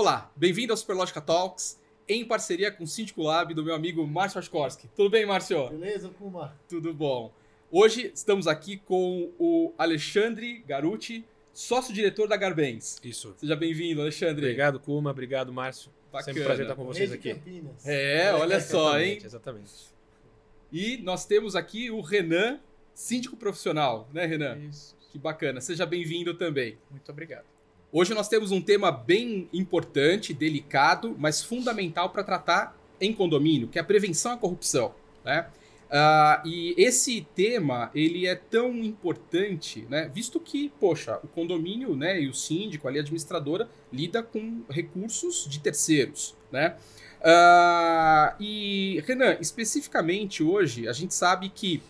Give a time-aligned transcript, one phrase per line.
[0.00, 1.76] Olá, bem-vindo ao Superlógica Talks,
[2.08, 4.86] em parceria com o Síndico Lab do meu amigo Márcio Askorski.
[4.94, 5.70] Tudo bem, Márcio?
[5.70, 6.56] Beleza, Kuma?
[6.68, 7.32] Tudo bom.
[7.68, 13.00] Hoje estamos aqui com o Alexandre Garuti, sócio-diretor da Garbens.
[13.02, 13.34] Isso.
[13.38, 14.44] Seja bem-vindo, Alexandre.
[14.44, 15.10] Obrigado, Kuma.
[15.10, 15.90] Obrigado, Márcio.
[16.12, 16.26] Bacana.
[16.26, 17.34] Sempre um prazer estar com vocês aqui.
[17.34, 17.84] Campinas.
[17.84, 19.18] É, olha só, hein?
[19.20, 19.72] Exatamente, Exatamente.
[20.70, 22.60] E nós temos aqui o Renan,
[22.94, 24.58] síndico profissional, né, Renan?
[24.58, 24.96] Isso.
[25.10, 25.60] Que bacana.
[25.60, 26.78] Seja bem-vindo também.
[26.88, 27.57] Muito obrigado.
[27.90, 33.78] Hoje nós temos um tema bem importante, delicado, mas fundamental para tratar em condomínio, que
[33.78, 34.94] é a prevenção à corrupção.
[35.24, 35.46] Né?
[35.90, 42.20] Ah, e esse tema ele é tão importante, né, visto que, poxa, o condomínio né,
[42.20, 46.36] e o síndico, ali, a administradora, lida com recursos de terceiros.
[46.52, 46.76] Né?
[47.22, 51.82] Ah, e, Renan, especificamente hoje, a gente sabe que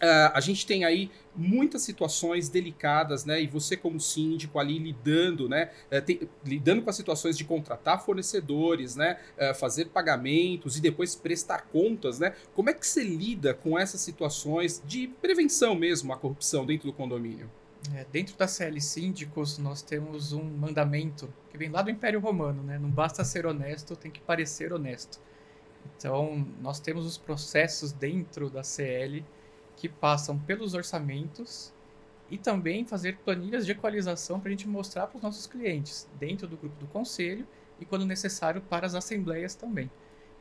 [0.00, 3.40] ah, a gente tem aí muitas situações delicadas, né?
[3.40, 5.70] E você como síndico ali lidando, né?
[5.90, 9.18] eh, tem- lidando com as situações de contratar fornecedores, né?
[9.36, 12.34] eh, fazer pagamentos e depois prestar contas, né?
[12.54, 16.92] Como é que você lida com essas situações de prevenção mesmo à corrupção dentro do
[16.92, 17.50] condomínio?
[17.94, 22.62] É, dentro da CL Síndicos, nós temos um mandamento que vem lá do Império Romano,
[22.62, 22.78] né?
[22.78, 25.18] Não basta ser honesto, tem que parecer honesto.
[25.96, 29.24] Então, nós temos os processos dentro da CL
[29.80, 31.72] que passam pelos orçamentos
[32.30, 36.46] e também fazer planilhas de equalização para a gente mostrar para os nossos clientes, dentro
[36.46, 37.46] do grupo do conselho
[37.80, 39.90] e, quando necessário, para as assembleias também.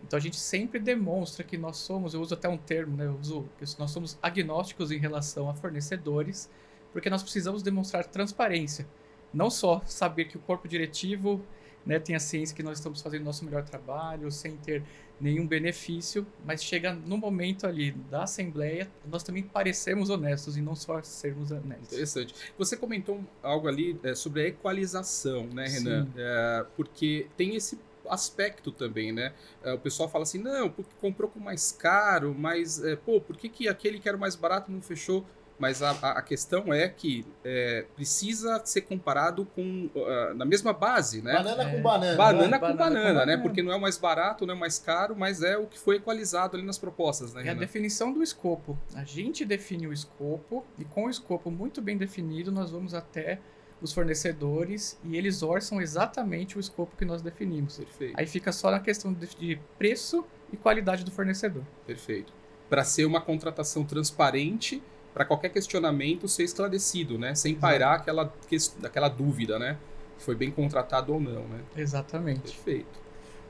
[0.03, 3.05] Então, a gente sempre demonstra que nós somos, eu uso até um termo, né?
[3.05, 6.49] Eu uso, nós somos agnósticos em relação a fornecedores,
[6.91, 8.85] porque nós precisamos demonstrar transparência.
[9.33, 11.41] Não só saber que o corpo diretivo
[11.85, 14.83] né, tem a ciência que nós estamos fazendo o nosso melhor trabalho, sem ter
[15.19, 20.75] nenhum benefício, mas chega no momento ali da assembleia, nós também parecemos honestos e não
[20.75, 21.91] só sermos honestos.
[21.91, 22.33] Interessante.
[22.57, 26.07] Você comentou algo ali eh, sobre a equalização, né, Renan?
[26.15, 27.77] Eh, porque tem esse
[28.07, 29.33] aspecto também, né?
[29.63, 33.37] Eh, o pessoal fala assim, não, porque comprou com mais caro, mas, eh, pô, por
[33.37, 35.25] que, que aquele que era o mais barato não fechou?
[35.59, 41.21] Mas a, a- questão é que eh, precisa ser comparado com ah, na mesma base,
[41.21, 41.33] né?
[41.33, 41.75] Banana É.
[41.75, 42.17] com banana.
[42.17, 42.59] Banana, né?
[42.59, 43.13] com Banana banana, com né?
[43.25, 43.41] banana.
[43.43, 45.77] Porque não é o mais barato, não é o mais caro, mas é o que
[45.77, 47.59] foi equalizado ali nas propostas, né, É a Renan?
[47.59, 48.77] definição do escopo.
[48.95, 53.39] A gente define o escopo e com o escopo muito bem definido, nós vamos até
[53.81, 57.77] os fornecedores e eles orçam exatamente o escopo que nós definimos.
[57.77, 61.63] Perfeito, Aí fica só na questão de, de preço e qualidade do fornecedor.
[61.85, 62.31] perfeito.
[62.69, 64.81] Para ser uma contratação transparente,
[65.19, 67.35] para qualquer questionamento ser esclarecido, né?
[67.35, 68.33] Sem pairar aquela,
[68.81, 69.75] aquela dúvida, né?
[70.17, 71.59] Se foi bem contratado ou não, né?
[71.75, 72.39] Exatamente.
[72.53, 72.97] Perfeito.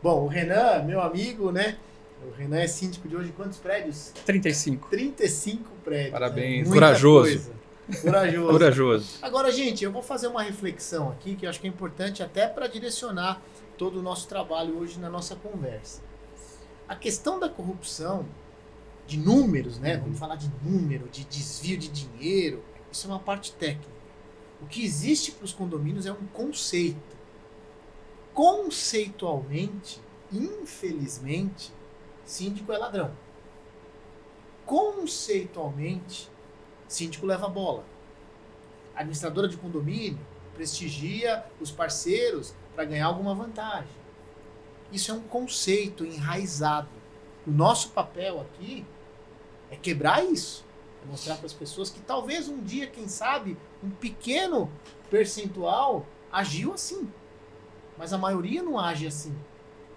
[0.01, 1.77] Bom, o Renan, meu amigo, né?
[2.27, 4.11] O Renan é síndico de hoje quantos prédios?
[4.25, 4.89] 35.
[4.89, 6.11] 35 prédios.
[6.11, 6.63] Parabéns.
[6.63, 6.69] né?
[6.69, 7.21] Muita Corajoso.
[7.29, 8.01] coisa.
[8.01, 8.51] Corajoso.
[8.51, 9.19] Corajoso.
[9.21, 12.47] Agora, gente, eu vou fazer uma reflexão aqui que eu acho que é importante até
[12.47, 13.39] para direcionar
[13.77, 16.01] todo o nosso trabalho hoje na nossa conversa.
[16.87, 18.25] A questão da corrupção,
[19.09, 19.97] de números, né?
[19.97, 23.89] Vamos falar de número, de desvio de dinheiro, isso é uma parte técnica.
[24.61, 27.17] O que existe para os condomínios é um conceito.
[28.33, 29.99] Conceitualmente,
[30.31, 31.73] infelizmente,
[32.23, 33.11] síndico é ladrão.
[34.65, 36.29] Conceitualmente,
[36.87, 37.83] síndico leva bola.
[38.95, 40.19] Administradora de condomínio
[40.53, 43.97] prestigia os parceiros para ganhar alguma vantagem.
[44.91, 46.89] Isso é um conceito enraizado.
[47.47, 48.85] O nosso papel aqui
[49.71, 50.65] é quebrar isso.
[51.03, 54.69] É mostrar para as pessoas que talvez um dia, quem sabe, um pequeno
[55.09, 57.09] percentual agiu assim.
[57.97, 59.35] Mas a maioria não age assim.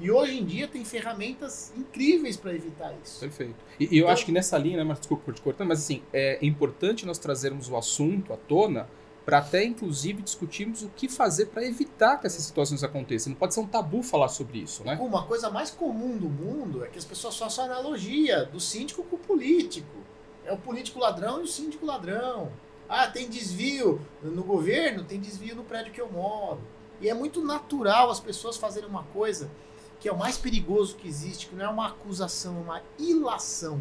[0.01, 3.21] E hoje em dia tem ferramentas incríveis para evitar isso.
[3.21, 3.55] Perfeito.
[3.79, 6.03] E, eu Então- acho que nessa linha, né, mas desculpa por te cortar, mas assim,
[6.13, 8.89] é importante nós trazermos o assunto à tona
[9.25, 13.31] para até, inclusive, discutirmos o que fazer para evitar que essas situações aconteçam.
[13.31, 14.99] Não pode ser um tabu falar sobre isso, né?
[15.01, 19.17] Uma coisa mais comum do mundo é que as pessoas façam analogia do síndico com
[19.17, 20.03] o político.
[20.45, 22.51] É o político ladrão e o síndico ladrão.
[22.89, 26.61] Ah, tem desvio no governo, tem desvio no prédio que eu moro.
[27.01, 29.51] E é muito natural as pessoas fazerem uma coisa
[29.99, 33.81] que é o mais perigoso que existe, que não é uma acusação, é uma ilação.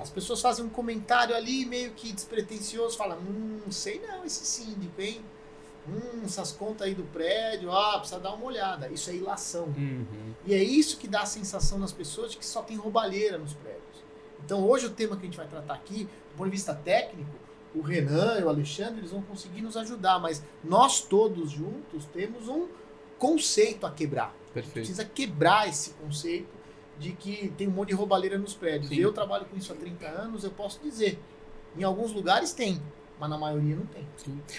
[0.00, 5.00] As pessoas fazem um comentário ali meio que despretensioso, falam, hum, sei não esse síndico,
[5.00, 5.20] hein?
[5.88, 8.88] Hum, essas contas aí do prédio, ah, precisa dar uma olhada.
[8.88, 9.64] Isso é ilação.
[9.64, 10.34] Uhum.
[10.46, 13.52] E é isso que dá a sensação nas pessoas de que só tem roubalheira nos
[13.52, 13.82] prédios.
[14.44, 17.30] Então hoje o tema que a gente vai tratar aqui, do ponto de vista técnico,
[17.74, 22.48] o Renan e o Alexandre, eles vão conseguir nos ajudar, mas nós todos juntos temos
[22.48, 22.68] um
[23.18, 24.26] conceito a quebrar.
[24.26, 24.72] A gente Perfeito.
[24.72, 26.63] precisa quebrar esse conceito
[26.98, 28.88] de que tem um monte de roubalheira nos prédios.
[28.88, 28.96] Sim.
[28.96, 31.18] Eu trabalho com isso há 30 anos, eu posso dizer.
[31.76, 32.80] Em alguns lugares tem.
[33.18, 34.06] mas na maioria não tem.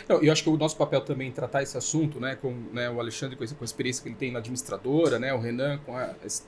[0.07, 2.89] Não, eu acho que o nosso papel também em tratar esse assunto, né, com né,
[2.89, 6.13] o Alexandre com, a experiência que ele tem na administradora, né, o Renan com a,
[6.25, 6.43] esse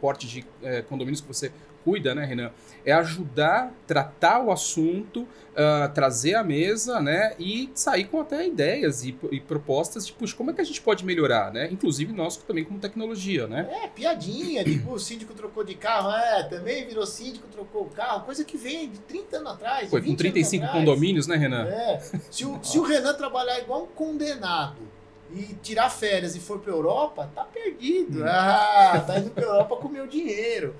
[0.00, 1.52] porte de eh, condomínios que você
[1.88, 2.50] cuida, né, Renan,
[2.84, 5.26] é ajudar, tratar o assunto,
[5.56, 10.36] ah, trazer à mesa, né, e sair com até ideias e, e propostas de, puxa,
[10.36, 13.66] como é que a gente pode melhorar, né, inclusive nós também como tecnologia, né.
[13.84, 18.26] É, piadinha, tipo, o síndico trocou de carro, é, também virou síndico, trocou o carro,
[18.26, 19.90] coisa que vem de 30 anos atrás.
[19.90, 20.78] 20 com anos 35 atrás.
[20.78, 21.66] condomínios, né, Renan?
[21.68, 22.00] É.
[22.30, 24.98] Se o, se o Renan trabalhar igual um condenado
[25.34, 28.24] e tirar férias e for pra Europa, tá perdido.
[28.24, 30.74] Ah, tá indo pra Europa com o meu dinheiro.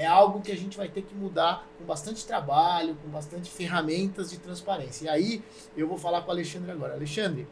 [0.00, 4.30] É algo que a gente vai ter que mudar com bastante trabalho, com bastante ferramentas
[4.30, 5.04] de transparência.
[5.04, 5.44] E aí
[5.76, 6.94] eu vou falar com o Alexandre agora.
[6.94, 7.46] Alexandre,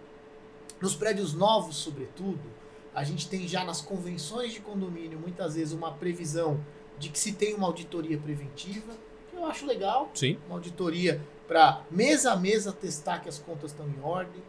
[0.81, 2.41] nos prédios novos, sobretudo,
[2.95, 6.59] a gente tem já nas convenções de condomínio muitas vezes uma previsão
[6.99, 8.95] de que se tem uma auditoria preventiva,
[9.29, 10.39] que eu acho legal, Sim.
[10.47, 14.43] uma auditoria para mês a mês atestar que as contas estão em ordem.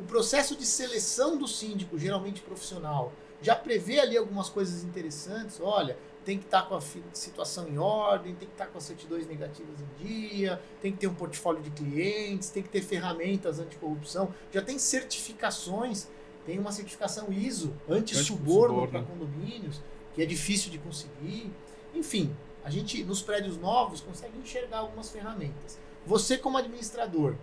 [0.00, 3.12] O processo de seleção do síndico, geralmente profissional,
[3.42, 5.60] já prevê ali algumas coisas interessantes.
[5.60, 6.80] Olha, tem que estar com a
[7.12, 11.06] situação em ordem, tem que estar com as certidões negativas em dia, tem que ter
[11.06, 14.32] um portfólio de clientes, tem que ter ferramentas anticorrupção.
[14.52, 16.08] Já tem certificações,
[16.46, 18.88] tem uma certificação ISO, anti-suborno Anti-suborno.
[18.88, 19.80] para condomínios,
[20.14, 21.52] que é difícil de conseguir.
[21.94, 22.34] Enfim,
[22.64, 25.78] a gente, nos prédios novos, consegue enxergar algumas ferramentas.
[26.06, 27.34] Você, como administrador,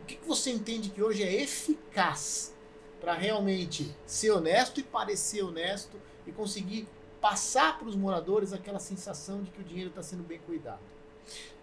[0.00, 2.52] o que, que você entende que hoje é eficaz
[3.00, 5.96] para realmente ser honesto e parecer honesto
[6.26, 6.86] e conseguir
[7.22, 10.80] passar para os moradores aquela sensação de que o dinheiro está sendo bem cuidado?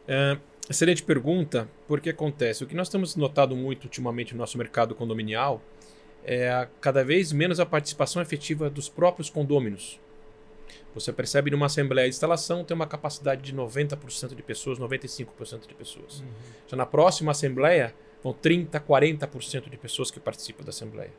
[0.08, 0.38] É,
[0.70, 2.64] excelente pergunta, porque acontece.
[2.64, 5.62] O que nós temos notado muito ultimamente no nosso mercado condominial
[6.24, 10.00] é cada vez menos a participação efetiva dos próprios condôminos.
[10.96, 15.76] Você percebe numa assembleia de instalação tem uma capacidade de 90% de pessoas, 95% de
[15.76, 16.24] pessoas.
[16.68, 21.12] Já na próxima assembleia vão 30, 40% de pessoas que participam da assembleia.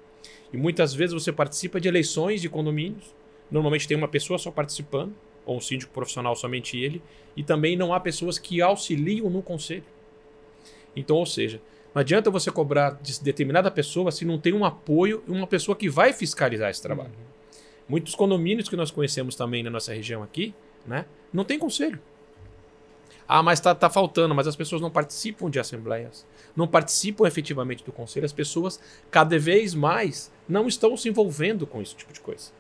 [0.53, 3.15] E muitas vezes você participa de eleições de condomínios,
[3.51, 5.15] normalmente tem uma pessoa só participando,
[5.45, 7.03] ou um síndico profissional somente ele,
[7.37, 9.85] e também não há pessoas que auxiliam no conselho.
[10.95, 11.61] Então, ou seja,
[11.95, 15.75] não adianta você cobrar de determinada pessoa se não tem um apoio e uma pessoa
[15.75, 17.13] que vai fiscalizar esse trabalho.
[17.89, 20.55] Muitos condomínios que nós conhecemos também na nossa região aqui,
[20.87, 22.01] né, não tem conselho.
[23.27, 26.27] Ah, mas tá, tá faltando, mas as pessoas não participam de assembleias,
[26.57, 31.81] não participam efetivamente do conselho, as pessoas cada vez mais não estão se envolvendo com
[31.81, 32.51] esse tipo de coisa.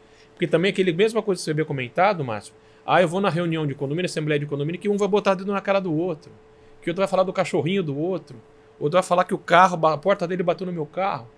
[0.40, 2.54] Porque também aquele mesma coisa que você havia comentado, Márcio,
[2.86, 5.52] ah, eu vou na reunião de condomínio, assembleia de condomínio, que um vai botar dedo
[5.52, 6.32] na cara do outro,
[6.80, 8.40] que outro vai falar do cachorrinho do outro,
[8.78, 11.28] outro vai falar que o carro, a porta dele bateu no meu carro.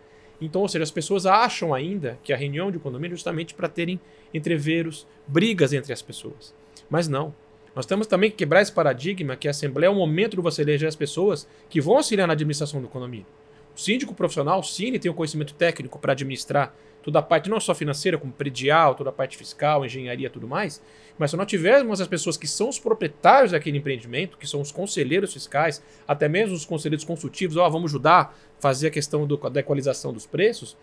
[0.40, 3.68] Então, ou seja, as pessoas acham ainda que a reunião de condomínio é justamente para
[3.68, 3.98] terem
[4.32, 6.54] entreveros, brigas entre as pessoas.
[6.88, 7.34] Mas não.
[7.74, 10.62] Nós temos também que quebrar esse paradigma que a Assembleia é o momento de você
[10.62, 13.26] eleger as pessoas que vão auxiliar na administração do condomínio.
[13.74, 16.72] O síndico profissional, sim, ele tem o conhecimento técnico para administrar
[17.02, 20.82] toda a parte, não só financeira, como predial, toda a parte fiscal, engenharia tudo mais.
[21.18, 24.72] Mas se não tivermos as pessoas que são os proprietários daquele empreendimento, que são os
[24.72, 29.36] conselheiros fiscais, até mesmo os conselheiros consultivos, ó, vamos ajudar a fazer a questão do-
[29.36, 30.76] da equalização dos preços,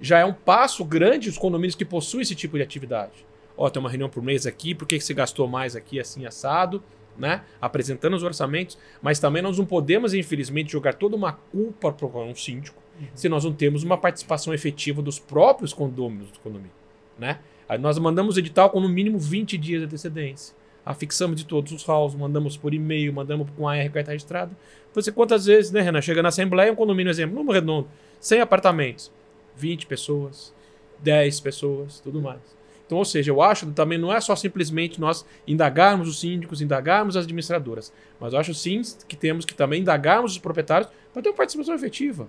[0.00, 3.24] já é um passo grande os condomínios que possuem esse tipo de atividade.
[3.56, 6.82] Ó, tem uma reunião por mês aqui, por que você gastou mais aqui assim assado,
[7.16, 7.42] né?
[7.60, 12.34] Apresentando os orçamentos, mas também nós não podemos, infelizmente, jogar toda uma culpa para um
[12.34, 12.81] síndico
[13.14, 16.72] se nós não temos uma participação efetiva dos próprios condôminos do condomínio,
[17.18, 17.38] né?
[17.68, 20.54] Aí nós mandamos edital com no mínimo 20 dias de antecedência.
[20.84, 24.50] Afixamos de todos os halls, mandamos por e-mail, mandamos com a R carta registrada.
[24.92, 26.02] Você quantas vezes, né, Renan?
[26.02, 27.88] Chega na Assembleia, um condomínio, exemplo, número redondo,
[28.20, 29.12] 100 apartamentos,
[29.56, 30.52] 20 pessoas,
[30.98, 32.40] 10 pessoas, tudo mais.
[32.84, 36.60] Então, ou seja, eu acho que também não é só simplesmente nós indagarmos os síndicos,
[36.60, 37.90] indagarmos as administradoras,
[38.20, 41.74] mas eu acho sim que temos que também indagarmos os proprietários para ter uma participação
[41.74, 42.28] efetiva.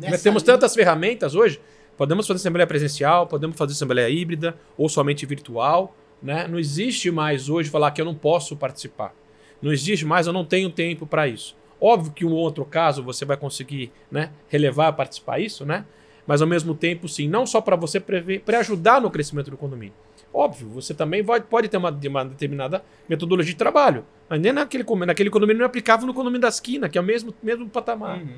[0.00, 1.60] Nós temos linha- tantas ferramentas hoje.
[1.96, 5.96] Podemos fazer assembleia presencial, podemos fazer assembleia híbrida ou somente virtual.
[6.22, 6.46] Né?
[6.48, 9.14] Não existe mais hoje falar que eu não posso participar.
[9.60, 11.56] Não existe mais, eu não tenho tempo para isso.
[11.80, 15.84] Óbvio que um outro caso você vai conseguir né, relevar, participar isso, né?
[16.26, 19.94] Mas ao mesmo tempo, sim, não só para você para ajudar no crescimento do condomínio.
[20.32, 24.84] Óbvio, você também vai- pode ter uma, uma determinada metodologia de trabalho, mas nem naquele,
[25.06, 28.18] naquele condomínio não é aplicável no condomínio da esquina, que é o mesmo, mesmo patamar.
[28.18, 28.36] Uhum.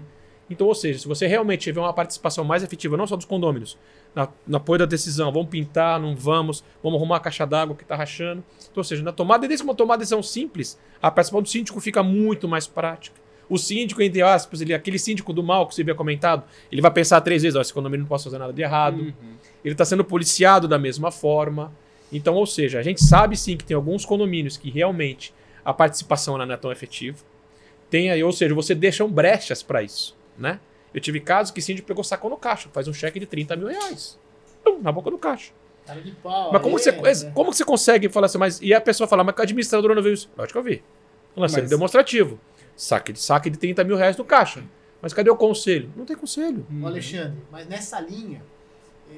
[0.50, 3.78] Então, ou seja, se você realmente tiver uma participação mais efetiva, não só dos condôminos,
[4.14, 7.85] na, no apoio da decisão, vamos pintar, não vamos, vamos arrumar a caixa d'água que
[7.85, 8.42] está rachando.
[8.59, 11.80] Então, ou seja, na tomada, desde uma tomada de decisão simples, a participação do síndico
[11.80, 13.16] fica muito mais prática.
[13.49, 16.90] O síndico, entre aspas, ele, aquele síndico do mal que você havia comentado, ele vai
[16.90, 19.00] pensar três vezes, ó, esse condomínio não posso fazer nada de errado.
[19.00, 19.12] Uhum.
[19.64, 21.73] Ele está sendo policiado da mesma forma.
[22.12, 25.33] Então, ou seja, a gente sabe sim que tem alguns condomínios que realmente
[25.64, 27.19] a participação não é tão efetiva.
[27.88, 30.59] Tem aí, ou seja, você deixa um brechas para isso, né?
[30.93, 33.69] Eu tive casos que síndico pegou sacou no caixa, faz um cheque de 30 mil
[33.69, 34.19] reais.
[34.65, 35.53] Pum, na boca do caixa.
[35.87, 36.53] Cara de pau.
[36.53, 37.33] Mas como, aí, você, né?
[37.35, 38.61] como que você consegue falar assim, mas.
[38.61, 40.31] E a pessoa fala, mas a administradora não viu isso?
[40.37, 40.83] Lógico que eu vi.
[41.37, 42.39] Lancei Mas- demonstrativo.
[42.77, 44.65] Saque de, saque de 30 mil reais no caixa.
[45.03, 45.91] Mas cadê o conselho?
[45.97, 46.67] Não tem conselho.
[46.83, 48.43] Ô, Alexandre, mas nessa linha,
[49.11, 49.15] é,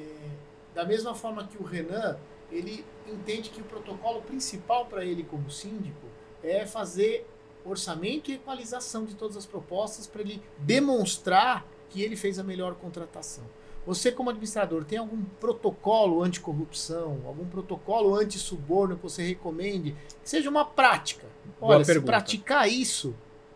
[0.75, 2.17] da mesma forma que o Renan,
[2.51, 6.07] ele entende que o protocolo principal para ele como síndico
[6.43, 7.27] é fazer
[7.65, 12.75] orçamento e equalização de todas as propostas para ele demonstrar que ele fez a melhor
[12.75, 13.45] contratação.
[13.85, 19.97] Você, como administrador, tem algum protocolo anticorrupção, algum protocolo anti-suborno que você recomende?
[20.23, 21.27] Que seja uma prática.
[21.61, 23.13] Boa Olha, se praticar isso,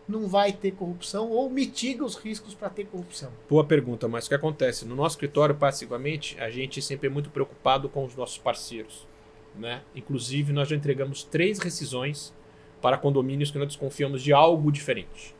[0.07, 3.31] não vai ter corrupção ou mitiga os riscos para ter corrupção.
[3.49, 4.85] Boa pergunta, mas o que acontece?
[4.85, 9.07] No nosso escritório, passivamente, a gente sempre é muito preocupado com os nossos parceiros.
[9.55, 9.81] Né?
[9.95, 12.33] Inclusive, nós já entregamos três rescisões
[12.81, 15.35] para condomínios que nós desconfiamos de algo diferente.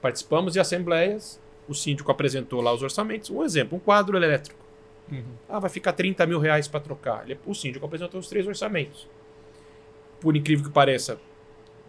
[0.00, 3.30] Participamos de assembleias, o síndico apresentou lá os orçamentos.
[3.30, 4.58] Um exemplo, um quadro elétrico.
[5.10, 5.22] Uhum.
[5.48, 7.24] Ah, vai ficar 30 mil reais para trocar.
[7.24, 9.08] Ele- O síndico apresentou os três orçamentos.
[10.20, 11.18] Por incrível que pareça,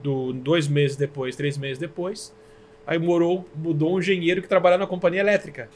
[0.02, 2.34] do, dois meses depois, três meses depois,
[2.88, 5.70] aí morou, mudou um engenheiro que trabalhava na companhia elétrica.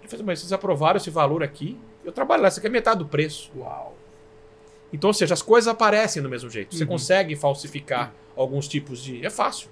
[0.00, 1.76] Ele falou, mas vocês aprovaram esse valor aqui?
[2.04, 3.50] Eu trabalho lá, isso aqui é metade do preço.
[3.56, 3.96] Uau.
[4.96, 6.74] Então, ou seja, as coisas aparecem do mesmo jeito.
[6.74, 6.88] Você Uhum.
[6.90, 9.24] consegue falsificar alguns tipos de.
[9.24, 9.68] É fácil.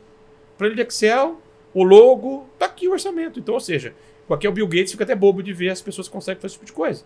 [0.58, 1.40] Planilha de Excel,
[1.72, 3.40] o logo, tá aqui o orçamento.
[3.40, 3.94] Então, ou seja,
[4.28, 6.48] aqui é o Bill Gates, fica até bobo de ver as pessoas que conseguem fazer
[6.52, 7.04] esse tipo de coisa.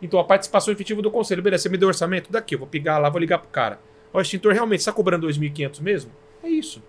[0.00, 1.42] Então, a participação efetiva do conselho.
[1.42, 2.32] Beleza, você me deu orçamento?
[2.32, 3.78] Daqui, eu vou pegar lá, vou ligar pro cara.
[4.12, 6.10] O extintor realmente está cobrando 2.500 mesmo?
[6.42, 6.82] É isso.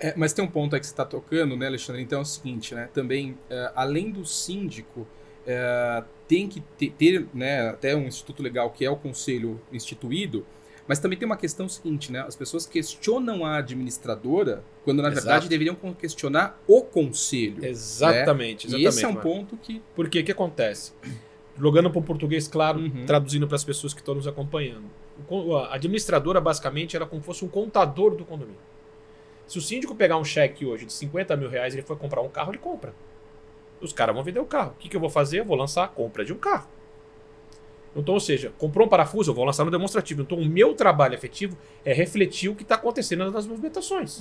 [0.00, 2.00] É, mas tem um ponto aí que você está tocando, né, Alexandre?
[2.00, 2.88] Então é o seguinte, né?
[2.94, 5.06] Também, é, além do síndico,
[5.46, 10.44] é, tem que ter, ter, né, até um instituto legal que é o conselho instituído,
[10.86, 12.20] mas também tem uma questão seguinte, né?
[12.26, 15.24] As pessoas questionam a administradora quando, na Exato.
[15.26, 17.64] verdade, deveriam questionar o conselho.
[17.64, 18.68] Exatamente.
[18.74, 19.26] E esse é um Marco.
[19.28, 19.80] ponto que.
[19.94, 20.20] Por quê?
[20.20, 20.92] O que acontece?
[21.58, 23.06] Jogando para o português claro, Uhum.
[23.06, 24.84] traduzindo para as pessoas que estão nos acompanhando.
[25.70, 28.60] A administradora, basicamente, era como se fosse um contador do condomínio.
[29.46, 32.20] Se o síndico pegar um cheque hoje de 50 mil reais e ele for comprar
[32.20, 32.92] um carro, ele compra.
[33.84, 34.72] Os caras vão vender o carro.
[34.72, 35.40] O que, que eu vou fazer?
[35.40, 36.66] Eu vou lançar a compra de um carro.
[37.96, 40.22] Então, ou seja, comprou um parafuso, eu vou lançar no demonstrativo.
[40.22, 44.20] Então, o meu trabalho efetivo é refletir o que está acontecendo nas movimentações.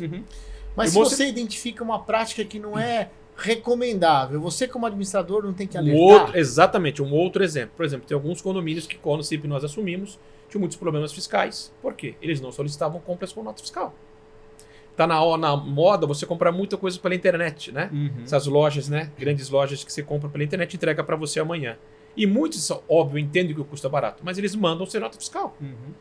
[0.75, 5.43] Mas E se você- você identifica uma prática que não é recomendável, você como administrador
[5.43, 6.01] não tem que Um alertar?
[6.21, 7.73] outro, exatamente, um outro exemplo.
[7.75, 11.73] Por exemplo, tem alguns condomínios que, quando sempre nós assumimos, tinham muitos problemas fiscais.
[11.81, 12.13] Por quê?
[12.21, 13.93] Eles não solicitavam compras com nota fiscal.
[14.95, 17.89] Tá na, na moda você comprar muita coisa pela internet, né?
[17.91, 18.23] Uhum.
[18.23, 19.11] Essas lojas, né?
[19.17, 21.77] Grandes lojas que você compra pela internet entrega para você amanhã.
[22.15, 25.57] E muitos, óbvio, entendem que o custo é barato, mas eles mandam sem nota fiscal.
[25.59, 25.93] Uhum.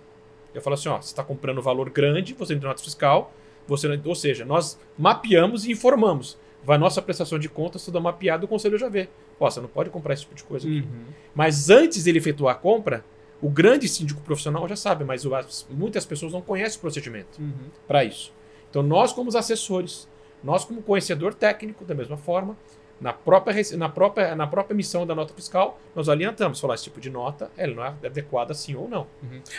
[0.55, 3.33] Eu falo assim, ó, você está comprando valor grande, você não tem nota fiscal,
[3.67, 6.37] você, não- ou seja, nós mapeamos e informamos.
[6.63, 9.09] Vai nossa prestação de contas toda mapeada, o conselho já vê.
[9.41, 10.81] Ó, você não pode comprar esse tipo de coisa aqui.
[10.81, 11.05] Uhum.
[11.35, 13.03] Mas antes dele efetuar a compra,
[13.41, 15.25] o grande síndico profissional já sabe, mas
[15.71, 17.53] muitas pessoas não conhecem o procedimento Uhum.
[17.89, 18.33] para isso.
[18.73, 20.09] Então nós, como os assessores,
[20.43, 22.57] nós, como conhecedor técnico, da mesma forma,
[22.99, 26.99] na própria, na própria, na própria emissão da nota fiscal, nós orientamos, falar esse tipo
[27.01, 29.07] de nota, ela não é adequada sim ou não.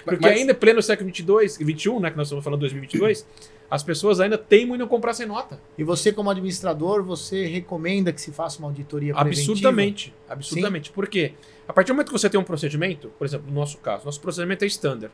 [0.03, 3.23] Porque Mas- ainda pleno século 22, 21, né, que nós estamos falando 2022,
[3.69, 5.59] as pessoas ainda teimam em não comprar sem nota.
[5.77, 9.51] E você como administrador, você recomenda que se faça uma auditoria preventiva?
[9.51, 10.13] Absurdamente.
[10.27, 10.91] Absurdamente.
[10.91, 11.33] Por quê?
[11.67, 14.19] A partir do momento que você tem um procedimento, por exemplo, no nosso caso, nosso
[14.19, 15.13] procedimento é standard.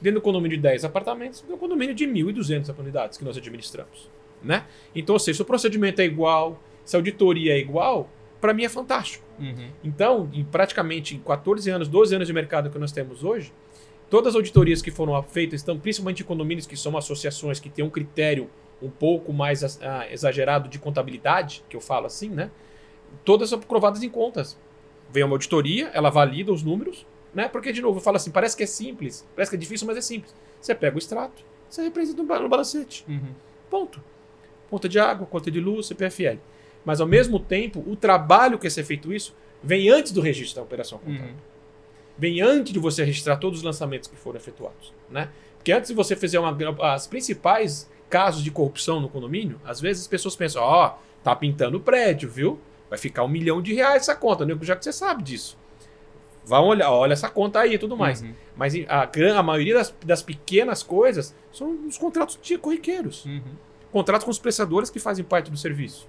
[0.00, 4.08] Dentro do condomínio de 10 apartamentos, tem um condomínio de 1.200 unidades que nós administramos.
[4.42, 4.64] Né?
[4.94, 8.08] Então, ou seja, se o procedimento é igual, se a auditoria é igual,
[8.40, 9.24] para mim é fantástico.
[9.38, 9.68] Uhum.
[9.84, 13.52] Então, em praticamente em 14 anos, 12 anos de mercado que nós temos hoje,
[14.08, 17.84] todas as auditorias que foram feitas, estão principalmente em condomínios que são associações que têm
[17.84, 18.48] um critério
[18.82, 22.50] um pouco mais ah, exagerado de contabilidade, que eu falo assim, né?
[23.24, 24.58] Todas são provadas em contas.
[25.12, 27.48] Vem uma auditoria, ela valida os números, né?
[27.48, 29.96] Porque, de novo, eu falo assim, parece que é simples, parece que é difícil, mas
[29.96, 30.34] é simples.
[30.60, 33.04] Você pega o extrato, você representa no ba- no balancete.
[33.08, 33.32] Uhum.
[33.70, 34.02] Ponto.
[34.68, 36.38] Conta de água, conta de luz, CPFL.
[36.84, 40.56] Mas ao mesmo tempo, o trabalho que é ser feito isso vem antes do registro
[40.56, 41.28] da operação contábil.
[41.30, 41.34] Uhum.
[42.18, 45.30] Vem antes de você registrar todos os lançamentos que foram efetuados, né?
[45.56, 46.56] Porque antes de você fazer uma,
[46.94, 51.76] as principais casos de corrupção no condomínio, às vezes as pessoas pensam, ó, tá pintando
[51.76, 52.58] o prédio, viu?
[52.88, 54.56] Vai ficar um milhão de reais essa conta, né?
[54.62, 55.56] já que você sabe disso.
[56.50, 58.22] Vão olhar, olha essa conta aí e tudo mais.
[58.22, 58.34] Uhum.
[58.56, 63.40] Mas a, a maioria das, das pequenas coisas são os contratos de corriqueiros Uhum.
[63.92, 66.08] contratos com os prestadores que fazem parte do serviço.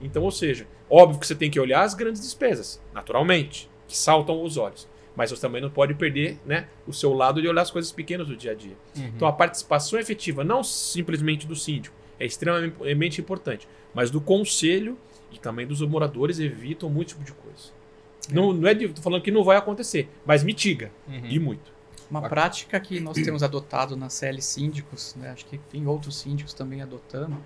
[0.00, 4.36] Então, ou seja, óbvio que você tem que olhar as grandes despesas, naturalmente, que saltam
[4.36, 4.88] aos olhos.
[5.16, 8.28] Mas você também não pode perder né, o seu lado de olhar as coisas pequenas
[8.28, 8.76] do dia a dia.
[8.96, 9.10] Uhum.
[9.16, 13.66] Então, a participação efetiva, não simplesmente do síndico, é extremamente importante.
[13.92, 14.96] Mas do conselho
[15.32, 17.81] e também dos moradores evitam muito tipo de coisa.
[18.30, 18.34] É.
[18.34, 20.90] Não, não é de, tô falando que não vai acontecer, mas mitiga.
[21.08, 21.22] Uhum.
[21.24, 21.72] E muito.
[22.10, 22.42] Uma Bacana.
[22.42, 26.82] prática que nós temos adotado na CL Síndicos, né, acho que tem outros síndicos também
[26.82, 27.38] adotando,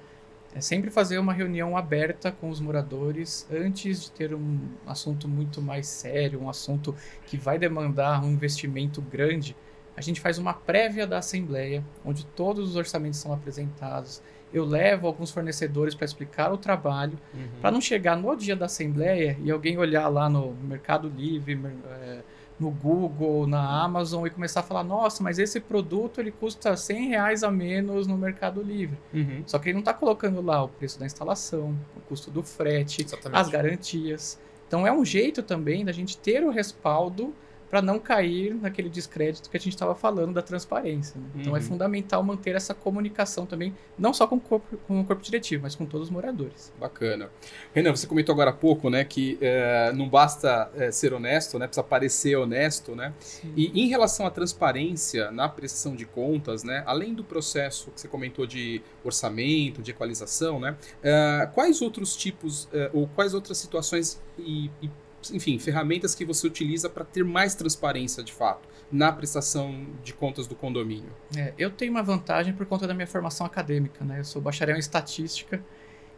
[0.57, 5.61] é sempre fazer uma reunião aberta com os moradores antes de ter um assunto muito
[5.61, 9.55] mais sério, um assunto que vai demandar um investimento grande.
[9.95, 14.23] A gente faz uma prévia da assembleia, onde todos os orçamentos são apresentados.
[14.57, 17.47] Eu levo alguns fornecedores para explicar o trabalho, uhum.
[17.61, 21.61] para não chegar no dia da assembleia e alguém olhar lá no Mercado Livre,
[21.91, 22.21] é,
[22.59, 27.09] no Google, na Amazon e começar a falar, nossa, mas esse produto ele custa 100
[27.09, 28.97] reais a menos no Mercado Livre.
[29.13, 29.43] Uhum.
[29.47, 33.05] Só que ele não está colocando lá o preço da instalação, o custo do frete,
[33.05, 33.39] Exatamente.
[33.39, 34.41] as garantias.
[34.67, 37.35] Então é um jeito também da gente ter o respaldo
[37.77, 41.21] para não cair naquele descrédito que a gente estava falando da transparência.
[41.21, 41.27] Né?
[41.35, 41.57] Então é uhum.
[41.59, 45.65] é fundamental manter essa comunicação também, não só com o, corpo, com o corpo diretivo,
[45.65, 46.73] mas com todos os moradores.
[46.81, 47.29] Bacana.
[47.75, 51.67] Renan, você comentou agora há pouco, né, que é, não basta é, ser honesto, né,
[51.67, 53.13] precisa parecer honesto, né?
[53.21, 53.53] Sim.
[53.55, 58.09] E em relação à transparência na prestação de contas, né, além do processo que você
[58.09, 64.71] comentou de orçamento, de equalização, né, é, quais outros tipos ou quais outras situações e,
[64.81, 64.89] e
[65.33, 70.47] enfim, ferramentas que você utiliza para ter mais transparência de fato na prestação de contas
[70.47, 71.11] do condomínio?
[71.37, 74.21] É, eu tenho uma vantagem por conta da minha formação acadêmica, né?
[74.21, 75.63] Eu sou bacharel em estatística,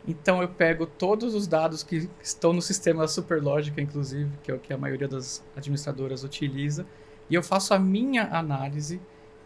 [0.07, 4.55] então eu pego todos os dados que estão no sistema da Superlógica, inclusive, que é
[4.55, 6.87] o que a maioria das administradoras utiliza,
[7.29, 9.01] e eu faço a minha análise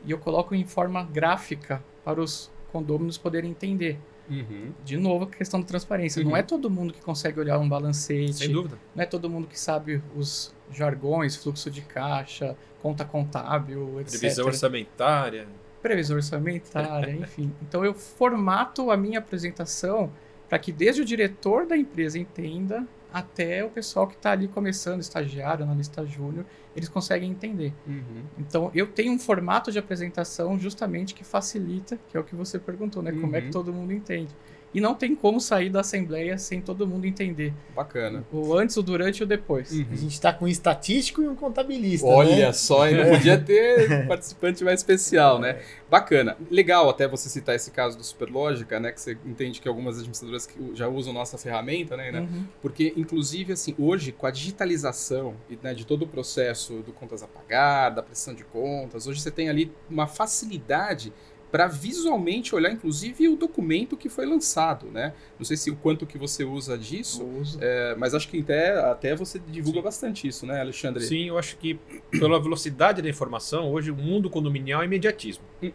[0.04, 3.98] e eu coloco em forma gráfica para os condôminos poderem entender.
[4.30, 4.72] Uhum.
[4.84, 6.22] De novo, a questão da transparência.
[6.22, 6.30] Uhum.
[6.30, 8.34] Não é todo mundo que consegue olhar um balancete.
[8.34, 8.78] Sem dúvida.
[8.94, 14.18] Não é todo mundo que sabe os jargões, fluxo de caixa, conta contábil, etc.
[14.18, 15.48] Previsão orçamentária.
[15.82, 17.52] Previsão orçamentária, enfim.
[17.62, 20.10] Então eu formato a minha apresentação
[20.48, 25.00] para que desde o diretor da empresa entenda até o pessoal que está ali começando,
[25.00, 27.72] estagiário, analista júnior, eles conseguem entender.
[27.86, 28.24] Uhum.
[28.38, 32.58] Então, eu tenho um formato de apresentação justamente que facilita, que é o que você
[32.58, 33.12] perguntou, né?
[33.12, 33.20] Uhum.
[33.20, 33.52] Como é que uhum.
[33.52, 34.34] todo mundo entende.
[34.74, 37.52] E não tem como sair da assembleia sem todo mundo entender.
[37.74, 38.24] Bacana.
[38.32, 39.70] O antes, o durante e o depois.
[39.70, 39.86] Uhum.
[39.90, 42.06] A gente está com um estatístico e um contabilista.
[42.06, 42.52] Olha né?
[42.52, 45.60] só, e não podia ter participante mais especial, né?
[45.90, 46.36] Bacana.
[46.50, 48.92] Legal até você citar esse caso do Superlógica, né?
[48.92, 52.10] Que você entende que algumas administradoras já usam nossa ferramenta, né?
[52.20, 52.46] Uhum.
[52.62, 57.28] Porque, inclusive, assim, hoje, com a digitalização né, de todo o processo do contas a
[57.28, 61.12] pagar, da prestação de contas, hoje você tem ali uma facilidade
[61.52, 65.12] para visualmente olhar, inclusive, o documento que foi lançado, né?
[65.38, 67.28] Não sei se o quanto que você usa disso,
[67.60, 69.84] é, mas acho que até, até você divulga Sim.
[69.84, 71.04] bastante isso, né, Alexandre?
[71.04, 71.78] Sim, eu acho que
[72.10, 75.44] pela velocidade da informação, hoje o mundo condominial é imediatismo.
[75.62, 75.70] Hum.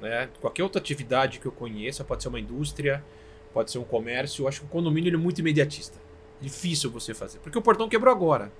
[0.00, 0.28] Né?
[0.40, 3.04] Qualquer outra atividade que eu conheça, pode ser uma indústria,
[3.52, 5.98] pode ser um comércio, eu acho que o condomínio é muito imediatista.
[6.40, 8.52] Difícil você fazer, porque o portão quebrou agora.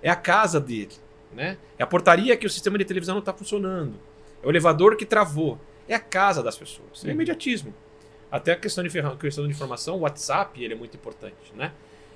[0.00, 0.94] É a casa dele,
[1.34, 1.58] né?
[1.76, 3.94] É a portaria que o sistema de televisão não está funcionando.
[4.40, 5.58] É o elevador que travou
[5.88, 7.04] é a casa das pessoas.
[7.04, 7.74] É imediatismo.
[8.30, 11.72] Até a questão de, questão de informação, o WhatsApp ele é muito importante, né?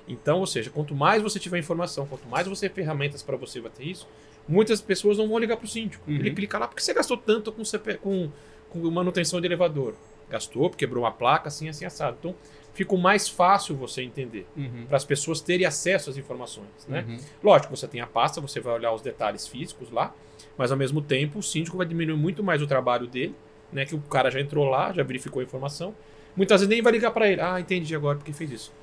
[0.07, 3.59] Então, ou seja, quanto mais você tiver informação, quanto mais você ter ferramentas para você
[3.59, 4.07] bater isso,
[4.47, 6.09] muitas pessoas não vão ligar para o síndico.
[6.09, 6.17] Uhum.
[6.17, 8.29] Ele clica lá porque você gastou tanto com, CP, com,
[8.69, 9.95] com manutenção de elevador.
[10.29, 12.17] Gastou, quebrou uma placa, assim, assim, assado.
[12.19, 12.35] Então,
[12.73, 14.85] fica mais fácil você entender, uhum.
[14.87, 16.67] para as pessoas terem acesso às informações.
[16.87, 17.05] Né?
[17.07, 17.17] Uhum.
[17.41, 20.13] Lógico, você tem a pasta, você vai olhar os detalhes físicos lá,
[20.57, 23.35] mas ao mesmo tempo o síndico vai diminuir muito mais o trabalho dele
[23.73, 23.85] né?
[23.85, 25.93] Que o cara já entrou lá, já verificou a informação.
[26.35, 27.41] Muitas vezes nem vai ligar para ele.
[27.41, 28.73] Ah, entendi agora porque fez isso.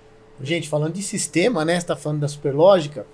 [0.42, 1.78] Gente, falando de sistema, né?
[1.78, 3.06] Você tá falando da Superlógica.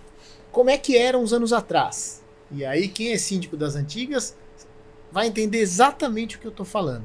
[0.53, 2.23] Como é que era uns anos atrás?
[2.51, 4.37] E aí, quem é síndico das antigas
[5.11, 7.05] vai entender exatamente o que eu tô falando.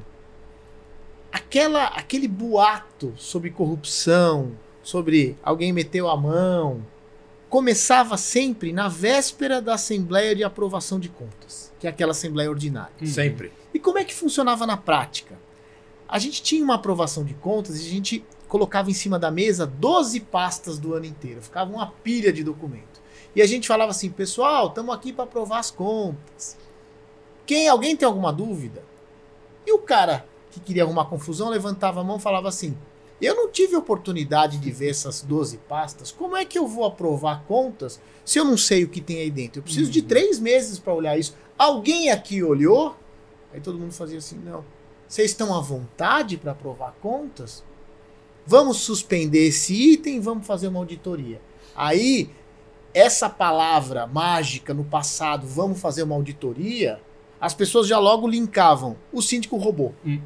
[1.31, 4.51] Aquela, aquele boato sobre corrupção,
[4.83, 6.85] sobre alguém meteu a mão,
[7.49, 12.93] começava sempre na véspera da Assembleia de Aprovação de Contas, que é aquela Assembleia Ordinária.
[13.01, 13.07] Uhum.
[13.07, 13.51] Sempre.
[13.73, 15.35] E como é que funcionava na prática?
[16.07, 19.65] A gente tinha uma aprovação de contas e a gente colocava em cima da mesa
[19.65, 21.41] 12 pastas do ano inteiro.
[21.41, 23.01] Ficava uma pilha de documento.
[23.35, 26.55] E a gente falava assim, pessoal, estamos aqui para aprovar as contas.
[27.47, 28.83] Quem alguém tem alguma dúvida?
[29.65, 32.77] E o cara que queria arrumar confusão levantava a mão e falava assim:
[33.21, 36.11] Eu não tive oportunidade de ver essas 12 pastas.
[36.11, 39.29] Como é que eu vou aprovar contas se eu não sei o que tem aí
[39.29, 39.59] dentro?
[39.59, 39.91] Eu preciso uhum.
[39.91, 41.35] de três meses para olhar isso.
[41.57, 42.95] Alguém aqui olhou?
[43.53, 44.65] Aí todo mundo fazia assim: não.
[45.07, 47.63] Vocês estão à vontade para aprovar contas?
[48.45, 51.39] Vamos suspender esse item e vamos fazer uma auditoria.
[51.75, 52.29] Aí,
[52.93, 56.99] essa palavra mágica no passado, vamos fazer uma auditoria,
[57.39, 58.97] as pessoas já logo linkavam.
[59.11, 59.93] O síndico roubou.
[60.05, 60.21] Hum.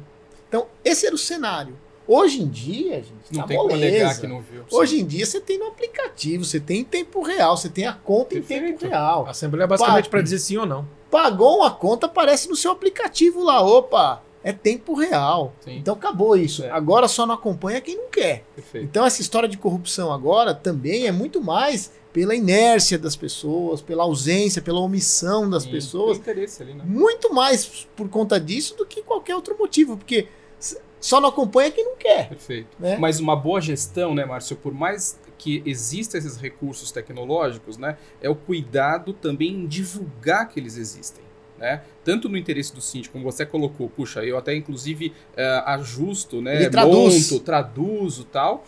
[0.48, 1.76] Então, esse era o cenário.
[2.08, 3.92] Hoje em dia, gente, Não tá tem como moleza.
[3.92, 4.62] negar que não viu.
[4.70, 7.92] Hoje em dia você tem no aplicativo, você tem em tempo real, você tem a
[7.92, 8.86] conta em tempo Perfeito.
[8.88, 9.26] real.
[9.26, 10.86] A Assembleia é basicamente para dizer sim ou não.
[11.10, 13.60] Pagou uma conta, aparece no seu aplicativo lá.
[13.60, 15.52] Opa, é tempo real.
[15.60, 15.78] Sim.
[15.78, 16.62] Então acabou isso.
[16.62, 16.70] É.
[16.70, 18.44] Agora só não acompanha quem não quer.
[18.54, 18.84] Perfeito.
[18.84, 24.04] Então essa história de corrupção agora também é muito mais pela inércia das pessoas, pela
[24.04, 26.18] ausência, pela omissão das Sim, pessoas.
[26.18, 26.82] Tem interesse ali, né?
[26.86, 30.26] Muito mais por conta disso do que qualquer outro motivo, porque
[31.06, 32.28] só não acompanha quem não quer.
[32.28, 32.76] Perfeito.
[32.80, 32.96] Né?
[32.96, 38.28] Mas uma boa gestão, né, Márcio, por mais que existam esses recursos tecnológicos, né, é
[38.28, 41.24] o cuidado também em divulgar que eles existem.
[41.58, 41.82] Né?
[42.04, 46.56] Tanto no interesse do síndico, como você colocou, puxa, eu até inclusive eh, ajusto, né,
[46.56, 47.30] Ele traduz.
[47.30, 48.64] monto, traduzo tal,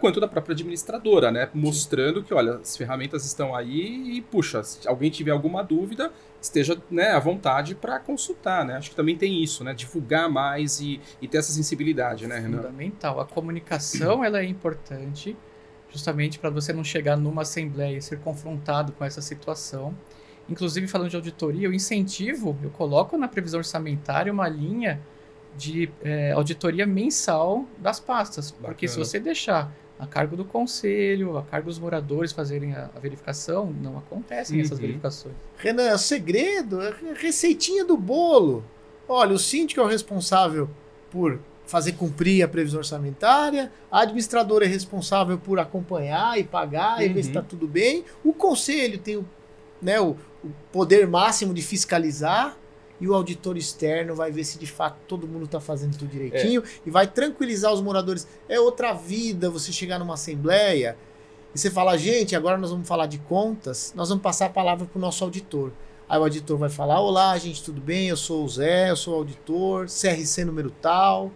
[0.00, 4.86] quanto da própria administradora, né, mostrando que, olha, as ferramentas estão aí e, puxa, se
[4.86, 8.76] alguém tiver alguma dúvida, esteja né, à vontade para consultar, né?
[8.76, 9.74] Acho que também tem isso, né?
[9.74, 12.58] Divulgar mais e, e ter essa sensibilidade, né, Renan?
[12.58, 13.20] Fundamental.
[13.20, 15.36] A comunicação ela é importante,
[15.90, 19.94] justamente para você não chegar numa assembleia e ser confrontado com essa situação.
[20.48, 25.00] Inclusive, falando de auditoria, eu incentivo, eu coloco na previsão orçamentária uma linha
[25.56, 28.50] de eh, auditoria mensal das pastas.
[28.50, 29.04] Porque se Bacana.
[29.06, 33.98] você deixar a cargo do conselho, a cargo dos moradores fazerem a, a verificação, não
[33.98, 34.82] acontecem essas Uhum.
[34.86, 35.34] verificações.
[35.58, 38.64] Renan, o segredo é a receitinha do bolo.
[39.06, 40.70] Olha, o síndico é o responsável
[41.10, 47.08] por fazer cumprir a previsão orçamentária, a administradora é responsável por acompanhar e pagar e
[47.08, 47.38] ver se Uhum.
[47.38, 49.24] está tudo bem, o conselho tem o,
[49.82, 52.56] né, o, o poder máximo de fiscalizar
[53.00, 56.62] e o auditor externo vai ver se de fato todo mundo está fazendo tudo direitinho
[56.84, 58.28] e vai tranquilizar os moradores.
[58.48, 60.96] É outra vida você chegar numa assembleia
[61.54, 64.86] e você fala, gente, agora nós vamos falar de contas, nós vamos passar a palavra
[64.86, 65.72] para o nosso auditor.
[66.08, 68.08] Aí o auditor vai falar: Olá, gente, tudo bem?
[68.08, 71.30] Eu sou o Zé, eu sou o auditor, CRC número tal,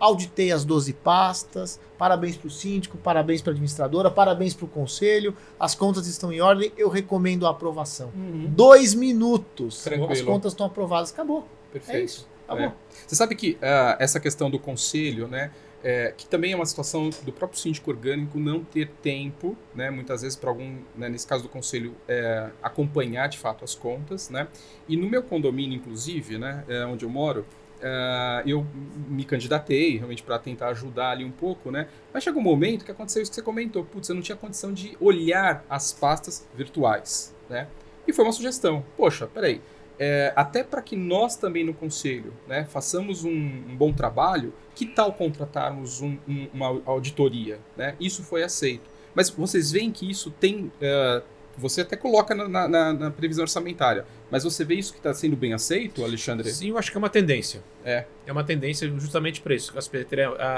[0.00, 4.68] auditei as 12 pastas, parabéns para o síndico, parabéns para a administradora, parabéns para o
[4.68, 8.10] conselho, as contas estão em ordem, eu recomendo a aprovação.
[8.48, 10.10] Dois minutos, Tranquilo.
[10.10, 11.46] as contas estão aprovadas, acabou.
[11.70, 12.00] Perfeito.
[12.00, 12.66] É isso, acabou.
[12.66, 12.72] É.
[13.06, 15.50] Você sabe que ah, essa questão do conselho, né,
[15.82, 20.22] é, que também é uma situação do próprio síndico orgânico não ter tempo, né, muitas
[20.22, 24.48] vezes para algum, né, nesse caso do conselho, é, acompanhar de fato as contas, né,
[24.88, 27.46] e no meu condomínio, inclusive, né, é, onde eu moro,
[27.82, 28.66] é, eu
[29.08, 32.90] me candidatei realmente para tentar ajudar ali um pouco, né, mas chegou um momento que
[32.90, 37.34] aconteceu isso que você comentou, putz, eu não tinha condição de olhar as pastas virtuais,
[37.48, 37.66] né,
[38.06, 39.60] e foi uma sugestão, poxa, peraí,
[39.98, 44.86] é, até para que nós também no conselho né, façamos um, um bom trabalho, que
[44.86, 47.58] tal contratarmos um- um- uma auditoria?
[47.76, 47.94] Né?
[48.00, 48.88] Isso foi aceito.
[49.14, 50.72] Mas vocês veem que isso tem.
[50.80, 51.22] é,
[51.60, 55.12] você até coloca na, na- na- na previsão orçamentária, mas você vê isso que está
[55.14, 56.50] sendo bem aceito, Alexandre?
[56.50, 57.62] Sim, eu acho que é uma tendência.
[57.84, 58.06] É.
[58.26, 59.72] É uma tendência justamente para isso.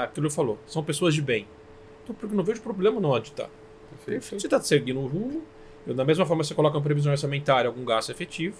[0.03, 0.57] Aquilo que falou.
[0.67, 1.47] São pessoas de bem.
[2.03, 3.49] Então, porque eu não vejo problema não auditar.
[4.05, 4.39] Perfeito.
[4.39, 5.41] Você está seguindo um rumo.
[5.85, 8.55] eu- Da mesma forma, você coloca uma previsão orçamentária, algum gasto efetivo,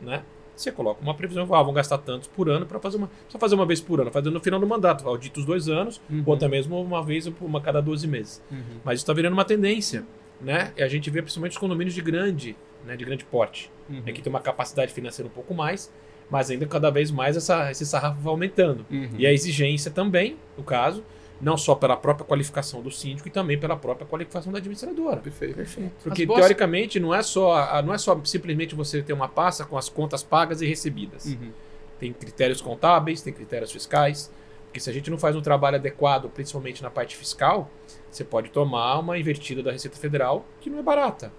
[0.00, 0.22] né?
[0.54, 3.10] Você coloca uma previsão, ah, vão gastar tantos por ano para fazer uma.
[3.28, 6.00] Só fazer uma vez por ano, fazer no final do mandato, audita os dois anos,
[6.10, 6.22] Uhum.
[6.26, 8.42] ou até mesmo uma vez uma cada 12 meses.
[8.50, 8.58] Uhum.
[8.84, 10.04] Mas isso está virando uma tendência,
[10.40, 10.72] né?
[10.76, 14.02] E a gente vê principalmente os condomínios de grande, né, de grande porte, Uhum.
[14.04, 15.92] né, que tem uma capacidade financeira um pouco mais,
[16.28, 18.84] mas ainda cada vez mais essa, esse sarrafo vai aumentando.
[18.90, 19.10] Uhum.
[19.16, 21.04] E a exigência também, no caso,
[21.40, 25.18] não só pela própria qualificação do síndico e também pela própria qualificação da administradora.
[25.18, 25.54] Perfeito.
[25.54, 25.92] Perfeito.
[26.02, 29.88] Porque teoricamente não é só não é só simplesmente você ter uma pasta com as
[29.88, 31.26] contas pagas e recebidas.
[31.26, 31.50] Uhum.
[32.00, 34.30] Tem critérios contábeis, tem critérios fiscais.
[34.64, 37.70] Porque se a gente não faz um trabalho adequado, principalmente na parte fiscal,
[38.10, 41.32] você pode tomar uma invertida da Receita Federal que não é barata.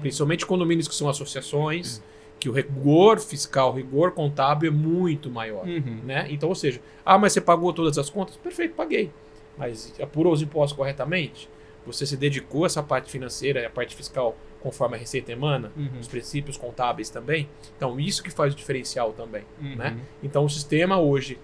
[0.00, 2.02] Principalmente condomínios que são associações,
[2.40, 5.66] que o rigor fiscal, o rigor contábil é muito maior.
[5.66, 6.00] Uhum.
[6.04, 6.26] Né?
[6.30, 8.36] Então, ou seja, ah, mas você pagou todas as contas?
[8.36, 9.10] Perfeito, paguei.
[9.56, 11.48] Mas apurou os impostos corretamente?
[11.86, 15.70] Você se dedicou a essa parte financeira e a parte fiscal conforme a Receita emana?
[15.76, 16.00] Uhum.
[16.00, 17.48] Os princípios contábeis também?
[17.76, 19.44] Então, isso que faz o diferencial também.
[19.60, 19.76] Uhum.
[19.76, 19.96] né?
[20.22, 21.38] Então, o sistema hoje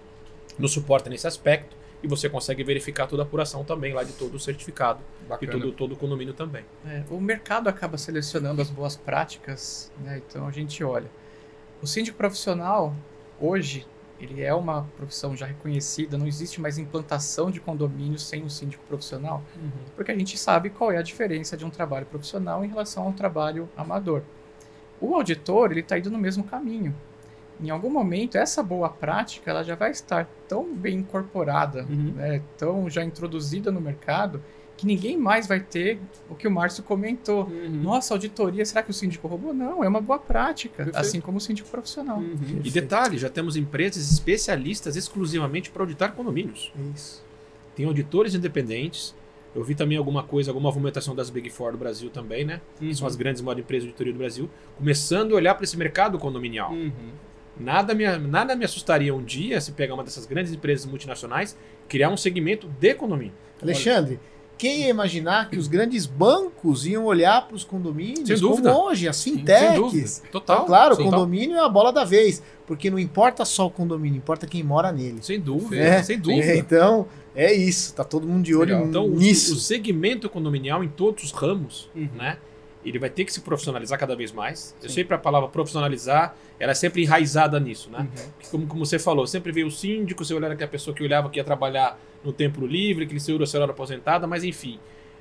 [0.58, 4.34] nos suporta nesse aspecto e você consegue verificar toda a apuração também lá de todo
[4.34, 5.52] o certificado e Bacana.
[5.52, 6.64] todo, todo o condomínio também.
[6.86, 10.20] É, o mercado acaba selecionando as boas práticas, né?
[10.26, 11.10] então a gente olha.
[11.82, 12.94] O síndico profissional,
[13.40, 13.86] hoje,
[14.20, 18.82] ele é uma profissão já reconhecida, não existe mais implantação de condomínios sem um síndico
[18.86, 19.70] profissional, Uhum.
[19.96, 23.06] porque a gente sabe qual é a diferença de um trabalho profissional em relação a
[23.08, 24.22] um trabalho amador.
[25.00, 26.94] O auditor, ele está indo no mesmo caminho.
[27.62, 32.12] Em algum momento, essa boa prática ela já vai estar tão bem incorporada, Uhum.
[32.16, 34.42] né, tão já introduzida no mercado,
[34.76, 37.44] que ninguém mais vai ter o que o Márcio comentou.
[37.44, 37.82] Uhum.
[37.82, 39.52] Nossa, auditoria, será que o síndico roubou?
[39.52, 40.96] Não, é uma boa prática, Perfeito.
[40.98, 42.16] assim como o síndico profissional.
[42.18, 42.60] Uhum.
[42.64, 46.72] E detalhe, já temos empresas especialistas exclusivamente para auditar condomínios.
[46.94, 47.22] Isso.
[47.76, 49.14] tem auditores independentes.
[49.54, 52.60] Eu vi também alguma coisa, alguma movimentação das Big Four do Brasil também, né?
[52.78, 55.76] Que são as grandes maiores empresas de auditoria do Brasil, começando a olhar para esse
[55.78, 56.72] mercado condominial.
[56.72, 56.92] Uhum.
[57.60, 61.56] Nada me, nada me assustaria um dia se pegar uma dessas grandes empresas multinacionais,
[61.88, 63.34] criar um segmento de condomínio.
[63.62, 64.18] Alexandre,
[64.56, 68.72] quem ia imaginar que os grandes bancos iam olhar para os condomínios Sem dúvida.
[68.72, 69.74] como hoje, as fintechs?
[69.74, 70.06] dúvida.
[70.28, 70.64] Então, Total.
[70.66, 71.12] claro, o total.
[71.12, 74.92] condomínio é a bola da vez, porque não importa só o condomínio, importa quem mora
[74.92, 75.18] nele.
[75.22, 76.44] Sem dúvida, É, sem dúvida.
[76.52, 78.86] É, então, é isso, tá todo mundo de olho Legal.
[78.88, 79.54] Então, o, nisso.
[79.54, 82.08] o segmento condominial em todos os ramos, Uhum.
[82.16, 82.36] né?
[82.84, 84.74] Ele vai ter que se profissionalizar cada vez mais.
[84.82, 84.94] Eu Sim.
[84.96, 88.00] sei para a palavra profissionalizar, ela é sempre enraizada nisso, né?
[88.00, 88.30] Uhum.
[88.50, 91.38] Como, como você falou, sempre veio o síndico, você olhava aquela pessoa que olhava que
[91.38, 94.78] ia trabalhar no tempo livre, aquele senhor ou senhora aposentada, mas enfim.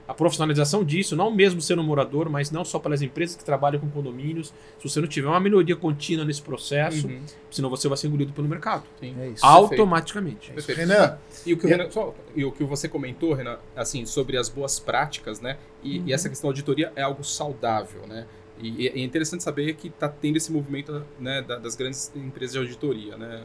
[0.10, 3.88] A profissionalização disso, não mesmo sendo morador, mas não só pelas empresas que trabalham com
[3.92, 4.52] condomínios.
[4.80, 7.22] Se você não tiver uma melhoria contínua nesse processo, Uhum.
[7.52, 8.84] senão você vai ser engolido pelo mercado.
[9.00, 9.16] Sim.
[9.20, 9.46] É isso.
[9.46, 10.52] Automaticamente.
[10.52, 10.78] Perfeito.
[10.80, 14.36] Renan, E o que, o Renan- só- e o que você comentou, Renan, assim, sobre
[14.36, 15.58] as boas práticas, né?
[15.84, 18.26] E, e essa questão da auditoria é algo saudável, né?
[18.62, 22.54] E, e é interessante saber que está tendo esse movimento né, da- das grandes empresas
[22.54, 23.44] de auditoria, né?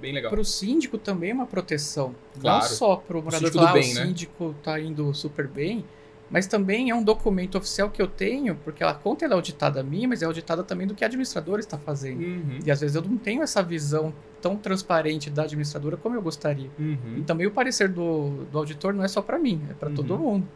[0.00, 0.30] Bem legal.
[0.30, 2.14] Para o síndico também é uma proteção.
[2.40, 2.62] Claro.
[2.62, 5.84] Não só para o morador síndico falar, ah, o né?" síndico está indo super bem,
[6.30, 9.80] mas também é um documento oficial que eu tenho, porque a conta ela é auditada
[9.80, 12.20] a mim, mas é auditada também do que a administradora está fazendo.
[12.22, 12.58] Uhum.
[12.64, 16.70] E às vezes eu não tenho essa visão tão transparente da administradora como eu gostaria.
[16.78, 17.24] E Uhum.
[17.26, 19.94] também o parecer do, do auditor não é só para mim, é para Uhum.
[19.94, 20.48] todo mundo.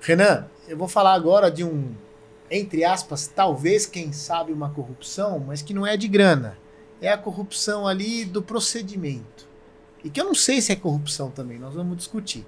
[0.00, 1.92] Renan, eu vou falar agora de um,
[2.50, 6.56] entre aspas, talvez, quem sabe, uma corrupção, mas que não é de grana.
[7.02, 9.48] É a corrupção ali do procedimento.
[10.02, 12.46] E que eu não sei se é corrupção também, nós vamos discutir.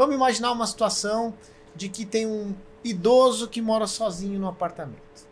[0.00, 1.34] Vamos imaginar uma situação
[1.76, 5.28] de que tem um idoso que mora sozinho no apartamento.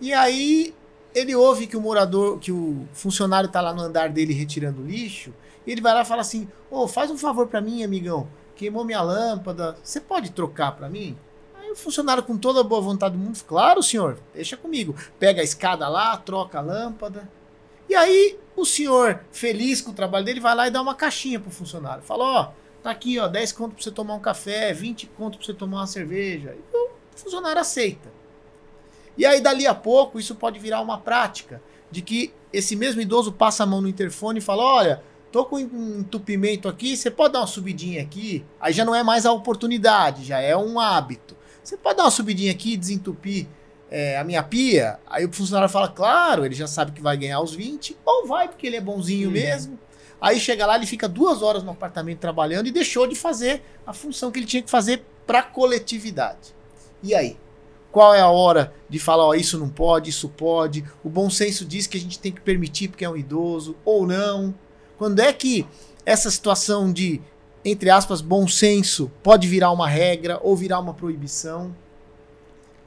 [0.00, 0.74] E aí
[1.14, 5.32] ele ouve que o morador, que o funcionário está lá no andar dele retirando lixo,
[5.64, 8.26] e ele vai lá e fala assim: Ô, faz um favor para mim, amigão
[8.58, 11.16] queimou minha lâmpada, você pode trocar para mim?
[11.54, 14.96] Aí o funcionário com toda a boa vontade do mundo, claro senhor, deixa comigo.
[15.18, 17.30] Pega a escada lá, troca a lâmpada.
[17.88, 21.38] E aí o senhor, feliz com o trabalho dele, vai lá e dá uma caixinha
[21.38, 22.02] pro funcionário.
[22.02, 22.50] Fala, ó,
[22.82, 25.78] tá aqui, ó, 10 conto pra você tomar um café, 20 conto pra você tomar
[25.80, 26.54] uma cerveja.
[26.56, 28.08] E o funcionário aceita.
[29.16, 31.60] E aí dali a pouco isso pode virar uma prática
[31.90, 35.56] de que esse mesmo idoso passa a mão no interfone e fala, olha, tô com
[35.56, 38.44] um entupimento aqui, você pode dar uma subidinha aqui?
[38.60, 41.36] Aí já não é mais a oportunidade, já é um hábito.
[41.62, 43.46] Você pode dar uma subidinha aqui, desentupir
[43.90, 44.98] é, a minha pia?
[45.06, 48.48] Aí o funcionário fala, claro, ele já sabe que vai ganhar os 20, ou vai
[48.48, 49.34] porque ele é bonzinho Uhum.
[49.34, 49.78] mesmo.
[50.20, 53.92] Aí chega lá, ele fica duas horas no apartamento trabalhando e deixou de fazer a
[53.92, 56.54] função que ele tinha que fazer para a coletividade.
[57.02, 57.36] E aí?
[57.92, 60.84] Qual é a hora de falar, ó, isso não pode, isso pode?
[61.02, 64.06] O bom senso diz que a gente tem que permitir porque é um idoso, ou
[64.06, 64.54] não?
[64.98, 65.66] Quando é que
[66.04, 67.20] essa situação de,
[67.64, 71.74] entre aspas, bom senso pode virar uma regra ou virar uma proibição?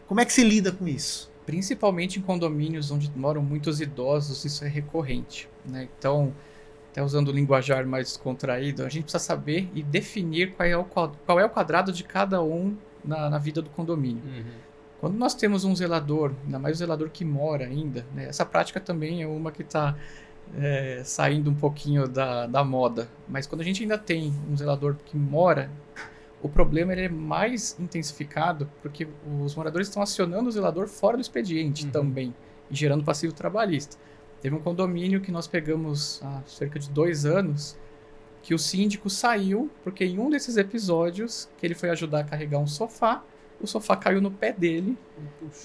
[0.07, 1.31] Como é que se lida com isso?
[1.45, 5.49] Principalmente em condomínios onde moram muitos idosos, isso é recorrente.
[5.65, 5.87] Né?
[5.97, 6.33] Então,
[6.91, 10.83] até usando o linguajar mais descontraído, a gente precisa saber e definir qual é o,
[10.83, 14.21] qual, qual é o quadrado de cada um na, na vida do condomínio.
[14.23, 14.51] Uhum.
[14.99, 18.25] Quando nós temos um zelador, ainda mais o zelador que mora ainda, né?
[18.25, 19.95] essa prática também é uma que está
[20.59, 23.07] é, saindo um pouquinho da, da moda.
[23.27, 25.71] Mas quando a gente ainda tem um zelador que mora,
[26.41, 29.07] o problema ele é mais intensificado porque
[29.41, 31.91] os moradores estão acionando o zelador fora do expediente Uhum.
[31.91, 32.35] também
[32.69, 33.97] e gerando passivo trabalhista.
[34.41, 37.77] Teve um condomínio que nós pegamos há cerca de dois anos
[38.41, 42.57] que o síndico saiu porque em um desses episódios que ele foi ajudar a carregar
[42.57, 43.23] um sofá,
[43.61, 44.97] o sofá caiu no pé dele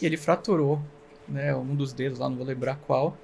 [0.00, 0.80] e ele fraturou
[1.26, 3.16] né, um dos dedos lá, não vou lembrar qual.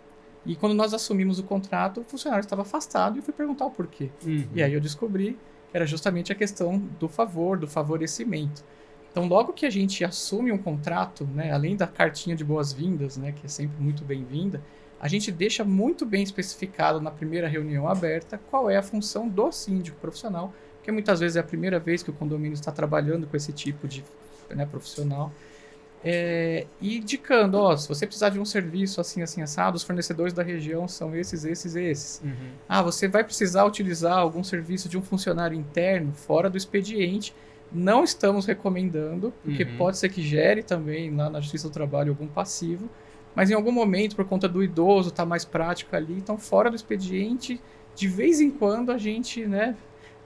[0.45, 3.71] E quando nós assumimos o contrato, o funcionário estava afastado e eu fui perguntar o
[3.71, 4.11] porquê.
[4.25, 4.49] Uhum.
[4.55, 5.38] E aí eu descobri
[5.71, 8.65] que era justamente a questão do favor, do favorecimento.
[9.11, 13.31] Então, logo que a gente assume um contrato, né, além da cartinha de boas-vindas, né,
[13.31, 14.62] que é sempre muito bem-vinda,
[15.03, 19.51] a gente deixa muito bem especificado na primeira reunião aberta qual é a função do
[19.51, 23.37] síndico profissional, porque muitas vezes é a primeira vez que o condomínio está trabalhando com
[23.37, 24.05] esse tipo de
[24.49, 25.33] né, profissional.
[26.05, 30.33] É, e indicando, ó, se você precisar de um serviço assim, assim, assado, os fornecedores
[30.33, 32.21] da região são esses, esses, esses.
[32.25, 32.51] Uhum.
[32.69, 37.35] Ah, você vai precisar utilizar algum serviço de um funcionário interno fora do expediente.
[37.73, 39.77] Não estamos recomendando, porque Uhum.
[39.77, 42.88] pode ser que gere também lá na Justiça do Trabalho algum passivo.
[43.35, 46.77] Mas em algum momento, por conta do idoso, tá mais prático ali, então fora do
[46.77, 47.61] expediente,
[47.95, 49.75] de vez em quando a gente, né,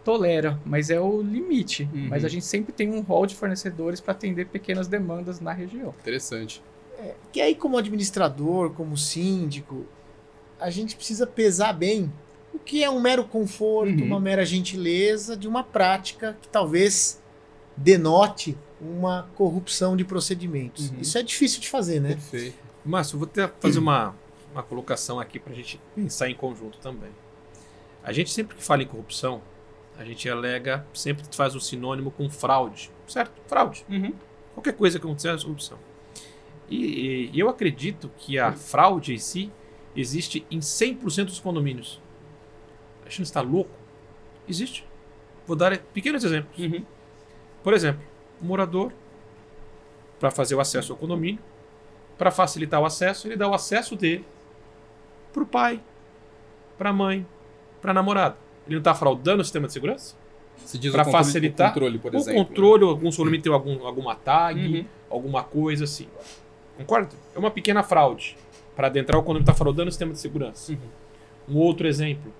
[0.05, 1.88] tolera, mas é o limite.
[1.92, 2.09] Uhum.
[2.09, 5.95] Mas a gente sempre tem um rol de fornecedores para atender pequenas demandas na região.
[6.01, 6.62] Interessante.
[7.33, 9.85] Que aí, como administrador, como síndico,
[10.59, 12.11] a gente precisa pesar bem
[12.55, 14.07] o que é um mero conforto, Uhum.
[14.07, 17.21] uma mera gentileza de uma prática que talvez
[17.77, 20.90] denote uma corrupção de procedimentos.
[20.90, 21.01] Uhum.
[21.01, 22.11] Isso é difícil de fazer, né?
[22.11, 22.65] Perfeito.
[22.88, 24.14] Márcio, vou até fazer uma,
[24.53, 27.11] uma colocação aqui para a gente pensar em conjunto também.
[28.03, 29.42] A gente sempre que fala em corrupção,
[29.99, 33.33] a gente alega, sempre faz um sinônimo com fraude, certo?
[33.46, 33.85] Fraude.
[33.88, 34.12] Uhum.
[34.55, 35.79] Qualquer coisa que acontecer é corrupção.
[36.68, 39.51] E, e eu acredito que a fraude em si
[39.94, 42.01] existe em 100% dos condomínios.
[43.05, 43.70] A gente está louco?
[44.49, 44.87] Existe.
[45.46, 46.59] Vou dar pequenos exemplos.
[46.59, 46.85] Uhum.
[47.62, 48.03] Por exemplo,
[48.40, 48.92] o morador,
[50.18, 51.40] para fazer o acesso ao condomínio,
[52.18, 54.24] para facilitar o acesso, ele dá o acesso dele
[55.33, 55.81] para o pai,
[56.79, 57.26] para a mãe,
[57.83, 58.37] para a namorada.
[58.66, 60.14] Ele não está fraudando o sistema de segurança?
[60.57, 62.44] O controle, facilitar o controle, por o exemplo.
[62.46, 64.85] controle, algum condomínio tem algum, alguma tag, Uhum.
[65.11, 66.09] alguma coisa assim.
[66.79, 67.14] Concorda?
[67.35, 68.37] É uma pequena fraude.
[68.74, 70.72] Para adentrar o condomínio está fraudando o sistema de segurança.
[70.72, 70.79] Uhum.
[71.48, 72.33] Um outro exemplo.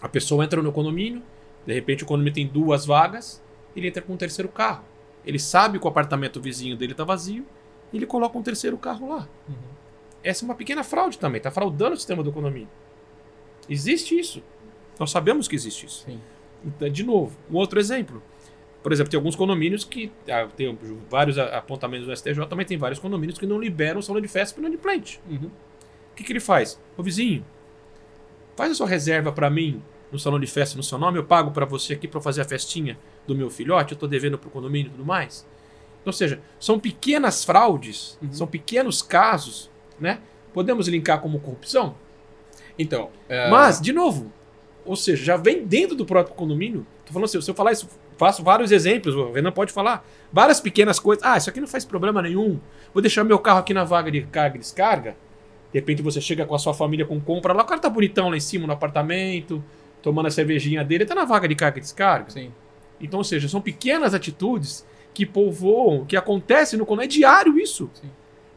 [0.00, 1.22] A pessoa entra no condomínio,
[1.66, 3.42] de repente o condomínio tem duas vagas,
[3.74, 4.84] ele entra com um terceiro carro.
[5.26, 7.44] Ele sabe que o apartamento vizinho dele está vazio,
[7.92, 9.28] e ele coloca um terceiro carro lá.
[9.48, 9.54] Uhum.
[10.22, 12.68] Essa é uma pequena fraude também, está fraudando o sistema do condomínio.
[13.68, 14.42] Existe isso.
[14.98, 16.04] Nós sabemos que existe isso.
[16.04, 16.20] Sim.
[16.64, 18.22] Então, de novo, um outro exemplo.
[18.82, 20.76] Por exemplo, tem alguns condomínios que ah, tem
[21.10, 24.66] vários apontamentos do STJ, também tem vários condomínios que não liberam salão de festa para
[24.66, 25.20] inadimplente.
[25.28, 25.50] Uhum.
[26.12, 26.80] O que, que ele faz?
[26.96, 27.44] Ô vizinho,
[28.56, 31.50] faz a sua reserva para mim no salão de festa no seu nome, eu pago
[31.50, 34.50] para você aqui para fazer a festinha do meu filhote, eu estou devendo para o
[34.50, 35.46] condomínio e tudo mais.
[36.08, 38.32] Ou seja, são pequenas fraudes, Uhum.
[38.32, 40.18] são pequenos casos, né?
[40.52, 41.94] Podemos linkar como corrupção?
[42.78, 44.32] Então, é, Mas, de novo,
[44.84, 46.86] ou seja, já vem dentro do próprio condomínio.
[47.04, 50.06] Tô falando assim, se eu falar isso, faço vários exemplos, o Renan pode falar.
[50.32, 51.24] Várias pequenas coisas.
[51.24, 52.58] Ah, isso aqui não faz problema nenhum.
[52.92, 55.16] Vou deixar meu carro aqui na vaga de carga e descarga.
[55.72, 58.30] De repente você chega com a sua família com compra lá, o cara tá bonitão
[58.30, 59.62] lá em cima no apartamento,
[60.02, 62.30] tomando a cervejinha dele, tá na vaga de carga e descarga.
[62.30, 62.52] sim.
[63.00, 64.84] Então, ou seja, são pequenas atitudes
[65.18, 67.10] que povoam, que acontecem no condomínio.
[67.10, 67.90] É diário isso.
[67.92, 68.08] Sim.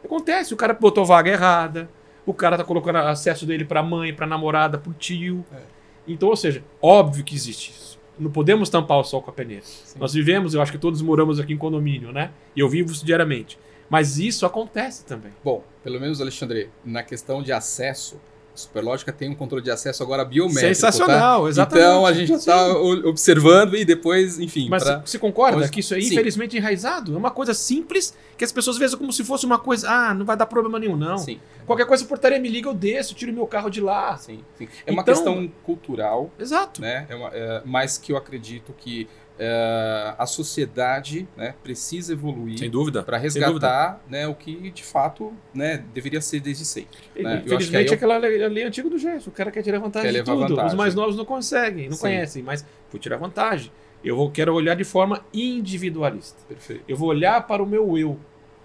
[0.04, 1.90] Acontece, o cara botou vaga errada,
[2.24, 5.44] o cara tá colocando acesso dele pra mãe, pra namorada, pro tio.
[5.52, 5.58] É.
[6.06, 7.98] Então, ou seja, óbvio que existe isso.
[8.16, 9.64] Não podemos tampar o sol com a peneira.
[9.64, 9.98] Sim.
[9.98, 12.30] Nós vivemos, eu acho que todos moramos aqui em condomínio, né?
[12.54, 13.58] E eu vivo isso diariamente.
[13.90, 15.32] Mas isso acontece também.
[15.42, 18.20] Bom, pelo menos, Alexandre, na questão de acesso,
[18.54, 20.66] Superlógica tem um controle de acesso agora biométrico.
[20.74, 21.48] Sensacional, tá?
[21.48, 21.84] exatamente.
[21.86, 24.68] Então a gente já está observando e depois, enfim.
[24.68, 26.08] Mas pra- você concorda Hoje- que isso é Sim.
[26.12, 27.14] infelizmente enraizado?
[27.14, 30.24] É uma coisa simples que as pessoas veem como se fosse uma coisa, ah, não
[30.26, 31.16] vai dar problema nenhum, não.
[31.18, 34.16] Sim, Qualquer coisa, portaria me liga, eu desço, tiro meu carro de lá.
[34.18, 34.68] sim, sim.
[34.84, 36.80] É uma Então- questão cultural, Exato.
[36.80, 37.06] né?
[37.08, 39.06] É uma, é, mas que eu acredito que
[39.38, 43.02] é, a sociedade né, precisa evoluir Sem dúvida.
[43.02, 46.98] para resgatar né, o que de fato né, deveria ser desde sempre.
[47.16, 47.22] né?
[47.22, 49.28] Eu acho que aí Infelizmente, eu- aquela lei, lei antiga do gesto.
[49.28, 50.44] O cara quer tirar vantagem Quer de tudo.
[50.44, 50.76] Os vantagem.
[50.76, 52.02] mais novos não conseguem, não Sim.
[52.02, 53.72] conhecem, mas vou tirar vantagem.
[54.04, 56.38] Eu vou, quero olhar de forma individualista.
[56.48, 56.82] Perfeito.
[56.88, 58.18] Eu vou olhar para o meu eu.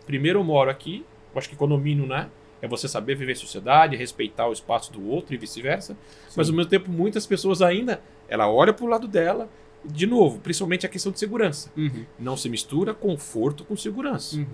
[0.05, 2.29] Primeiro eu moro aqui, eu acho que condomínio, né?
[2.61, 5.95] É você saber viver em sociedade, respeitar o espaço do outro e vice-versa.
[6.35, 9.47] Mas ao mesmo tempo, muitas pessoas ainda, ela olha para o lado dela,
[9.87, 11.71] de novo, principalmente a questão de segurança.
[11.77, 12.05] Uhum.
[12.19, 14.35] Não se mistura conforto com segurança.
[14.37, 14.45] Uhum.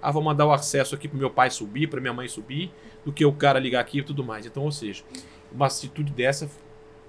[0.00, 2.70] Ah, vou mandar o acesso aqui pro meu pai subir, para minha mãe subir,
[3.04, 4.44] do que o cara ligar aqui e tudo mais.
[4.46, 5.02] Então, ou seja,
[5.52, 6.48] uma atitude dessa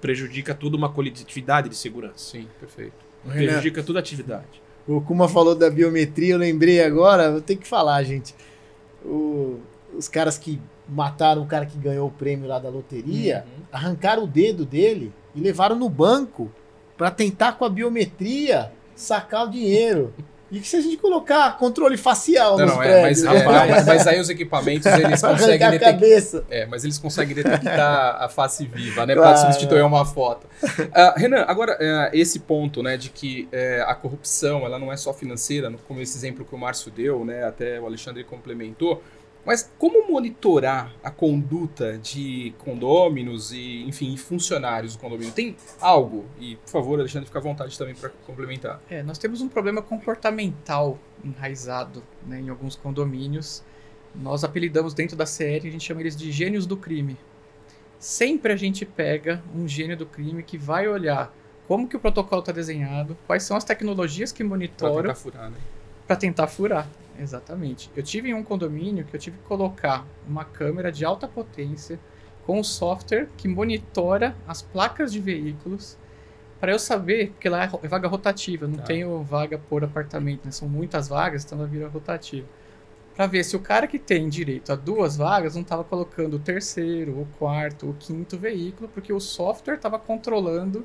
[0.00, 2.18] prejudica toda uma coletividade de segurança.
[2.18, 2.94] Sim, perfeito.
[3.26, 4.62] Prejudica toda a atividade.
[4.86, 8.34] O Kuma falou da biometria, eu lembrei agora, eu tenho que falar, gente.
[9.04, 9.60] O-
[9.96, 13.64] os caras que mataram o cara que ganhou o prêmio lá da loteria, Uhum.
[13.72, 16.50] arrancaram o dedo dele e levaram no banco
[16.96, 20.14] pra tentar com a biometria sacar o dinheiro.
[20.50, 23.44] E que se a gente colocar controle facial Não, nos não, é, mas, prédios, é,
[23.44, 25.92] não, mas, mas aí os equipamentos eles conseguem detectar.
[25.92, 26.44] cabeça.
[26.48, 29.14] É, mas eles conseguem detectar a face viva, né?
[29.14, 29.30] Claro.
[29.30, 30.46] Pra substituir uma foto.
[30.92, 34.96] Ah, Renan, agora, é, esse ponto, né, de que é, a corrupção, ela não é
[34.96, 39.02] só financeira, como esse exemplo que o Márcio deu, né, até o Alexandre complementou,
[39.44, 45.32] mas como monitorar a conduta de condôminos e, enfim, funcionários do condomínio?
[45.32, 46.24] Tem algo?
[46.38, 48.80] E, por favor, Alexandre, fica à vontade também para complementar.
[48.88, 53.62] É, nós temos um problema comportamental enraizado né, em alguns condomínios.
[54.14, 57.16] Nós apelidamos dentro da série, a gente chama eles de gênios do crime.
[57.98, 61.34] Sempre a gente pega um gênio do crime que vai olhar
[61.66, 65.50] como que o protocolo está desenhado, quais são as tecnologias que Pra monitoram tentar furar,
[65.50, 65.56] né?
[66.06, 66.86] Para tentar furar.
[67.18, 67.90] Exatamente.
[67.94, 71.98] Eu tive em um condomínio que eu tive que colocar uma câmera de alta potência
[72.44, 75.96] com um software que monitora as placas de veículos
[76.60, 78.84] para eu saber, porque lá é é vaga rotativa, não Tá.
[78.84, 80.50] tenho vaga por apartamento, né?
[80.50, 82.46] são muitas vagas, então ela vira rotativa.
[83.14, 86.38] para ver se o cara que tem direito a duas vagas não estava colocando o
[86.40, 90.84] terceiro, o quarto, o quinto veículo, porque o software estava controlando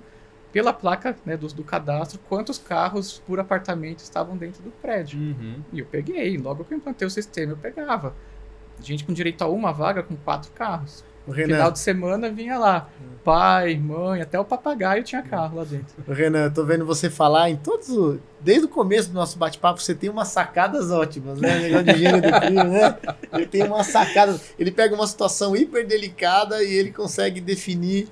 [0.51, 5.19] pela placa né, do, do, cadastro quantos carros por apartamento estavam dentro do prédio.
[5.19, 5.61] Uhum.
[5.71, 8.15] E eu peguei, logo que eu implantei o sistema, eu pegava.
[8.81, 11.03] Gente com direito a uma vaga com quatro carros.
[11.27, 12.89] No final de semana vinha lá,
[13.23, 15.95] pai, mãe, até o papagaio tinha carro lá dentro.
[16.11, 18.19] Renan, eu tô vendo você falar em todos.
[18.39, 21.59] Desde o começo do nosso bate-papo, você tem umas sacadas ótimas, né?
[21.59, 22.97] Negócio de gênero do crime, né?
[23.31, 24.53] Ele tem umas sacadas.
[24.57, 28.07] Ele pega uma situação hiper delicada e ele consegue definir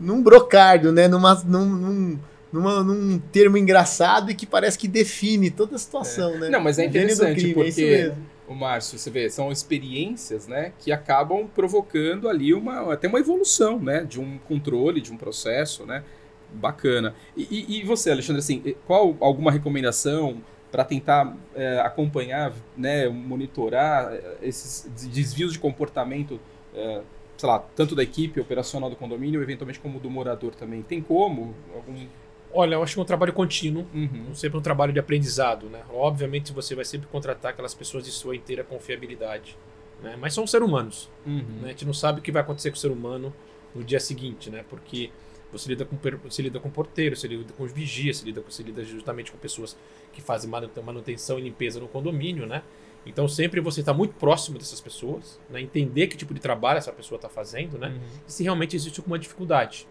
[0.00, 1.08] num brocardo, né?
[1.08, 2.18] Numa, num, num,
[2.52, 6.38] numa, num termo engraçado e que parece que define toda a situação, é.
[6.38, 6.48] né?
[6.48, 8.14] Não, mas é interessante crime, porque é
[8.48, 13.78] o Márcio, você vê, são experiências, né, que acabam provocando ali uma até uma evolução,
[13.78, 16.04] né, de um controle, de um processo, né,
[16.52, 17.14] bacana.
[17.36, 20.40] E, e você, Alexandre, assim, qual alguma recomendação
[20.70, 26.40] para tentar é, acompanhar, né, monitorar é, esses desvios de comportamento
[26.74, 27.00] é,
[27.36, 30.82] sei lá, tanto da equipe operacional do condomínio, eventualmente como do morador também.
[30.82, 31.54] Tem como?
[31.74, 32.06] Algum...
[32.52, 34.34] Olha, eu acho que é um trabalho contínuo, uhum.
[34.34, 35.82] sempre um trabalho de aprendizado, né?
[35.92, 39.56] Obviamente você vai sempre contratar aquelas pessoas de sua inteira confiabilidade,
[40.02, 40.16] né?
[40.18, 41.44] Mas são seres humanos, uhum.
[41.60, 41.66] né?
[41.66, 43.34] A gente não sabe o que vai acontecer com o ser humano
[43.74, 44.64] no dia seguinte, né?
[44.70, 45.10] Porque
[45.52, 48.62] você lida com você lida com porteiro, você lida com os vigias, você lida, você
[48.62, 49.76] lida justamente com pessoas
[50.12, 52.62] que fazem manutenção e limpeza no condomínio, né?
[53.06, 55.60] Então sempre você está muito próximo dessas pessoas, né?
[55.60, 57.88] entender que tipo de trabalho essa pessoa está fazendo, né?
[57.88, 58.00] Uhum.
[58.26, 59.86] E se realmente existe alguma dificuldade.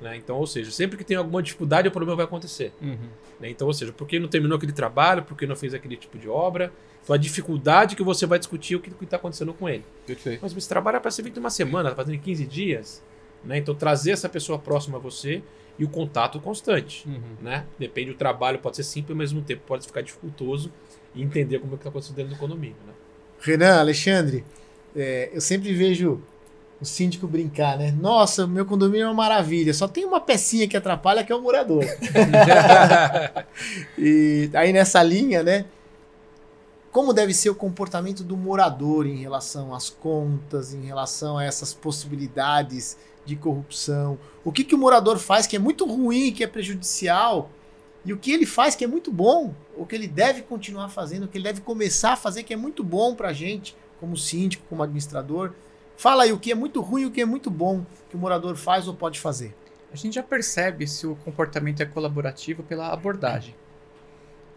[0.00, 0.16] Né?
[0.16, 2.72] Então, ou seja, sempre que tem alguma dificuldade, o problema vai acontecer.
[2.80, 3.08] Uhum.
[3.40, 3.50] Né?
[3.50, 6.18] Então, ou seja, por que não terminou aquele trabalho, por que não fez aquele tipo
[6.18, 6.72] de obra.
[7.02, 9.84] Então, a dificuldade que você vai discutir o que está acontecendo com ele.
[10.06, 10.40] Perfeito.
[10.42, 13.02] Mas esse trabalho é para ser feito uma semana, está fazendo em 15 dias.
[13.44, 13.58] Né?
[13.58, 15.42] Então, trazer essa pessoa próxima a você
[15.78, 17.08] e o contato constante.
[17.08, 17.36] Uhum.
[17.40, 17.64] Né?
[17.78, 20.72] Depende do trabalho, pode ser simples, ao mesmo tempo pode ficar dificultoso
[21.16, 22.76] e entender como é que está acontecendo dentro do condomínio.
[22.86, 22.92] Né?
[23.40, 24.44] Renan, Alexandre,
[24.94, 26.22] é, eu sempre vejo
[26.80, 27.94] o síndico brincar, né?
[27.98, 31.40] Nossa, meu condomínio é uma maravilha, só tem uma pecinha que atrapalha que é o
[31.40, 31.84] morador.
[33.98, 35.64] e aí nessa linha, né?
[36.92, 41.72] Como deve ser o comportamento do morador em relação às contas, em relação a essas
[41.72, 44.18] possibilidades de corrupção?
[44.44, 47.50] O que, que o morador faz que é muito ruim, que é prejudicial
[48.06, 51.24] e o que ele faz que é muito bom, o que ele deve continuar fazendo,
[51.24, 54.16] o que ele deve começar a fazer que é muito bom para a gente, como
[54.16, 55.52] síndico, como administrador.
[55.96, 58.18] Fala aí o que é muito ruim e o que é muito bom que o
[58.18, 59.56] morador faz ou pode fazer.
[59.92, 63.56] A gente já percebe se o comportamento é colaborativo pela abordagem.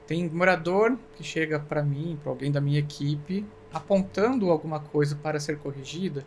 [0.06, 3.44] Tem morador que chega para mim, para alguém da minha equipe,
[3.74, 6.24] apontando alguma coisa para ser corrigida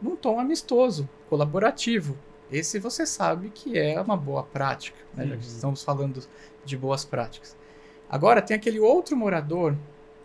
[0.00, 2.16] num tom amistoso, colaborativo.
[2.52, 5.24] Esse você sabe que é uma boa prática, né?
[5.26, 5.48] já que Uhum.
[5.48, 6.22] estamos falando
[6.64, 7.56] de boas práticas.
[8.10, 9.74] Agora, tem aquele outro morador,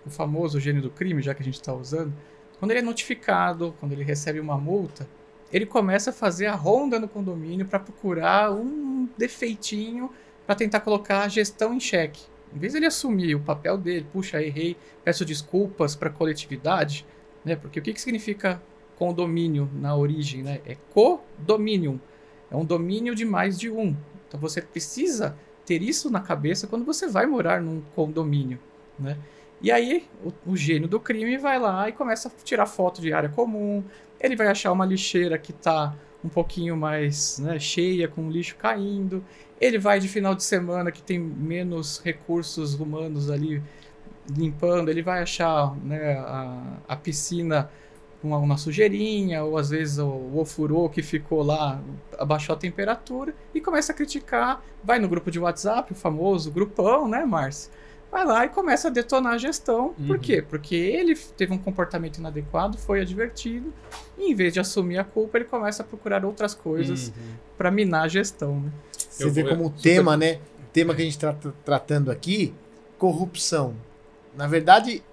[0.06, 2.14] o famoso gênio do crime, já que a gente está usando,
[2.60, 5.08] quando ele é notificado, quando ele recebe uma multa,
[5.54, 10.12] ele começa a fazer a ronda no condomínio para procurar um defeitinho
[10.46, 12.22] para tentar colocar a gestão em xeque.
[12.54, 17.06] Em vez de ele assumir o papel dele, puxa, errei, peço desculpas para a coletividade,
[17.44, 17.56] né?
[17.56, 18.62] Porque o que, que significa
[18.98, 20.62] condomínio na origem, né?
[20.66, 22.00] É codominium.
[22.50, 23.95] É um domínio de mais de um.
[24.28, 25.36] Então você precisa
[25.66, 28.60] ter isso na cabeça quando você vai morar num condomínio,
[28.98, 29.18] né?
[29.62, 33.12] E aí o, o gênio do crime vai lá e começa a tirar foto de
[33.12, 33.84] área comum.
[34.20, 39.24] Ele vai achar uma lixeira que está um pouquinho mais né, cheia, com lixo caindo.
[39.60, 43.62] Ele vai de final de semana que tem menos recursos humanos ali
[44.30, 44.89] limpando.
[44.89, 47.70] Ele vai achar né, a, a piscina
[48.22, 51.80] com uma sujeirinha, ou às vezes o, o ofurô que ficou lá
[52.18, 54.63] abaixou a temperatura e começa a criticar.
[54.84, 57.72] Vai no grupo de WhatsApp, o famoso grupão, né, Márcio?
[58.11, 59.93] Vai lá e começa a detonar a gestão.
[60.07, 60.22] Por Uhum.
[60.22, 60.41] quê?
[60.41, 63.72] Porque ele teve um comportamento inadequado, foi advertido,
[64.18, 67.34] e em vez de assumir a culpa, ele começa a procurar outras coisas Uhum.
[67.57, 68.61] para minar a gestão.
[68.61, 68.72] Né?
[68.97, 70.36] Você Eu vê vou- como o super- tema, né?
[70.59, 72.53] O tema que a gente está tratando aqui,
[72.97, 73.76] corrupção.
[74.36, 75.03] Na verdade,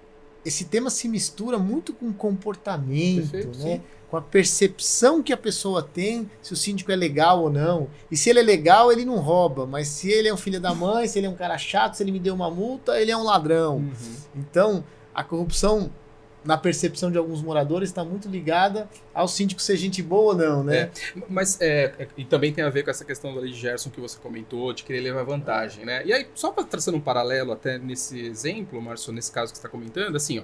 [0.45, 3.75] esse tema se mistura muito com comportamento, Perfeito, né?
[3.75, 3.81] sim.
[4.09, 7.87] Com a percepção que a pessoa tem se o síndico é legal ou não.
[8.09, 9.65] E se ele é legal, ele não rouba.
[9.65, 12.03] Mas se ele é um filho da mãe, se ele é um cara chato, se
[12.03, 13.77] ele me deu uma multa, ele é um ladrão.
[13.77, 13.91] Uhum.
[14.35, 14.83] Então,
[15.13, 15.89] a corrupção,
[16.45, 20.63] na percepção de alguns moradores, está muito ligada ao síndico ser gente boa ou não,
[20.63, 20.77] né?
[20.77, 20.91] É.
[21.27, 23.99] Mas é, e também tem a ver com essa questão da lei de Gerson que
[23.99, 26.05] você comentou, de querer levar vantagem, né?
[26.05, 29.61] E aí, só para traçando um paralelo até nesse exemplo, Márcio, nesse caso que você
[29.65, 30.43] está comentando, assim, ó,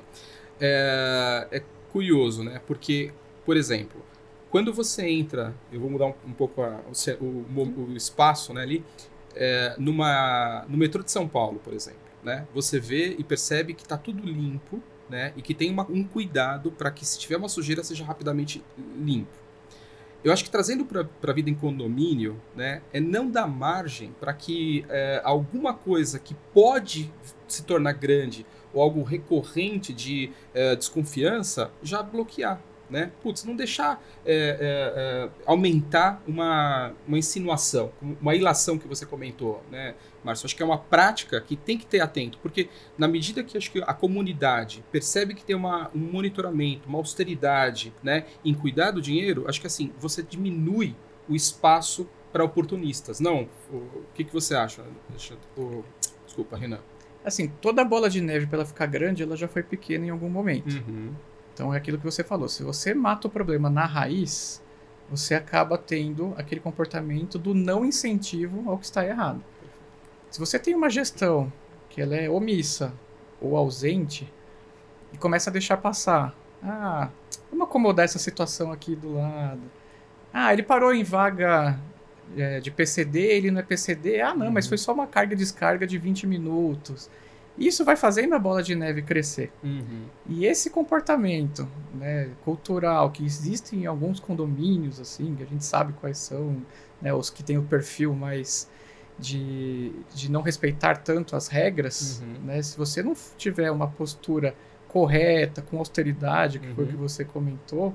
[0.59, 2.61] é, é curioso, né?
[2.65, 3.11] Porque,
[3.45, 4.03] por exemplo,
[4.49, 6.79] quando você entra, eu vou mudar um, um pouco a-
[7.19, 8.83] o, o o espaço né, ali,
[9.35, 12.45] é, numa, no metrô de São Paulo, por exemplo, né?
[12.53, 14.81] Você vê e percebe que está tudo limpo,
[15.11, 15.33] né?
[15.35, 18.63] E que tenha uma- um cuidado para que se tiver uma sujeira seja rapidamente
[18.97, 19.29] limpo.
[20.23, 24.31] Eu acho que trazendo para a vida em condomínio, né, é não dar margem para
[24.33, 27.11] que é, alguma coisa que pode
[27.47, 32.61] se tornar grande ou algo recorrente de é, desconfiança já bloquear.
[32.91, 33.09] Né?
[33.23, 37.89] Putz, não deixar é, é, é, aumentar uma, uma insinuação,
[38.21, 40.45] uma ilação que você comentou, né, Márcio?
[40.45, 42.67] Acho que é uma prática que tem que ter atento, porque
[42.97, 47.93] na medida que acho que a comunidade percebe que tem uma, um monitoramento, uma austeridade
[48.03, 50.93] né, em cuidar do dinheiro, acho que assim, você diminui
[51.29, 53.21] o espaço para oportunistas.
[53.21, 54.83] Não, o, o que, que você acha?
[55.09, 55.81] Deixa, o,
[56.25, 56.79] desculpa, Renan.
[57.23, 60.29] Assim, toda bola de neve, para ela ficar grande, ela já foi pequena em algum
[60.29, 60.83] momento.
[60.87, 61.13] Uhum.
[61.61, 62.49] Então é aquilo que você falou.
[62.49, 64.59] Se você mata o problema na raiz,
[65.07, 69.43] você acaba tendo aquele comportamento do não incentivo ao que está errado.
[70.31, 71.53] Se você tem uma gestão
[71.87, 72.91] que ela é omissa
[73.39, 74.27] ou ausente
[75.13, 76.33] e começa a deixar passar,
[76.63, 77.09] ah,
[77.51, 79.61] vamos acomodar essa situação aqui do lado.
[80.33, 81.79] Ah, ele parou em vaga
[82.35, 84.19] é, de PCD, ele não é PCD.
[84.19, 84.51] Ah, não, Uhum.
[84.51, 87.07] mas foi só uma carga e descarga de 20 minutos.
[87.57, 89.51] Isso vai fazendo a bola de neve crescer.
[89.63, 90.05] Uhum.
[90.27, 95.93] E esse comportamento né, cultural que existe em alguns condomínios, assim, que a gente sabe
[95.93, 96.57] quais são,
[97.01, 98.69] né, os que têm o perfil mais
[99.19, 102.45] de, de não respeitar tanto as regras, Uhum.
[102.45, 104.55] né, se você não tiver uma postura
[104.87, 106.93] correta, com austeridade, que foi o Uhum.
[106.93, 107.93] que você comentou,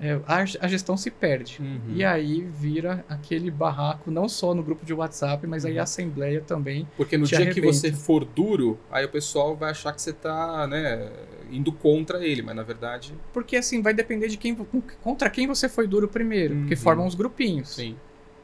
[0.00, 1.58] é, a, a gestão se perde.
[1.60, 1.80] Uhum.
[1.94, 5.80] E aí vira aquele barraco, não só no grupo de WhatsApp, mas aí Uhum.
[5.80, 6.88] a assembleia também.
[6.96, 7.72] Porque no dia que arrebenta.
[7.74, 11.10] você for duro, aí o pessoal vai achar que você tá, né,
[11.50, 14.54] indo contra ele, mas na verdade, Porque assim, vai depender de quem
[15.02, 16.80] contra quem você foi duro primeiro, porque Uhum.
[16.80, 17.74] formam os grupinhos.
[17.74, 17.96] sim.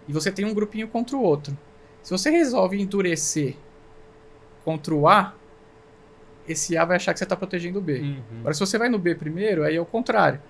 [0.08, 1.56] E você tem um grupinho contra o outro.
[2.02, 3.56] Se você resolve endurecer
[4.64, 5.34] contra o A,
[6.48, 7.98] esse A vai achar que você está protegendo o B.
[8.00, 8.20] Uhum.
[8.40, 10.40] Agora, se você vai no B primeiro, aí é o contrário.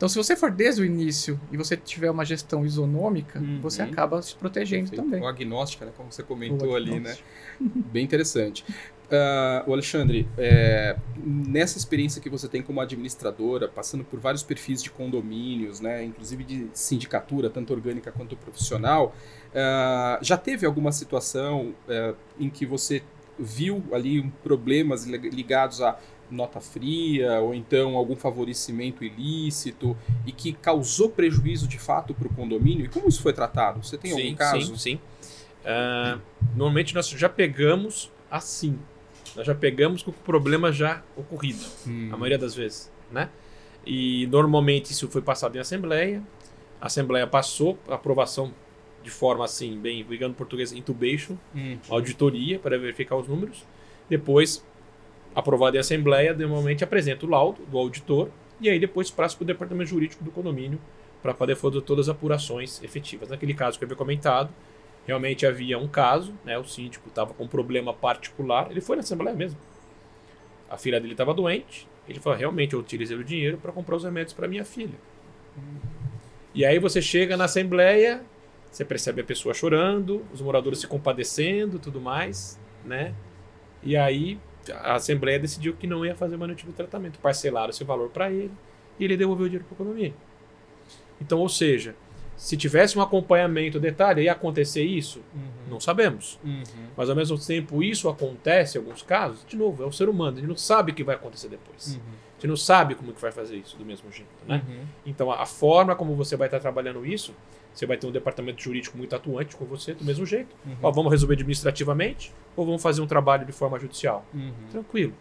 [0.00, 3.60] Então, se você for desde o início e você tiver uma gestão isonômica, Uhum.
[3.60, 5.02] você acaba se protegendo Perfeito.
[5.04, 5.20] também.
[5.20, 7.18] O agnóstica, né, como você comentou ali, né?
[7.60, 8.64] Bem interessante.
[9.66, 14.88] O Alexandre, é, nessa experiência que você tem como administradora, passando por vários perfis de
[14.90, 19.14] condomínios, né, inclusive de sindicatura, tanto orgânica quanto profissional,
[19.54, 23.02] ah, já teve alguma situação eh, em que você
[23.38, 25.98] viu ali problemas li- ligados a
[26.30, 32.30] nota fria ou então algum favorecimento ilícito e que causou prejuízo de fato para o
[32.30, 32.84] condomínio?
[32.84, 33.82] E como isso foi tratado?
[33.84, 34.66] Você tem algum sim, caso?
[34.66, 35.00] Sim, sim.
[35.64, 36.18] Ah,
[36.54, 38.78] normalmente nós já pegamos assim.
[39.36, 42.08] Nós já pegamos com o problema já ocorrido, Hum.
[42.12, 43.28] a maioria das vezes, né?
[43.86, 46.22] E normalmente isso foi passado em assembleia.
[46.80, 48.52] A assembleia passou a aprovação
[49.02, 51.78] de forma assim, bem, ligando português, intubation, Hum.
[51.88, 53.64] auditoria para verificar os números.
[54.08, 54.64] Depois,
[55.34, 58.28] aprovado em assembleia, normalmente apresenta o laudo do auditor
[58.60, 60.80] e aí depois passa para o departamento jurídico do condomínio
[61.22, 63.28] para poder fazer todas as apurações efetivas.
[63.28, 64.50] Naquele caso que eu havia comentado,
[65.06, 69.00] realmente havia um caso, né, o síndico estava com um problema particular, ele foi na
[69.00, 69.58] assembleia mesmo.
[70.68, 74.04] A filha dele estava doente, ele falou: realmente eu utilizei o dinheiro para comprar os
[74.04, 74.98] remédios para minha filha.
[76.54, 78.22] E aí você chega na assembleia,
[78.70, 83.14] você percebe a pessoa chorando, os moradores se compadecendo, tudo mais, né?
[83.82, 84.38] E aí
[84.72, 88.52] a assembleia decidiu que não ia fazer manutenção de tratamento, parcelaram esse valor para ele
[88.98, 90.14] e ele devolveu o dinheiro para a economia.
[91.20, 91.94] Então, ou seja,
[92.36, 95.20] se tivesse um acompanhamento, detalhe, ia acontecer isso?
[95.34, 95.72] Uhum.
[95.72, 96.40] Não sabemos.
[96.42, 96.62] Uhum.
[96.96, 100.38] Mas ao mesmo tempo isso acontece em alguns casos, de novo, é o ser humano,
[100.38, 101.96] a gente não sabe o que vai acontecer depois.
[101.96, 102.00] Uhum.
[102.40, 104.62] A gente não sabe como que vai fazer isso do mesmo jeito, né?
[104.66, 104.84] Uhum.
[105.04, 107.34] Então, a a forma como você vai estar trabalhando isso,
[107.74, 110.56] você vai ter um departamento jurídico muito atuante com você do mesmo jeito.
[110.64, 110.76] Uhum.
[110.82, 114.24] Ó, vamos resolver administrativamente ou vamos fazer um trabalho de forma judicial?
[114.32, 114.52] Uhum.
[114.70, 115.12] Tranquilo.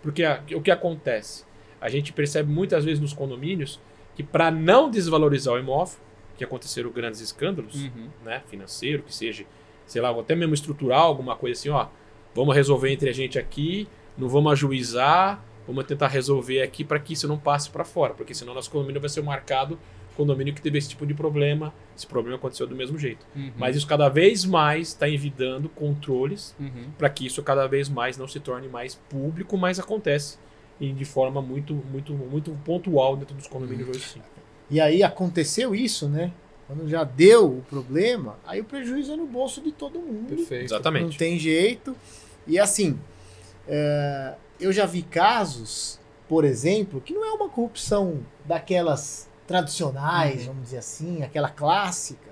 [0.00, 1.44] Porque a- o que acontece?
[1.80, 3.80] A gente percebe muitas vezes nos condomínios
[4.14, 5.98] que para não desvalorizar o imóvel,
[6.36, 8.08] que aconteceram grandes escândalos, Uhum.
[8.24, 9.44] né, financeiro, que seja,
[9.86, 11.86] sei lá, ou até mesmo estrutural, alguma coisa assim, ó,
[12.34, 15.42] vamos resolver entre a gente aqui, não vamos ajuizar,
[15.72, 19.00] vamos tentar resolver aqui para que isso não passe para fora, porque senão nosso condomínio
[19.00, 19.78] vai ser marcado
[20.16, 23.26] condomínio que teve esse tipo de problema, esse problema aconteceu do mesmo jeito.
[23.34, 23.52] Uhum.
[23.56, 26.90] Mas isso cada vez mais está envidando controles Uhum.
[26.98, 30.36] para que isso cada vez mais não se torne mais público, mas acontece
[30.80, 34.22] e de forma muito, muito, muito pontual dentro dos condomínios hoje sim.
[34.70, 36.32] E aí aconteceu isso, né?
[36.66, 40.28] Quando já deu o problema, aí o prejuízo é no bolso de todo mundo.
[40.28, 40.70] Perfeito.
[40.70, 41.18] Não Exatamente.
[41.18, 41.96] tem jeito.
[42.46, 42.98] E assim,
[43.66, 45.98] é, eu já vi casos,
[46.28, 50.46] por exemplo, que não é uma corrupção daquelas tradicionais, Uhum.
[50.48, 52.30] vamos dizer assim, aquela clássica.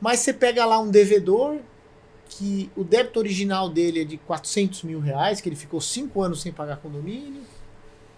[0.00, 1.58] Mas você pega lá um devedor
[2.28, 6.40] que o débito original dele é de 400 mil reais, que ele ficou cinco anos
[6.42, 7.42] sem pagar condomínio.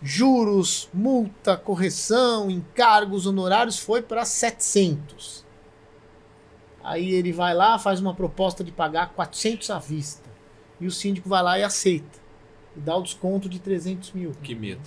[0.02, 5.44] juros, multa, correção, encargos, honorários, foi para 700.
[6.82, 10.28] Aí ele vai lá, faz uma proposta de pagar 400 à vista.
[10.80, 12.18] E o síndico vai lá e aceita.
[12.84, 14.32] Dá o desconto de 300 mil.
[14.42, 14.80] Que medo.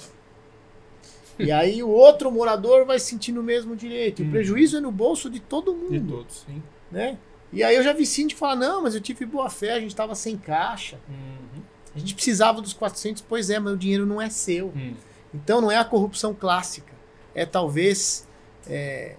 [1.39, 4.21] E aí o outro morador vai sentindo o mesmo direito.
[4.21, 4.27] E Hum.
[4.27, 5.91] O prejuízo é no bolso de todo mundo.
[5.91, 6.61] De todos, sim.
[6.91, 7.17] Né?
[7.51, 9.91] E aí eu já vi síndico falar, não, mas eu tive boa fé, a gente
[9.91, 10.99] estava sem caixa.
[11.07, 11.61] Uhum.
[11.95, 14.67] A gente precisava dos 400, pois é, mas o dinheiro não é seu.
[14.75, 14.95] Hum.
[15.33, 16.93] Então não é a corrupção clássica.
[17.35, 18.27] É talvez
[18.67, 19.15] é,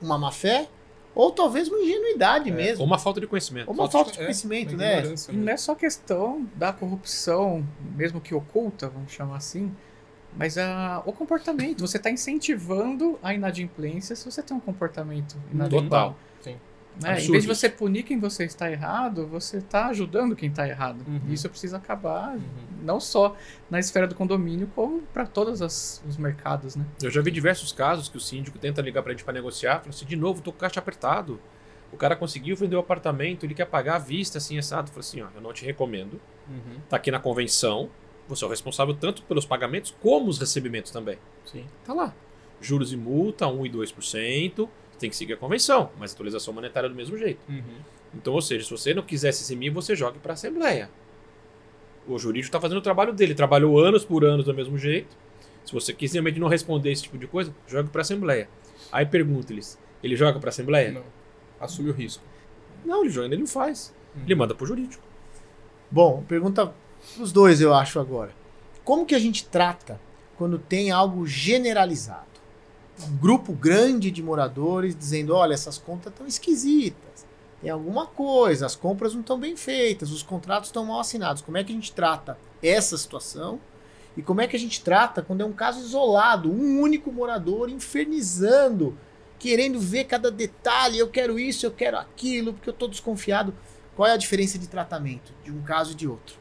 [0.00, 0.68] uma má fé
[1.14, 2.84] ou talvez uma ingenuidade Ou mesmo.
[2.84, 3.68] uma falta de conhecimento.
[3.68, 5.02] Ou uma Falta falta de- de é, conhecimento, Uma né?
[5.30, 9.74] E não é só questão da corrupção, mesmo que oculta, vamos chamar assim,
[10.36, 11.80] mas a, o comportamento.
[11.80, 15.84] Você está incentivando a inadimplência se você tem um comportamento inadimplente.
[15.90, 16.16] Total.
[17.00, 17.20] Né?
[17.22, 21.02] Em vez de você punir quem você está errado, você está ajudando quem está errado.
[21.08, 21.20] Uhum.
[21.32, 22.40] Isso precisa acabar, Uhum.
[22.82, 23.34] não só
[23.70, 26.76] na esfera do condomínio, como para todos as- os mercados.
[26.76, 26.84] Né?
[27.02, 29.88] Eu já vi diversos casos que o síndico tenta ligar pra gente pra negociar, fala
[29.90, 31.40] assim, de novo, tô com caixa apertado.
[31.90, 34.88] O cara conseguiu vender o apartamento, ele quer pagar à vista, assim, assado.
[34.90, 36.20] Falei assim, ó, eu não te recomendo.
[36.48, 36.78] Uhum.
[36.88, 37.90] Tá aqui na convenção,
[38.28, 41.18] você é o responsável tanto pelos pagamentos como os recebimentos também.
[41.44, 41.66] Sim.
[41.84, 42.14] Tá lá.
[42.60, 44.68] Juros e multa, 1 e 2%,
[45.02, 47.40] tem que seguir a convenção, mas atualização monetária do mesmo jeito.
[47.48, 47.62] Uhum.
[48.14, 50.88] Então, ou seja, se você não quiser se eximir, você jogue para a Assembleia.
[52.06, 55.16] O jurídico está fazendo o trabalho dele, trabalhou anos por anos do mesmo jeito.
[55.64, 58.48] Se você quiser realmente não responder esse tipo de coisa, jogue para a Assembleia.
[58.90, 60.92] Aí pergunta-lhes, ele joga para a Assembleia?
[60.92, 61.04] Não.
[61.60, 62.22] Assume o risco.
[62.84, 63.94] Não, ele joga, ele não faz.
[64.14, 64.22] Uhum.
[64.24, 65.02] Ele manda pro jurídico.
[65.90, 66.72] Bom, pergunta
[67.18, 68.32] os dois, eu acho, agora.
[68.84, 70.00] Como que a gente trata
[70.36, 72.31] quando tem algo generalizado?
[73.20, 77.26] Grupo grande de moradores dizendo, olha, essas contas estão esquisitas.
[77.60, 81.42] Tem alguma coisa, as compras não estão bem feitas, os contratos estão mal assinados.
[81.42, 83.60] Como é que a gente trata essa situação?
[84.16, 87.70] E como é que a gente trata quando é um caso isolado, um único morador
[87.70, 88.98] infernizando,
[89.38, 93.54] querendo ver cada detalhe, eu quero isso, eu quero aquilo, porque eu estou desconfiado.
[93.94, 96.36] Qual é a diferença de tratamento de um caso e de outro?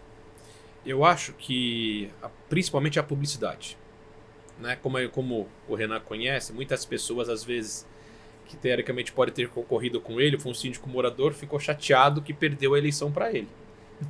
[0.85, 2.11] Eu acho que
[2.49, 3.77] principalmente a publicidade.
[4.61, 4.77] Né?
[4.81, 7.87] Como, é- como o Renan conhece, muitas pessoas às vezes
[8.47, 12.73] que teoricamente pode ter concorrido com ele, foi um síndico morador, ficou chateado que perdeu
[12.73, 13.47] a eleição para ele.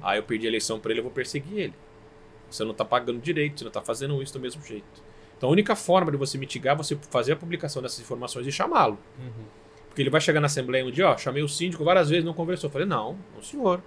[0.01, 1.73] Ah, eu perdi a eleição para ele, eu vou perseguir ele.
[2.49, 5.03] Você não tá pagando direito, você não tá fazendo isso do mesmo jeito.
[5.37, 8.51] Então a única forma de você mitigar é você fazer a publicação dessas informações e
[8.51, 8.97] chamá-lo.
[9.19, 9.45] Uhum.
[9.87, 12.33] Porque ele vai chegar na Assembleia um dia, ó, chamei o síndico várias vezes, não
[12.33, 12.67] conversou.
[12.67, 13.81] Eu falei, não, não senhor.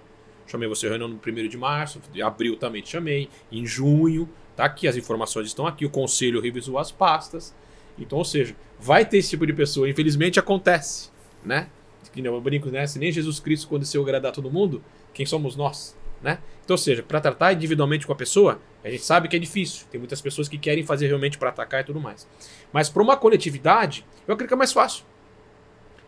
[0.47, 4.65] Chamei você reunião no 1 de março, em abril também te chamei, em junho, tá
[4.65, 7.53] aqui, as informações estão aqui, o conselho revisou as pastas.
[7.97, 11.09] Então, ou seja, vai ter esse tipo de pessoa, infelizmente acontece,
[11.43, 11.69] né?
[12.13, 12.87] Que nem eu brinco, né?
[12.87, 14.81] Se nem Jesus Cristo aconteceu agradar todo mundo,
[15.13, 16.39] quem somos nós, né?
[16.63, 19.85] Então, ou seja, para tratar individualmente com a pessoa, a gente sabe que é difícil.
[19.91, 22.27] Tem muitas pessoas que querem fazer realmente para atacar e tudo mais.
[22.71, 25.03] Mas para uma coletividade, eu acredito que é mais fácil.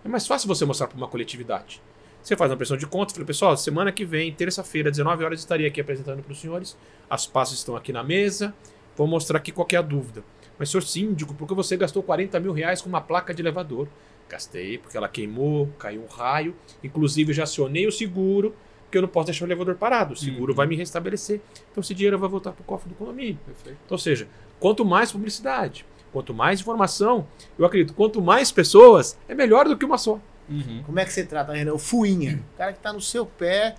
[0.03, 1.81] É mais fácil você mostrar para uma coletividade.
[2.27, 5.65] Você faz uma pressão de conta, fala, pessoal, semana que vem, terça-feira, 19 horas, estaria
[5.65, 6.77] aqui apresentando para os senhores.
[7.09, 8.53] As pastas estão aqui na mesa.
[8.97, 10.25] Vou mostrar aqui qual que é a dúvida.
[10.59, 13.87] Mas, senhor síndico, por que você gastou 40 mil reais com uma placa de elevador?
[14.27, 16.53] Gastei, porque ela queimou, caiu um raio.
[16.83, 18.53] Inclusive, já acionei o seguro,
[18.83, 20.13] porque eu não posso deixar o elevador parado.
[20.13, 20.57] O seguro Uhum.
[20.57, 21.39] vai me restabelecer.
[21.71, 23.39] Então, esse dinheiro vai voltar para o cofre do condomínio.
[23.45, 23.77] Perfeito.
[23.85, 24.27] Então, ou seja,
[24.59, 27.25] quanto mais publicidade, quanto mais informação,
[27.57, 30.19] eu acredito, quanto mais pessoas, é melhor do que uma só.
[30.49, 30.83] Uhum.
[30.85, 31.73] Como é que você trata, Renan?
[31.73, 33.75] O fuinha, o cara que está no seu pé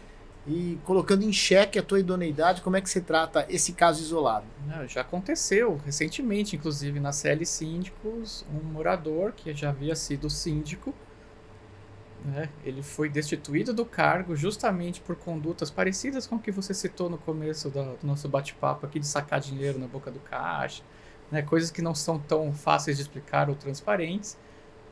[0.46, 4.46] e colocando em xeque a tua idoneidade, como é que você trata esse caso isolado?
[4.66, 10.94] Não, já aconteceu recentemente, inclusive na CL Síndicos, um morador que já havia sido síndico,
[12.24, 17.08] né, ele foi destituído do cargo justamente por condutas parecidas com o que você citou
[17.08, 20.82] no começo da- do nosso bate-papo aqui de sacar dinheiro na boca do caixa,
[21.30, 24.36] né, coisas que não são tão fáceis de explicar ou transparentes.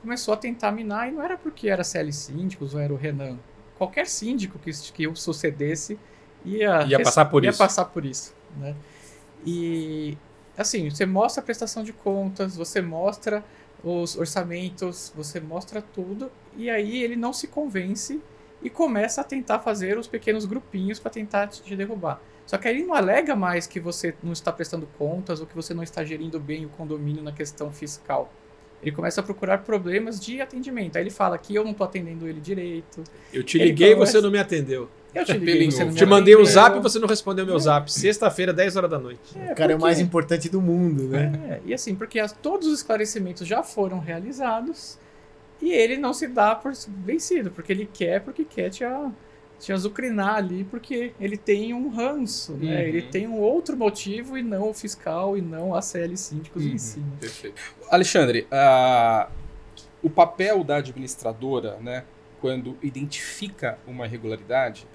[0.00, 3.38] Começou a tentar minar e não era porque era CL Síndicos ou era o Renan.
[3.76, 5.98] Qualquer síndico que, que o sucedesse
[6.44, 7.58] ia, Ia passar por ia isso.
[7.58, 8.74] passar por isso, né?
[9.44, 10.16] E
[10.56, 13.44] assim, você mostra a prestação de contas, você mostra
[13.84, 18.20] os orçamentos, você mostra tudo, e aí ele não se convence
[18.62, 22.20] e começa a tentar fazer os pequenos grupinhos para tentar te te derrubar.
[22.46, 25.54] Só que aí ele não alega mais que você não está prestando contas ou que
[25.54, 28.32] você não está gerindo bem o condomínio na questão fiscal.
[28.86, 30.96] Ele começa a procurar problemas de atendimento.
[30.96, 33.02] Aí ele fala que eu não estou atendendo ele direito.
[33.32, 34.88] Eu te Ele liguei e começa- você não me atendeu.
[35.12, 37.58] Eu te liguei, você não me Te mandei um zap e você não respondeu meu
[37.58, 37.90] zap.
[37.92, 39.20] Sexta-feira, 10 horas da noite.
[39.36, 41.32] É, o cara é o porque- mais importante do mundo, né?
[41.48, 44.96] É, e assim, porque as- todos os esclarecimentos já foram realizados
[45.60, 46.72] e ele não se dá por
[47.04, 49.10] vencido, porque ele quer, porque quer te, a-
[49.58, 52.74] te azucrinar ali porque ele tem um ranço, né?
[52.74, 52.80] Uhum.
[52.88, 56.72] Ele tem um outro motivo e não o fiscal e não a CL síndicos Uhum.
[56.72, 57.00] em si.
[57.00, 57.16] né?
[57.20, 57.60] Perfeito.
[57.90, 58.46] Alexandre,
[60.02, 62.04] o papel da administradora, né,
[62.40, 64.86] quando identifica uma irregularidade,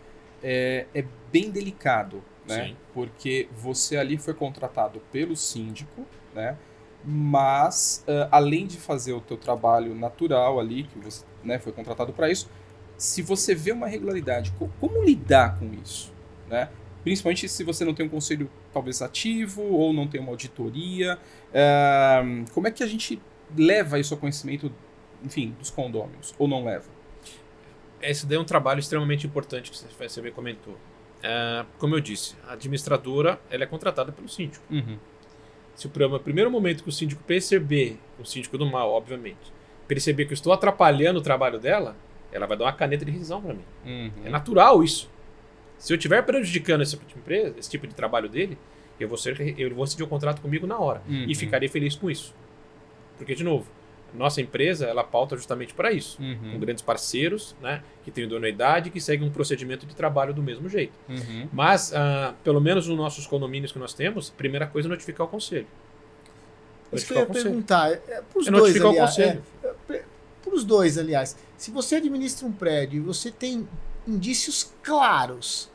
[0.43, 2.67] é, é bem delicado, né?
[2.67, 2.77] Sim.
[2.93, 6.57] Porque você ali foi contratado pelo síndico, né?
[7.03, 12.13] Mas ah, além de fazer o teu trabalho natural ali, que você né, foi contratado
[12.13, 12.49] para isso,
[13.01, 16.13] se você vê uma irregularidade, co- como lidar com isso,
[16.47, 16.69] né?
[17.03, 21.17] Principalmente se você não tem um conselho talvez ativo ou não tem uma auditoria,
[21.51, 22.21] ah,
[22.53, 23.19] como é que a gente
[23.57, 24.71] leva isso ao conhecimento,
[25.23, 26.85] enfim, dos condôminos ou não leva?
[28.01, 30.77] Esse daí é um trabalho extremamente importante que você- bem comentou.
[31.23, 34.63] Ah, como eu disse, a administradora ela é contratada pelo síndico.
[35.73, 39.51] Se o programa- primeiro momento que o síndico perceber, o síndico do mal, obviamente,
[39.87, 41.95] perceber que eu estou atrapalhando o trabalho dela,
[42.31, 43.63] ela vai dar uma caneta de rescisão para mim.
[43.85, 44.11] Uhum.
[44.25, 45.09] É natural isso.
[45.77, 48.57] Se eu estiver prejudicando esse tipo de empresa, esse tipo de trabalho dele,
[48.99, 51.01] eu vou, ser, eu vou decidir o contrato comigo na hora.
[51.09, 51.25] Uhum.
[51.27, 52.33] E ficarei feliz com isso.
[53.17, 53.65] Porque, de novo,
[54.13, 56.17] nossa empresa, ela pauta justamente para isso.
[56.17, 56.59] Com Uhum.
[56.59, 60.69] grandes parceiros, né, que têm idoneidade e que seguem um procedimento de trabalho do mesmo
[60.69, 60.93] jeito.
[61.09, 61.47] Uhum.
[61.51, 65.29] Mas, ah, pelo menos nos nossos condomínios que nós temos, primeira coisa é notificar o
[65.29, 65.67] conselho.
[66.93, 67.89] Isso que eu ia perguntar.
[67.91, 69.09] É, pros É dois, notificar o aliás.
[69.15, 69.43] conselho.
[69.89, 70.03] É,
[70.51, 71.37] para os dois, aliás.
[71.57, 73.67] Se você administra um prédio e você tem
[74.05, 75.69] indícios claros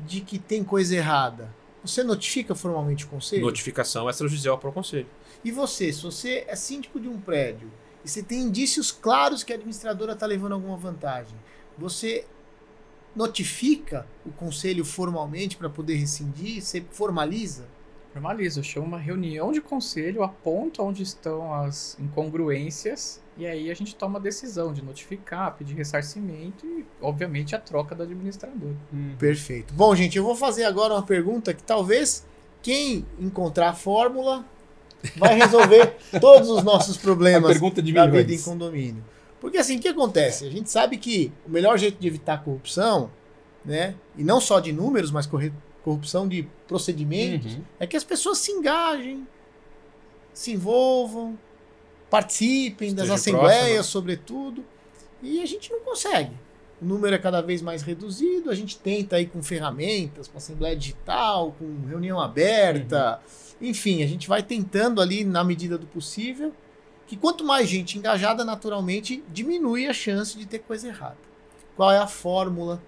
[0.00, 1.54] de que tem coisa errada,
[1.84, 3.42] você notifica formalmente o conselho?
[3.42, 5.06] Notificação extrajudicial para o conselho.
[5.44, 7.70] E você, se você é síndico de um prédio
[8.04, 11.36] e você tem indícios claros que a administradora está levando alguma vantagem,
[11.76, 12.24] você
[13.14, 16.62] notifica o conselho formalmente para poder rescindir?
[16.62, 17.68] Você formaliza?
[18.14, 23.74] Normaliza, eu chamo uma reunião de conselho, aponto onde estão as incongruências e aí a
[23.74, 28.72] gente toma a decisão de notificar, pedir ressarcimento e, obviamente, a troca do administrador.
[28.92, 29.14] Uhum.
[29.18, 29.72] Perfeito.
[29.72, 32.26] Bom, gente, eu vou fazer agora uma pergunta que talvez
[32.60, 34.44] quem encontrar a fórmula
[35.16, 39.02] vai resolver todos os nossos A problemas pergunta de da vida em condomínio.
[39.40, 40.46] Porque assim, o que acontece?
[40.46, 43.10] A gente sabe que o melhor jeito de evitar corrupção,
[43.64, 45.52] né, e não só de números, mas corre-
[45.84, 47.62] corrupção de procedimentos, Uhum.
[47.80, 49.26] é que as pessoas se engajem,
[50.32, 51.38] se envolvam,
[52.10, 54.64] participem das Estejam assembleias, sobretudo,
[55.22, 56.32] e a gente não consegue.
[56.80, 60.76] O número é cada vez mais reduzido, a gente tenta aí com ferramentas, com assembleia
[60.76, 63.20] digital, com reunião aberta,
[63.60, 66.52] enfim, a gente vai tentando ali na medida do possível,
[67.06, 71.16] que quanto mais gente engajada, naturalmente diminui a chance de ter coisa errada.
[71.76, 72.82] Qual é a fórmula?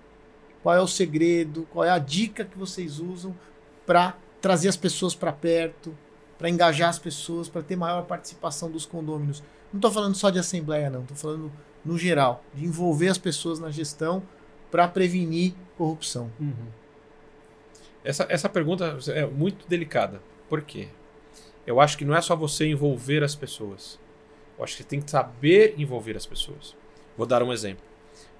[0.65, 1.69] Qual é o segredo?
[1.71, 3.37] Qual é a dica que vocês usam
[3.85, 5.95] para trazer as pessoas para perto,
[6.39, 9.43] para engajar as pessoas, para ter maior participação dos condôminos?
[9.71, 11.03] Não estou falando só de assembleia, não.
[11.03, 11.53] Estou falando
[11.85, 14.23] no geral, de envolver as pessoas na gestão
[14.71, 16.33] para prevenir corrupção.
[16.41, 16.55] Uhum.
[18.03, 20.23] Essa, essa pergunta é muito delicada.
[20.49, 20.89] Por quê?
[21.67, 24.01] Eu acho que não é só você envolver as pessoas.
[24.57, 26.75] Eu acho que você tem que saber envolver as pessoas.
[27.19, 27.85] Vou dar um exemplo.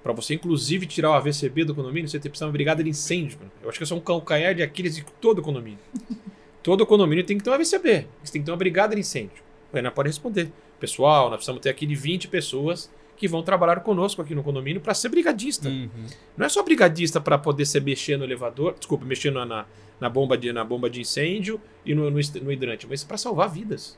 [0.05, 2.83] Para você, inclusive, tirar o AVCB do condomínio, você tem que precisar de uma brigada
[2.83, 3.39] de incêndio.
[3.39, 3.51] cara.
[3.63, 5.79] Eu acho que isso é um calcanhar de Aquiles de todo condomínio.
[6.61, 8.05] todo condomínio tem que ter um AVCB.
[8.23, 9.41] Você tem que ter uma brigada de incêndio.
[9.73, 10.51] O Renan pode responder.
[10.79, 12.87] Pessoal, nós precisamos ter aqui de 20 pessoas
[13.17, 15.69] que vão trabalhar conosco aqui no condomínio para ser brigadista.
[15.69, 15.89] Uhum.
[16.37, 19.65] Não é só brigadista para poder ser mexer no elevador, desculpa, mexer na,
[19.99, 23.49] na, bomba, de, na bomba de incêndio e no, no, no hidrante, mas para salvar
[23.49, 23.97] vidas.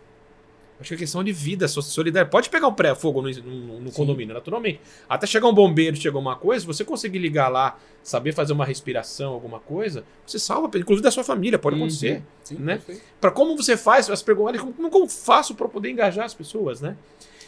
[0.80, 2.30] Acho que é questão de vida, so- solidariedade.
[2.32, 4.80] Pode pegar um pré-fogo no, no- no condomínio, naturalmente.
[5.09, 8.63] Até chegar um bombeiro, chegar alguma coisa, se você conseguir ligar lá, saber fazer uma
[8.63, 11.82] respiração, alguma coisa, você salva, inclusive da sua família, pode Uhum.
[11.84, 12.21] acontecer.
[12.43, 12.80] Sim, Né?
[13.19, 16.80] Para como você faz, as perguntas, como, como eu faço para poder engajar as pessoas,
[16.80, 16.95] né?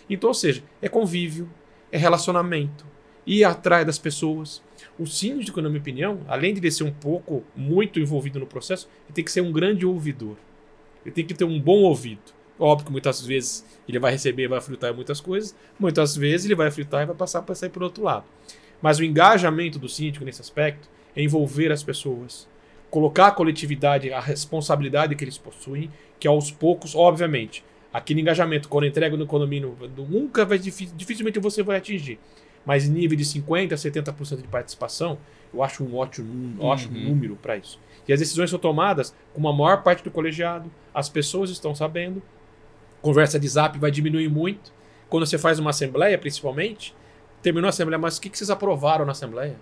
[0.09, 1.47] Então, ou seja, é convívio,
[1.91, 2.83] é relacionamento,
[3.27, 4.59] ir atrás das pessoas.
[4.97, 8.89] O síndico, na minha opinião, além de ele ser um pouco muito envolvido no processo,
[9.05, 10.35] ele tem que ser um grande ouvidor.
[11.05, 12.38] Ele tem que ter um bom ouvido.
[12.59, 16.55] Óbvio que muitas vezes ele vai receber e vai fritar muitas coisas, muitas vezes ele
[16.55, 18.25] vai fritar e vai passar para sair por outro lado.
[18.81, 22.47] Mas o engajamento do síndico nesse aspecto é envolver as pessoas,
[22.89, 25.89] colocar a coletividade, a responsabilidade que eles possuem,
[26.19, 29.75] que aos poucos, obviamente, aquele engajamento, quando entrega no condomínio,
[30.09, 32.19] nunca vai, difi- dificilmente você vai atingir.
[32.65, 35.17] Mas nível de 50% a 70% de participação,
[35.53, 37.09] eu acho um ótimo, eu acho um Uhum.
[37.09, 37.79] número para isso.
[38.07, 42.21] E as decisões são tomadas com uma maior parte do colegiado, as pessoas estão sabendo,
[43.01, 44.71] conversa de zap vai diminuir muito.
[45.09, 46.93] Quando você faz uma assembleia, principalmente,
[47.41, 49.55] terminou a assembleia, mas o que que vocês aprovaram na assembleia?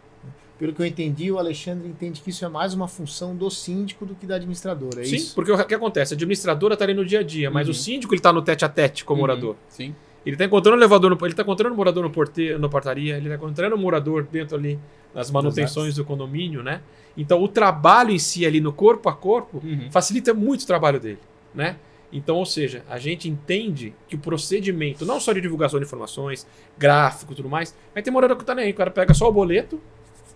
[0.59, 4.05] Pelo que eu entendi, o Alexandre entende que isso é mais uma função do síndico
[4.07, 5.35] do que da administradora, é Sim, isso?
[5.35, 6.13] porque o que acontece?
[6.13, 7.71] A administradora está ali no dia a dia, mas Uhum.
[7.71, 9.21] o síndico ele está no tete a tete com o Uhum.
[9.21, 9.55] morador.
[9.69, 9.93] Sim.
[10.25, 13.15] Ele está encontrando o elevador, no, ele tá encontrando o morador no porteiro, no portaria,
[13.17, 14.79] ele está encontrando o morador dentro ali
[15.13, 16.81] das manutenções do condomínio, né?
[17.15, 19.89] Então o trabalho em si ali no corpo a corpo Uhum.
[19.91, 21.19] facilita muito o trabalho dele,
[21.53, 21.77] né?
[22.11, 26.47] Então, ou seja, a gente entende que o procedimento, não só de divulgação de informações,
[26.77, 28.71] gráfico e tudo mais, mas tem morador que tá nem aí.
[28.71, 29.81] O cara pega só o boleto,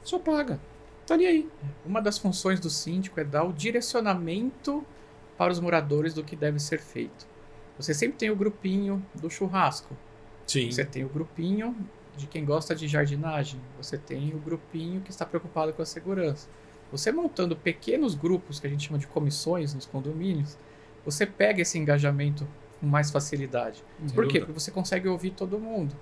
[0.04, 0.60] só paga.
[1.06, 1.50] Tá nem aí.
[1.86, 4.86] Uma das funções do síndico é dar o direcionamento
[5.38, 7.26] para os moradores do que deve ser feito.
[7.78, 9.96] Você sempre tem o grupinho do churrasco.
[10.46, 10.70] Sim.
[10.70, 11.76] Você tem o grupinho
[12.18, 13.60] de quem gosta de jardinagem.
[13.78, 16.48] Você tem o grupinho que está preocupado com a segurança.
[16.92, 20.58] Você montando pequenos grupos, que a gente chama de comissões nos condomínios,
[21.06, 22.48] você pega esse engajamento
[22.80, 23.84] com mais facilidade.
[24.14, 24.40] Por quê?
[24.40, 24.46] dúvida.
[24.46, 25.96] Porque você consegue ouvir todo mundo.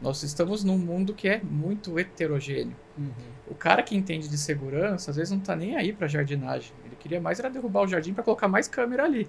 [0.00, 2.74] Nós estamos num mundo que é muito heterogêneo.
[2.96, 3.10] Uhum.
[3.48, 6.72] O cara que entende de segurança, às vezes não tá nem aí pra jardinagem.
[6.84, 9.28] Ele queria mais era derrubar o jardim para colocar mais câmera ali.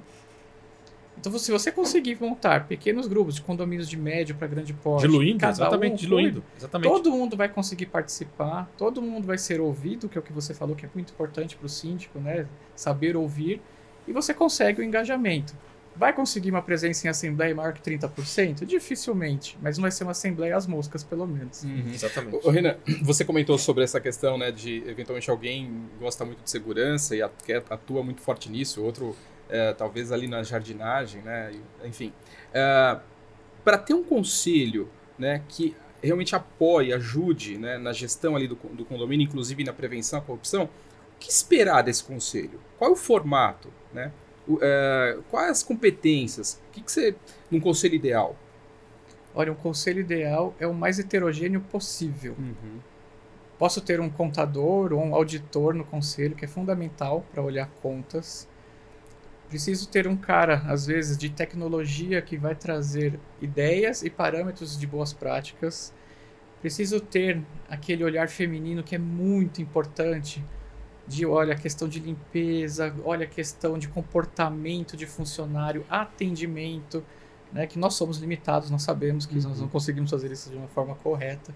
[1.17, 5.45] Então, se você conseguir montar pequenos grupos de condomínios de médio para grande porte, Diluindo,
[5.45, 6.43] exatamente, um diluindo.
[6.57, 6.89] Exatamente.
[6.89, 10.53] Todo mundo vai conseguir participar, todo mundo vai ser ouvido, que é o que você
[10.53, 12.47] falou que é muito importante para o síndico, né?
[12.75, 13.61] Saber ouvir,
[14.07, 15.53] e você consegue o engajamento.
[15.95, 18.65] Vai conseguir uma presença em assembleia maior que 30%?
[18.65, 21.63] Dificilmente, mas não vai ser uma assembleia às moscas, pelo menos.
[21.63, 21.91] Uhum.
[21.93, 22.47] Exatamente.
[22.47, 27.15] Ô, Renan, você comentou sobre essa questão, né, de eventualmente alguém gosta muito de segurança
[27.15, 29.15] e atua muito forte nisso, outro
[29.49, 31.51] é, talvez ali na jardinagem, né,
[31.83, 32.13] enfim.
[33.63, 34.89] Para ter um conselho,
[35.19, 40.19] né, que realmente apoie, ajude, né, na gestão ali do, do condomínio, inclusive na prevenção
[40.19, 40.69] à corrupção,
[41.21, 42.59] que esperar desse conselho?
[42.77, 44.11] Qual é o formato, né?
[44.47, 46.61] O, é, quais as competências?
[46.67, 47.15] O que, que você,
[47.49, 48.35] num conselho ideal?
[49.33, 52.35] Olha, um conselho ideal é o mais heterogêneo possível.
[53.57, 58.49] Posso ter um contador ou um auditor no conselho, que é fundamental para olhar contas.
[59.47, 64.87] Preciso ter um cara, às vezes, de tecnologia que vai trazer ideias e parâmetros de
[64.87, 65.93] boas práticas.
[66.59, 70.43] Preciso ter aquele olhar feminino que é muito importante,
[71.11, 77.03] de olha a questão de limpeza, olha a questão de comportamento de funcionário, atendimento,
[77.51, 80.67] né, que nós somos limitados, nós sabemos que nós não conseguimos fazer isso de uma
[80.69, 81.53] forma correta.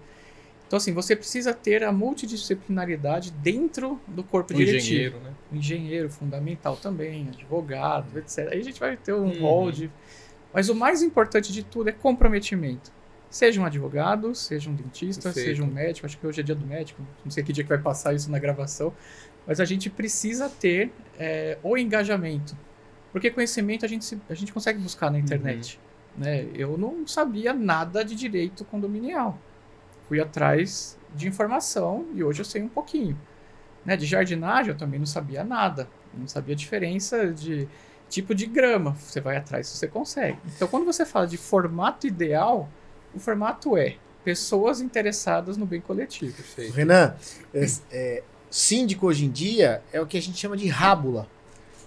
[0.66, 4.78] Então, assim, você precisa ter a multidisciplinaridade dentro do corpo O diretivo.
[4.84, 5.32] engenheiro, né?
[5.52, 8.48] O engenheiro fundamental também, advogado, etc.
[8.52, 9.40] Aí a gente vai ter um Uhum.
[9.40, 9.90] rol de.
[10.52, 12.90] Mas o mais importante de tudo é comprometimento.
[13.30, 15.46] Seja um advogado, seja um dentista, Perfeito.
[15.46, 16.06] seja um médico.
[16.06, 17.00] Acho que hoje é dia do médico.
[17.24, 18.92] Não sei que dia que vai passar isso na gravação.
[19.46, 22.56] Mas a gente precisa ter é, o engajamento.
[23.12, 25.78] Porque conhecimento a gente, se- a gente consegue buscar na internet.
[26.16, 26.46] Né?
[26.54, 29.38] Eu não sabia nada de direito condominial.
[30.08, 33.18] Fui atrás de informação e hoje eu sei um pouquinho.
[33.84, 33.96] Né?
[33.96, 35.88] De jardinagem eu também não sabia nada.
[36.12, 37.68] Não sabia a diferença de
[38.08, 38.92] tipo de grama.
[38.94, 40.38] Você vai atrás se você consegue.
[40.56, 42.68] Então, quando você fala de formato ideal,
[43.14, 46.34] o formato é pessoas interessadas no bem coletivo.
[46.34, 46.72] Perfeito.
[46.74, 47.14] Renan,
[47.54, 51.28] é, é, síndico hoje em dia é o que a gente chama de rábula.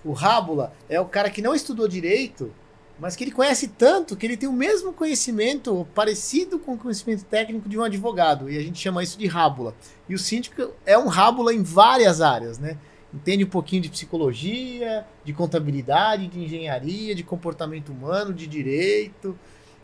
[0.03, 2.53] O rábula é o cara que não estudou direito,
[2.99, 7.23] mas que ele conhece tanto que ele tem o mesmo conhecimento, parecido com o conhecimento
[7.23, 8.49] técnico de um advogado.
[8.49, 9.73] E a gente chama isso de rábula.
[10.07, 12.77] E o síndico é um rábula em várias áreas, né?
[13.13, 19.37] Entende um pouquinho de psicologia, de contabilidade, de engenharia, de comportamento humano, de direito.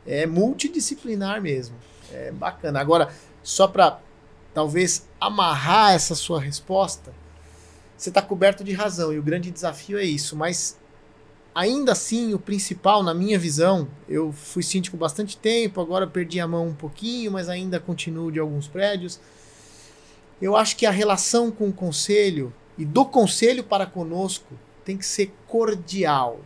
[0.06, 1.76] É multidisciplinar mesmo.
[2.12, 2.80] É bacana.
[2.80, 3.10] Agora,
[3.42, 4.00] só para
[4.56, 7.14] talvez amarrar essa sua resposta,
[7.98, 10.36] você está coberto de razão e o grande desafio é isso.
[10.36, 10.80] Mas
[11.54, 16.48] ainda assim, o principal, na minha visão, eu fui síndico bastante tempo, agora perdi a
[16.48, 19.20] mão um pouquinho, mas ainda continuo de alguns prédios.
[20.42, 24.54] Eu acho que a relação com o conselho e do conselho para conosco
[24.86, 26.40] tem que ser cordial,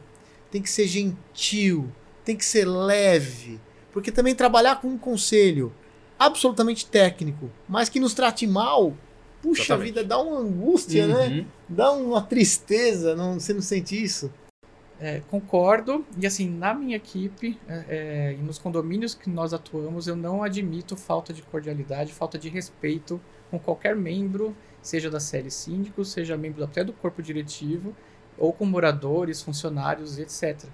[0.50, 1.92] tem que ser gentil,
[2.26, 3.60] tem que ser leve,
[3.94, 5.72] porque também trabalhar com um conselho
[6.20, 8.94] absolutamente técnico, mas que nos trate mal,
[9.42, 9.88] puxa Exatamente.
[9.88, 11.28] vida, dá uma angústia, né?
[11.28, 11.46] Uhum.
[11.70, 14.30] Dá uma tristeza, não, você não sente isso?
[15.00, 16.06] É, concordo.
[16.18, 20.44] E assim, na minha equipe é, é, e nos condomínios que nós atuamos, eu não
[20.44, 26.36] admito falta de cordialidade, falta de respeito com qualquer membro, seja da série síndico, seja
[26.36, 27.96] membro até do corpo diretivo,
[28.38, 30.66] ou com moradores, funcionários, etc.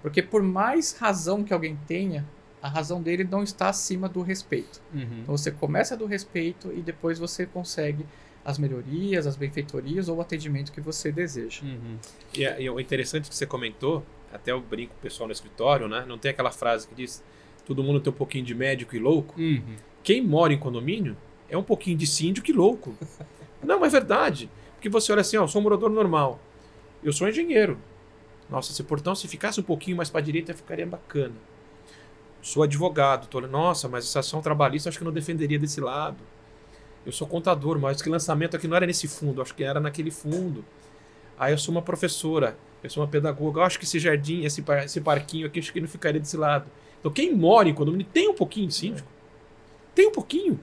[0.00, 2.26] Porque por mais razão que alguém tenha,
[2.62, 4.80] a razão dele não está acima do respeito.
[4.92, 5.20] Uhum.
[5.22, 8.04] Então você começa do respeito e depois você consegue
[8.44, 11.62] as melhorias, as benfeitorias ou o atendimento que você deseja.
[11.64, 11.96] Uhum.
[12.34, 15.32] E, é- e o interessante que você comentou, até eu brinco com o pessoal no
[15.32, 16.04] escritório, né?
[16.08, 17.22] Não tem aquela frase que diz
[17.66, 19.38] todo mundo tem um pouquinho de médico e louco.
[19.38, 19.76] Uhum.
[20.02, 21.16] Quem mora em condomínio
[21.50, 22.94] é um pouquinho de síndico e louco.
[23.62, 24.48] Não, é verdade.
[24.74, 26.40] Porque você olha assim, ó, eu sou um morador normal.
[27.02, 27.78] Eu sou engenheiro.
[28.48, 31.34] Nossa, esse portão, se ficasse um pouquinho mais para direita, ficaria bacana.
[32.40, 36.16] Sou advogado, tô nossa, mas essa ação trabalhista acho que eu não defenderia desse lado.
[37.04, 40.10] Eu sou contador, mas que lançamento aqui não era nesse fundo, acho que era naquele
[40.10, 40.64] fundo.
[41.38, 44.62] Aí eu sou uma professora, eu sou uma pedagoga, eu acho que esse jardim, esse,
[44.62, 46.66] par- esse parquinho aqui, acho que não ficaria desse lado.
[47.00, 49.08] Então quem mora em condomínio tem um pouquinho de síndico.
[49.94, 50.58] Tem um pouquinho.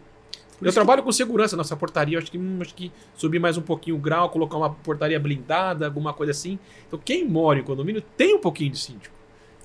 [0.61, 3.97] Eu trabalho com segurança, nossa portaria, acho que, hum, acho que subir mais um pouquinho
[3.97, 6.57] o grau, colocar uma portaria blindada, alguma coisa assim.
[6.88, 9.13] Então quem mora em condomínio tem um pouquinho de síndico.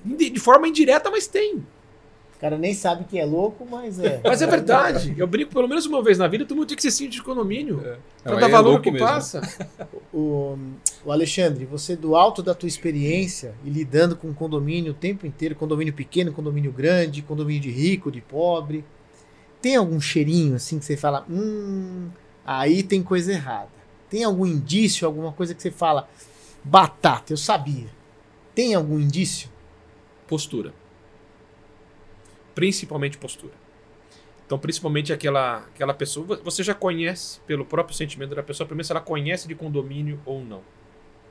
[0.03, 1.65] De, de forma indireta, mas tem.
[2.41, 4.19] O cara nem sabe que é louco, mas é.
[4.23, 5.13] Mas é verdade.
[5.15, 7.21] Eu brinco pelo menos uma vez na vida, todo mundo tem que ser síndico de
[7.21, 7.79] condomínio.
[7.85, 7.97] É.
[8.23, 9.07] Pra Não, dar é valor que mesmo.
[9.07, 9.41] passa.
[10.13, 10.57] O,
[11.05, 15.55] o Alexandre, você do alto da tua experiência e lidando com condomínio o tempo inteiro,
[15.55, 18.83] condomínio pequeno, condomínio grande, condomínio de rico, de pobre,
[19.61, 22.09] tem algum cheirinho assim que você fala, hum,
[22.43, 23.69] aí tem coisa errada.
[24.09, 26.09] Tem algum indício, alguma coisa que você fala,
[26.61, 27.87] batata, eu sabia.
[28.53, 29.47] Tem algum indício?
[30.27, 30.73] Postura.
[32.53, 33.53] Principalmente postura.
[34.45, 36.41] Então, principalmente aquela, aquela pessoa.
[36.43, 40.43] Você já conhece, pelo próprio sentimento da pessoa, primeiro se ela conhece de condomínio ou
[40.43, 40.61] não.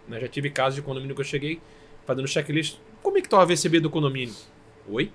[0.09, 0.19] Né?
[0.21, 1.61] Já tive casos de condomínio que eu cheguei
[2.07, 2.79] fazendo checklist.
[3.03, 4.35] Como é que tá o AVCB do condomínio?
[4.89, 5.13] Oi?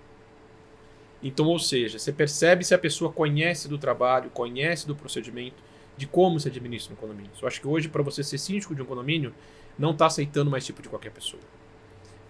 [1.23, 5.55] Então, ou seja, você percebe se a pessoa conhece do trabalho, conhece do procedimento,
[5.97, 7.31] de como se administra um condomínio.
[7.41, 9.33] Eu acho que hoje, para você ser síndico de um condomínio,
[9.79, 11.41] não está aceitando mais tipo de qualquer pessoa.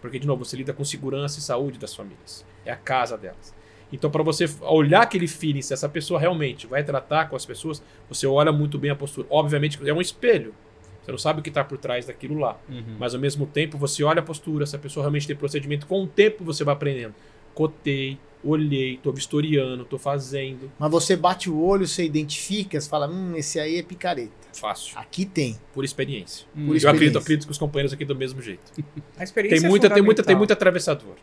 [0.02, 2.46] Porque, de novo, você lida com segurança e saúde das famílias.
[2.64, 3.54] É a casa delas.
[3.92, 7.82] Então, para você olhar aquele feeling, se essa pessoa realmente vai tratar com as pessoas,
[8.10, 9.28] você olha muito bem a postura.
[9.30, 10.54] Obviamente, é um espelho.
[11.04, 12.58] Você não sabe o que está por trás daquilo lá.
[12.68, 12.96] Uhum.
[13.00, 15.86] Mas, ao mesmo tempo, você olha a postura, se a pessoa realmente tem procedimento.
[15.86, 17.14] Com o tempo, você vai aprendendo.
[17.54, 20.72] Cotei, olhei, tô vistoriando, tô fazendo.
[20.78, 24.32] Mas você bate o olho, você identifica, você fala, hum, esse aí é picareta.
[24.54, 24.98] Fácil.
[24.98, 25.60] Aqui tem.
[25.74, 26.46] Por experiência.
[26.56, 26.68] Hum.
[26.68, 27.20] Por Eu acredito, experiência.
[27.20, 28.64] acredito que os companheiros aqui do mesmo jeito.
[29.18, 31.16] A experiência Tem é muita, tem muita, tem muito atravessador.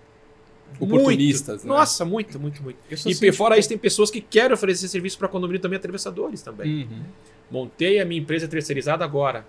[0.81, 1.67] Oportunistas, Muito.
[1.73, 1.79] né?
[1.79, 2.79] Nossa, muito, muito, muito.
[2.91, 6.85] E síndico- fora isso, tem pessoas que querem oferecer serviço para condomínio também atravessadores também.
[6.85, 7.03] Uhum.
[7.51, 9.47] Montei a minha empresa terceirizada agora.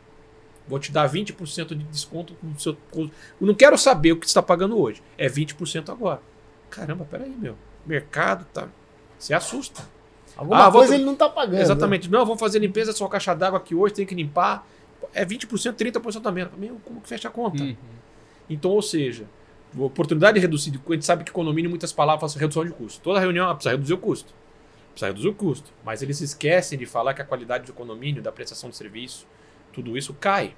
[0.67, 2.77] Vou te dar 20% de desconto no seu.
[2.95, 3.09] Eu
[3.41, 5.01] não quero saber o que você está pagando hoje.
[5.17, 6.21] É 20% agora.
[6.69, 7.55] Caramba, peraí, meu.
[7.85, 8.67] Mercado tá.
[9.19, 9.85] Você assusta.
[10.35, 11.61] Alguma Ah, vou coisa tra- ele não tá pagando.
[11.61, 12.09] Exatamente.
[12.09, 14.65] Não, vamos fazer limpeza da sua caixa d'água aqui hoje, tem que limpar.
[15.13, 16.53] É 20%, 30% a menos.
[16.57, 17.61] Meu, como que fecha a conta?
[17.61, 17.75] Uhum.
[18.49, 19.25] Então, ou seja,
[19.77, 23.01] oportunidade de reduzir, a gente sabe que condomínio, muitas palavras falam assim, redução de custo.
[23.01, 24.33] Toda reunião ah, precisa reduzir o custo.
[24.91, 25.71] Precisa reduzir o custo.
[25.83, 29.25] Mas eles esquecem de falar que a qualidade do condomínio, da prestação de serviço,
[29.71, 30.55] tudo isso cai.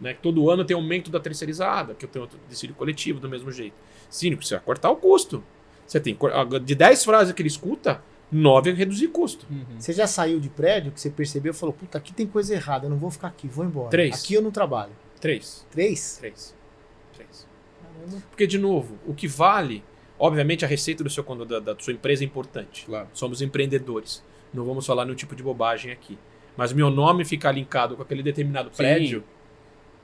[0.00, 0.14] Né?
[0.14, 3.74] Que Todo ano tem aumento da terceirizada, que eu tenho decídio coletivo do mesmo jeito.
[4.08, 5.42] Cínico, você vai cortar o custo.
[5.86, 9.46] Você tem cor- de 10 frases que ele escuta, 9 é reduzir custo.
[9.50, 9.64] Uhum.
[9.78, 12.86] Você já saiu de prédio que você percebeu e falou, puta, aqui tem coisa errada,
[12.86, 13.90] eu não vou ficar aqui, vou embora.
[13.90, 14.22] Três.
[14.22, 14.92] Aqui eu não trabalho.
[15.20, 15.66] 3.
[15.70, 16.18] Três?
[16.18, 16.55] 3.
[17.96, 18.10] 3.
[18.10, 18.26] Caramba.
[18.30, 19.82] Porque, de novo, o que vale,
[20.18, 22.84] obviamente, a receita do seu, da, da sua empresa é importante.
[22.86, 23.08] Claro.
[23.12, 24.22] Somos empreendedores.
[24.52, 26.18] Não vamos falar nenhum tipo de bobagem aqui.
[26.56, 28.76] Mas meu nome ficar linkado com aquele determinado Sim.
[28.76, 29.24] prédio.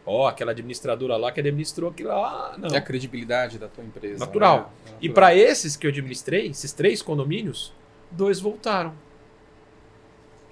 [0.04, 2.56] Ó, aquela administradora lá que administrou aquilo lá.
[2.58, 2.68] Não.
[2.70, 4.18] É a credibilidade da tua empresa.
[4.18, 4.58] Natural.
[4.58, 4.64] né?
[4.64, 5.14] É E natural.
[5.14, 7.72] para esses que eu administrei, esses três condomínios,
[8.10, 8.92] dois voltaram.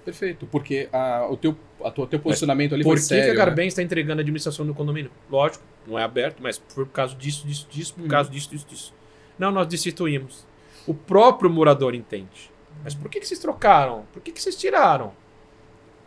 [0.05, 0.47] Perfeito.
[0.47, 3.25] Porque a, o teu, a tua, teu posicionamento ali Por foi que, sério.
[3.25, 3.39] que a né?
[3.39, 5.11] Garbem está entregando a administração do condomínio?
[5.31, 8.09] Lógico, não é aberto, mas foi por causa disso, disso, disso, por Uhum.
[8.09, 8.95] causa disso, disso, disso.
[9.39, 10.47] Não, nós destituímos.
[10.87, 12.51] O próprio morador entende.
[12.83, 14.05] Mas por que, que vocês trocaram?
[14.13, 15.13] Por que, que vocês tiraram?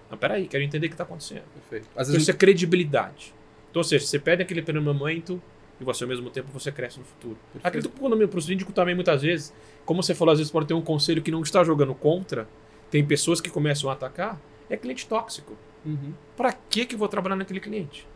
[0.10, 1.44] Não, peraí, quero entender o que está acontecendo.
[1.54, 1.86] Perfeito.
[1.96, 3.34] Às Então, vezes isso é credibilidade.
[3.70, 5.42] Então, ou seja, você perde aquele momento
[5.80, 7.36] e você, ao mesmo tempo, você cresce no futuro.
[7.52, 7.66] Perfeito.
[7.68, 9.54] Acredito que o condomínio para o síndico também, muitas vezes,
[9.86, 12.48] como você falou, às vezes pode ter um conselho que não está jogando contra,
[12.94, 14.40] tem pessoas que começam a atacar,
[14.70, 15.58] é cliente tóxico.
[15.84, 16.14] Uhum.
[16.38, 18.08] Pra que que vou trabalhar naquele cliente?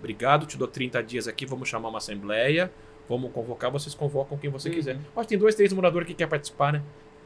[0.00, 2.72] Obrigado, te dou 30 dias aqui, vamos chamar uma assembleia,
[3.08, 4.74] vamos convocar, vocês convocam quem você Uhum.
[4.74, 4.98] quiser.
[5.16, 6.82] Que tem dois, três moradores que querem participar, né?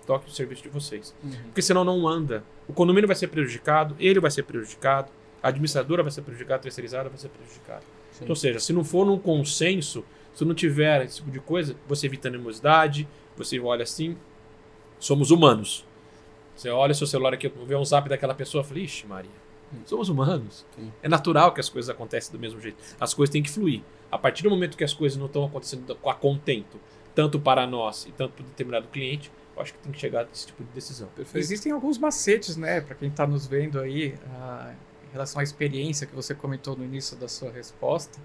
[0.06, 1.14] Toque o serviço de vocês.
[1.24, 1.30] Uhum.
[1.44, 2.44] Porque senão não anda.
[2.68, 5.10] O condomínio vai ser prejudicado, ele vai ser prejudicado,
[5.42, 7.80] a administradora vai ser prejudicada, a terceirizada vai ser prejudicada.
[8.12, 8.24] Sim.
[8.24, 11.74] Então, ou seja, se não for num consenso, se não tiver esse tipo de coisa,
[11.88, 14.18] você evita animosidade, você olha assim,
[14.98, 15.88] somos humanos.
[16.60, 19.30] Você olha seu celular aqui, vê um zap daquela pessoa, fala, ixi, Maria,
[19.86, 20.66] somos humanos.
[20.76, 20.92] Sim.
[21.02, 22.76] É natural que as coisas acontecem do mesmo jeito.
[23.00, 23.80] As coisas têm que fluir.
[24.12, 26.78] A partir do momento que as coisas não estão acontecendo a contento,
[27.14, 30.28] tanto para nós e tanto para determinado cliente, eu acho que tem que chegar a
[30.30, 31.08] esse tipo de decisão.
[31.16, 31.42] Perfeito.
[31.42, 34.74] Existem alguns macetes, né, para quem está nos vendo aí, ah,
[35.08, 38.20] em relação à experiência que você comentou no início da sua resposta.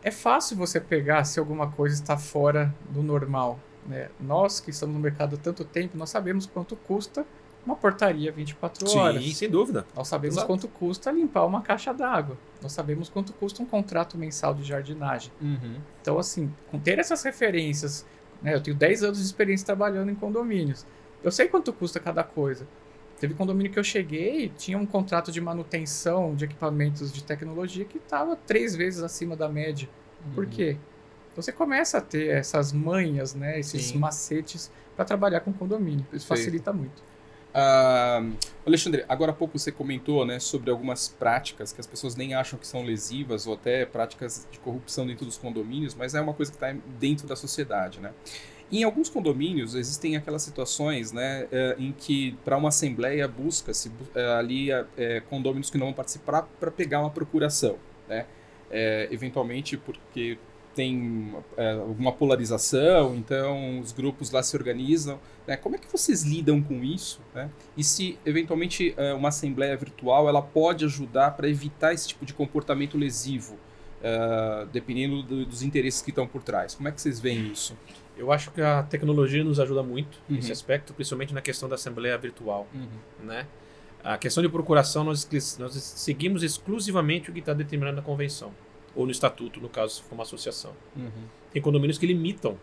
[0.00, 3.58] É fácil você pegar se alguma coisa está fora do normal.
[3.84, 4.10] Né?
[4.20, 7.26] Nós que estamos no mercado há tanto tempo, nós sabemos quanto custa
[7.68, 9.22] uma portaria 24 horas.
[9.22, 9.86] Sim, sem dúvida.
[9.94, 10.46] Nós sabemos Exato.
[10.46, 12.36] quanto custa limpar uma caixa d'água.
[12.62, 15.30] Nós sabemos quanto custa um contrato mensal de jardinagem.
[15.40, 15.76] Uhum.
[16.00, 18.04] Então, assim, com ter essas referências,
[18.40, 18.54] Né?
[18.54, 20.86] Eu tenho 10 anos de experiência trabalhando em condomínios.
[21.24, 22.66] Eu sei quanto custa cada coisa.
[23.18, 27.98] Teve condomínio que eu cheguei, tinha um contrato de manutenção de equipamentos de tecnologia que
[27.98, 29.88] estava três vezes acima da média.
[30.36, 30.50] Por Uhum.
[30.50, 30.76] quê?
[31.34, 33.98] Você começa a ter essas manhas, né, esses Sim.
[33.98, 36.06] macetes para trabalhar com condomínio.
[36.12, 36.28] Isso Sim.
[36.28, 37.02] facilita muito.
[37.54, 38.22] Ah,
[38.66, 42.58] Alexandre, agora há pouco você comentou né, sobre algumas práticas que as pessoas nem acham
[42.58, 46.52] que são lesivas ou até práticas de corrupção dentro dos condomínios, mas é uma coisa
[46.52, 48.00] que está dentro da sociedade.
[48.00, 48.12] Né?
[48.70, 54.06] Em alguns condomínios existem aquelas situações né, eh, em que para uma assembleia busca-se bu-
[54.14, 57.78] eh, ali eh, condôminos que não vão participar para pegar uma procuração.
[58.06, 58.26] Né?
[58.70, 60.36] Eh, eventualmente porque
[60.78, 65.18] tem eh, alguma polarização, então os grupos lá se organizam.
[65.44, 65.56] Né?
[65.56, 67.20] Como é que vocês lidam com isso?
[67.34, 67.50] Né?
[67.76, 72.32] E se eventualmente eh, uma assembleia virtual ela pode ajudar para evitar esse tipo de
[72.32, 73.58] comportamento lesivo,
[74.02, 76.76] eh, dependendo do- dos interesses que estão por trás?
[76.76, 77.76] Como é que vocês veem isso?
[78.16, 80.36] Eu acho que a tecnologia nos ajuda muito Uhum.
[80.36, 82.68] nesse aspecto, principalmente na questão da assembleia virtual,
[83.24, 83.46] né?
[84.04, 88.52] A questão de procuração nós, nós seguimos exclusivamente o que está determinado na convenção
[88.98, 90.72] ou no estatuto, no caso se for uma associação.
[90.96, 91.08] Uhum.
[91.52, 92.58] Tem condomínios que limitam.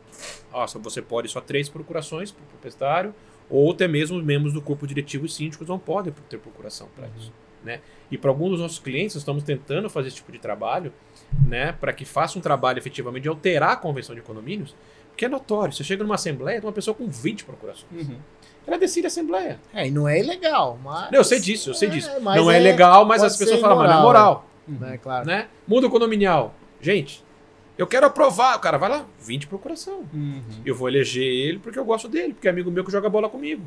[0.53, 3.15] Ah, você pode só três procurações para o proprietário,
[3.49, 7.07] ou até mesmo os membros do corpo diretivo e síndicos não podem ter procuração para
[7.17, 7.31] isso.
[7.63, 7.79] Né?
[8.11, 10.91] E para alguns dos nossos clientes, nós estamos tentando fazer esse tipo de trabalho
[11.47, 14.75] né, para que faça um trabalho efetivamente de alterar a convenção de condomínios,
[15.07, 15.73] porque é notório.
[15.73, 18.07] Você chega numa assembleia, tem uma pessoa com 20 procurações.
[18.07, 18.17] Uhum.
[18.67, 19.59] Ela decide a assembleia.
[19.73, 21.13] É, e não é ilegal, mas.
[21.13, 22.09] Eu sei disso, eu sei É, disso.
[22.21, 24.89] mas não é, é- legal, mas as pessoas falam, mas não é imoral, moral.
[24.89, 25.25] Né, claro.
[25.27, 25.47] Né?
[25.67, 26.53] Muda o condominial.
[26.81, 27.23] Gente,
[27.77, 28.57] eu quero aprovar.
[28.57, 30.03] O cara vai lá, 20 procuração.
[30.13, 30.41] Uhum.
[30.65, 33.29] Eu vou eleger ele porque eu gosto dele, porque é amigo meu que joga bola
[33.29, 33.63] comigo.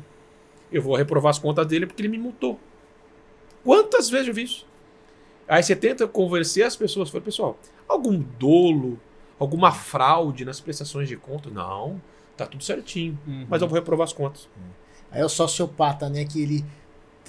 [0.71, 2.59] Eu vou reprovar as contas dele porque ele me multou.
[3.63, 4.67] Quantas vezes eu vi isso?
[5.47, 8.99] Aí você tenta convencer as pessoas, fala, pessoal, algum dolo,
[9.39, 11.49] alguma fraude nas prestações de conta?
[11.49, 11.99] Não,
[12.37, 13.17] tá tudo certinho.
[13.27, 13.47] Uhum.
[13.49, 14.47] Mas eu vou reprovar as contas.
[15.11, 16.23] Aí é o sociopata, né?
[16.23, 16.65] Que ele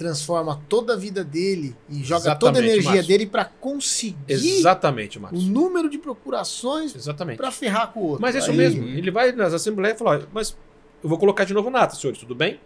[0.01, 3.07] transforma toda a vida dele e joga toda a Exatamente, energia Márcio.
[3.07, 7.37] dele pra conseguir Exatamente, o número de procurações Exatamente.
[7.37, 8.21] pra ferrar com o outro.
[8.21, 8.83] Mas é isso Aí- mesmo.
[8.87, 10.57] Ele vai nas assembleias e fala: "Olha, mas
[11.03, 12.59] eu vou colocar de novo nata, senhores, tudo bem?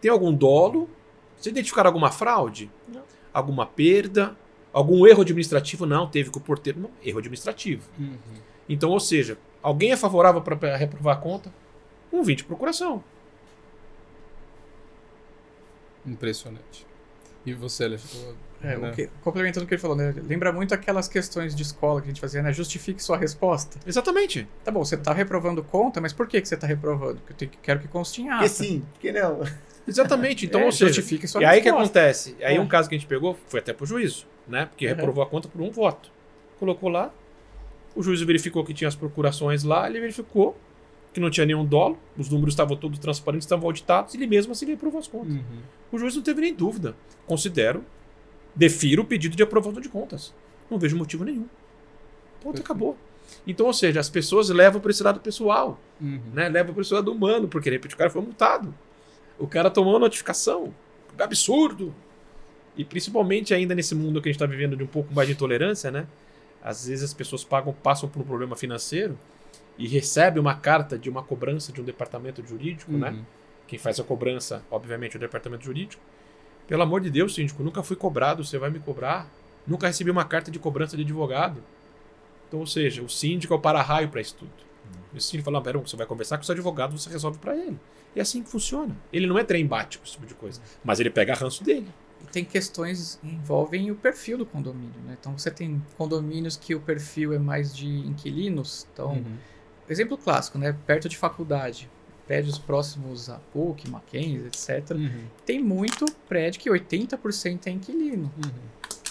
[0.00, 0.88] Tem algum dolo?
[1.38, 2.70] Você identificaram alguma fraude?
[2.92, 3.02] Não.
[3.32, 4.36] Alguma perda?
[4.72, 5.86] Algum erro administrativo?
[5.86, 6.80] Não, teve com o porteiro.
[6.80, 7.88] Não, erro administrativo.
[7.98, 8.16] Uhum.
[8.68, 11.52] Então, ou seja, alguém é favorável para reprovar a conta?
[12.12, 13.02] Um 20 de procuração.
[16.06, 16.86] Impressionante.
[17.46, 18.36] E você, Alexandre?
[18.62, 18.90] É, Né?
[18.90, 20.14] o que- complementando o que ele falou, né?
[20.26, 22.50] Lembra muito aquelas questões de escola que a gente fazia, né?
[22.52, 23.78] Justifique sua resposta.
[23.86, 24.48] Exatamente.
[24.64, 27.16] Tá bom, você tá reprovando conta, mas por que, que você tá reprovando?
[27.16, 28.38] Porque eu tenho que- quero que conste em ata.
[28.38, 29.40] Porque sim, porque não.
[29.86, 30.46] Exatamente.
[30.46, 31.98] Então, É, ou seja, justifique sua e aí o que resposta.
[32.00, 32.36] acontece?
[32.42, 32.60] Aí É.
[32.60, 34.64] um caso que a gente pegou foi até pro juízo, né?
[34.64, 34.94] Porque Uhum.
[34.94, 36.10] reprovou a conta por um voto.
[36.58, 37.12] Colocou lá,
[37.94, 40.56] o juiz verificou que tinha as procurações lá, ele verificou
[41.14, 44.52] que não tinha nenhum dolo, os números estavam todos transparentes, estavam auditados, e ele mesmo
[44.52, 45.32] assim ele aprovou as contas.
[45.32, 45.60] Uhum.
[45.92, 46.96] O juiz não teve nem dúvida.
[47.24, 47.84] Considero,
[48.54, 50.34] defiro o pedido de aprovação de contas.
[50.68, 51.46] Não vejo motivo nenhum.
[52.42, 52.98] Ponto, acabou.
[53.46, 56.20] Então, ou seja, as pessoas levam para esse lado pessoal Uhum.
[56.32, 56.48] né?
[56.48, 58.74] Leva para esse lado humano, porque de repente o cara foi multado.
[59.38, 60.74] O cara tomou notificação.
[61.16, 61.94] Absurdo.
[62.76, 65.34] E principalmente ainda nesse mundo que a gente está vivendo de um pouco mais de
[65.34, 66.08] intolerância, né?
[66.60, 69.16] Às vezes as pessoas pagam, passam por um problema financeiro
[69.78, 73.10] e recebem uma carta de uma cobrança de um departamento jurídico, né?
[73.10, 73.24] Uhum.
[73.66, 76.02] Quem faz a cobrança, obviamente, é o departamento jurídico.
[76.66, 79.28] Pelo amor de Deus, síndico, nunca fui cobrado, você vai me cobrar.
[79.66, 81.62] Nunca recebi uma carta de cobrança de advogado.
[82.48, 84.52] Então, ou seja, o síndico é o para-raio para isso tudo.
[85.14, 87.78] O síndico fala, pera, você vai conversar com o seu advogado, você resolve para ele.
[88.14, 88.96] E é assim que funciona.
[89.12, 91.88] Ele não é trem bate com esse tipo de coisa, mas ele pega ranço dele.
[92.22, 95.16] E tem questões que envolvem o perfil do condomínio, né?
[95.18, 98.86] Então você tem condomínios que o perfil é mais de inquilinos.
[98.92, 99.36] Então, Uhum.
[99.88, 100.74] Exemplo clássico, né?
[100.86, 101.90] Perto de faculdade,
[102.26, 104.90] prédios próximos a PUC, Mackenzie, etc.
[104.92, 105.24] Uhum.
[105.44, 108.32] Tem muito prédio que 80% é inquilino.
[108.36, 108.52] Uhum.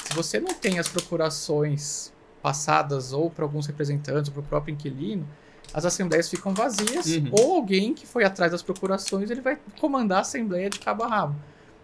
[0.05, 4.73] Se você não tem as procurações passadas ou para alguns representantes ou para o próprio
[4.73, 5.27] inquilino,
[5.73, 7.29] as assembleias ficam vazias Uhum.
[7.31, 11.07] ou alguém que foi atrás das procurações ele vai comandar a assembleia de cabo a
[11.07, 11.35] rabo.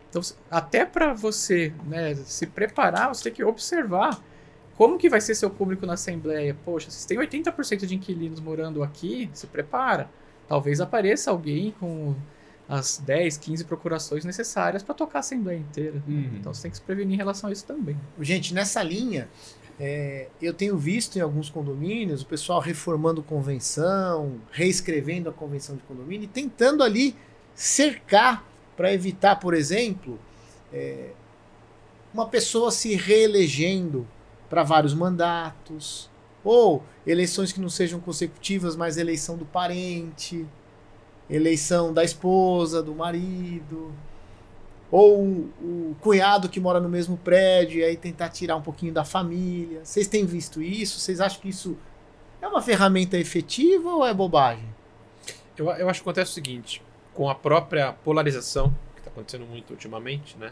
[0.09, 4.19] Então, até para você né, se preparar, você tem que observar
[4.79, 6.55] como que vai ser seu público na assembleia.
[6.63, 10.09] Poxa, se tem 80% de inquilinos morando aqui, se prepara.
[10.47, 12.15] Talvez apareça alguém com
[12.65, 16.01] as 10, 15 procurações necessárias para tocar a assembleia inteira.
[16.07, 16.31] Uhum.
[16.39, 17.99] Então você tem que se prevenir em relação a isso também.
[18.21, 19.27] Gente, nessa linha,
[19.77, 25.81] é, eu tenho visto em alguns condomínios o pessoal reformando convenção, reescrevendo a convenção de
[25.83, 27.17] condomínio e tentando ali
[27.53, 28.47] cercar
[28.77, 30.17] para evitar, por exemplo,
[30.71, 31.09] é,
[32.13, 34.07] uma pessoa se reelegendo
[34.49, 36.09] para vários mandatos
[36.43, 40.45] ou eleições que não sejam consecutivas, mas eleição do parente.
[41.29, 43.93] eleição da esposa, do marido,
[44.91, 45.21] ou
[45.61, 49.81] o, cunhado que mora no mesmo prédio e aí tentar tirar um pouquinho da família.
[49.83, 50.99] Vocês têm visto isso?
[50.99, 51.77] Vocês acham que isso
[52.41, 54.65] é uma ferramenta efetiva ou é bobagem?
[55.55, 56.81] Eu, eu acho que acontece o seguinte,
[57.13, 60.51] com a própria polarização, que está acontecendo muito ultimamente, né?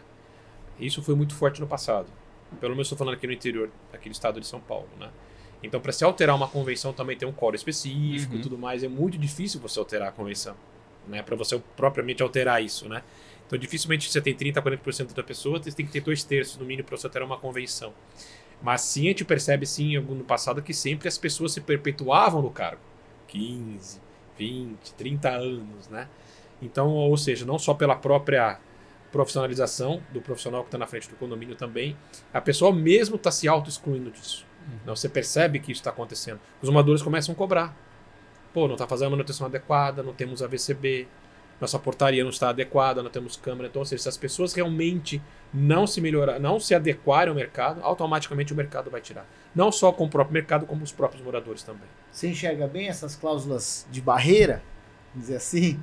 [0.78, 2.06] Isso foi muito forte no passado.
[2.60, 5.10] Pelo menos estou falando aqui no interior, aqui do estado de São Paulo, né?
[5.62, 8.38] Então, para se alterar uma convenção também tem um coro específico Uhum.
[8.38, 8.82] e tudo mais.
[8.82, 10.54] É muito difícil você alterar a convenção,
[11.06, 11.20] né?
[11.22, 13.02] Para você propriamente alterar isso, né?
[13.46, 16.64] Então, dificilmente você tem 30, 40% da pessoa, você tem que ter dois terços no
[16.64, 17.92] mínimo para você alterar uma convenção.
[18.62, 22.50] Mas sim, a gente percebe sim no passado que sempre as pessoas se perpetuavam no
[22.50, 22.80] cargo.
[23.28, 24.00] 15,
[24.36, 26.08] 20, 30 anos, né?
[26.60, 28.58] Então, ou seja, não só pela própria
[29.10, 31.96] profissionalização do profissional que está na frente do condomínio também,
[32.32, 34.46] a pessoa mesmo está se auto-excluindo disso.
[34.82, 36.40] Então, você percebe que isso está acontecendo.
[36.60, 37.74] Os moradores começam a cobrar.
[38.52, 41.08] Pô, não está fazendo a manutenção adequada, não temos AVCB,
[41.60, 43.68] nossa portaria não está adequada, não temos câmera.
[43.68, 45.20] Então, ou seja, se as pessoas realmente
[45.52, 49.26] não se melhorar, não se adequarem ao mercado, automaticamente o mercado vai tirar.
[49.54, 51.88] Não só com o próprio mercado, como os próprios moradores também.
[52.12, 54.62] Você enxerga bem essas cláusulas de barreira?
[55.12, 55.80] Vamos dizer assim?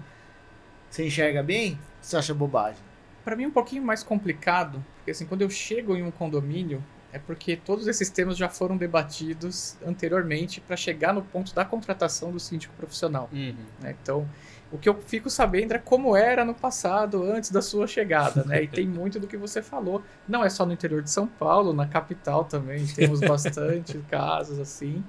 [0.90, 1.80] Você enxerga bem?
[2.02, 2.82] Você acha bobagem?
[3.26, 6.82] Para mim é um pouquinho mais complicado, porque assim, quando eu chego em um condomínio,
[7.12, 12.32] é porque todos esses temas já foram debatidos anteriormente para chegar no ponto da contratação
[12.32, 13.30] do síndico profissional.
[13.34, 13.56] Uhum.
[13.82, 13.96] né?
[14.02, 14.30] Então,
[14.72, 18.64] o que eu fico sabendo é como era no passado, antes da sua chegada, né?
[18.64, 20.04] E tem muito do que você falou.
[20.28, 25.04] Não é só no interior de São Paulo, na capital também temos bastante casos assim.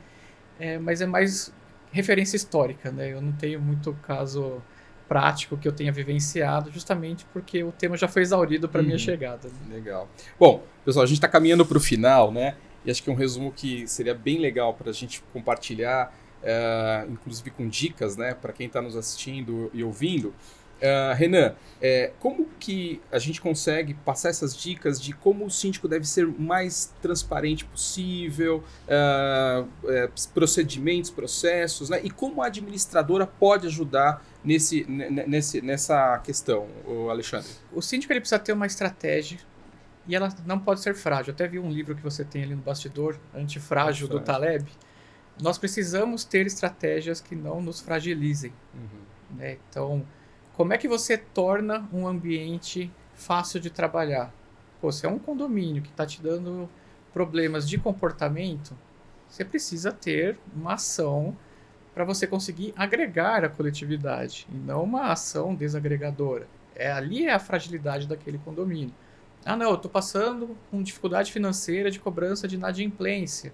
[0.60, 1.52] É, mas é mais
[1.90, 3.12] referência histórica, né?
[3.12, 4.62] Eu não tenho muito caso
[5.08, 8.98] prático que eu tenha vivenciado, justamente porque o tema já foi exaurido para minha Uhum.
[8.98, 9.48] chegada.
[9.68, 9.74] né?
[9.76, 10.08] Legal.
[10.38, 12.56] Bom, pessoal, a gente está caminhando para o final, né?
[12.84, 16.12] E acho que é um resumo que seria bem legal para a gente compartilhar,
[16.42, 20.32] eh, inclusive com dicas, né, para quem está nos assistindo e ouvindo.
[20.80, 25.88] Eh, Renan, eh, como que a gente consegue passar essas dicas de como o síndico
[25.88, 32.00] deve ser o mais transparente possível, eh, eh, procedimentos, processos, né?
[32.04, 37.48] E como a administradora pode ajudar nesse, ne- ne- nesse, nessa questão, ô Alexandre?
[37.72, 39.38] O síndico ele precisa ter uma estratégia
[40.06, 41.32] e ela não pode ser frágil.
[41.32, 44.42] Eu até vi um livro que você tem ali no bastidor, Antifrágil, do Antifrágil.
[44.60, 44.70] Taleb.
[45.42, 48.52] Nós precisamos ter estratégias que não nos fragilizem.
[49.36, 49.58] né?
[49.68, 50.06] Então,
[50.54, 54.32] como é que você torna um ambiente fácil de trabalhar?
[54.80, 56.68] Pô, se é um condomínio que está te dando
[57.12, 58.76] problemas de comportamento,
[59.28, 61.36] você precisa ter uma ação
[61.96, 66.46] para você conseguir agregar a coletividade e não uma ação desagregadora.
[66.74, 68.92] É ali é a fragilidade daquele condomínio.
[69.46, 73.50] Ah, não, eu estou passando com dificuldade financeira de cobrança de inadimplência.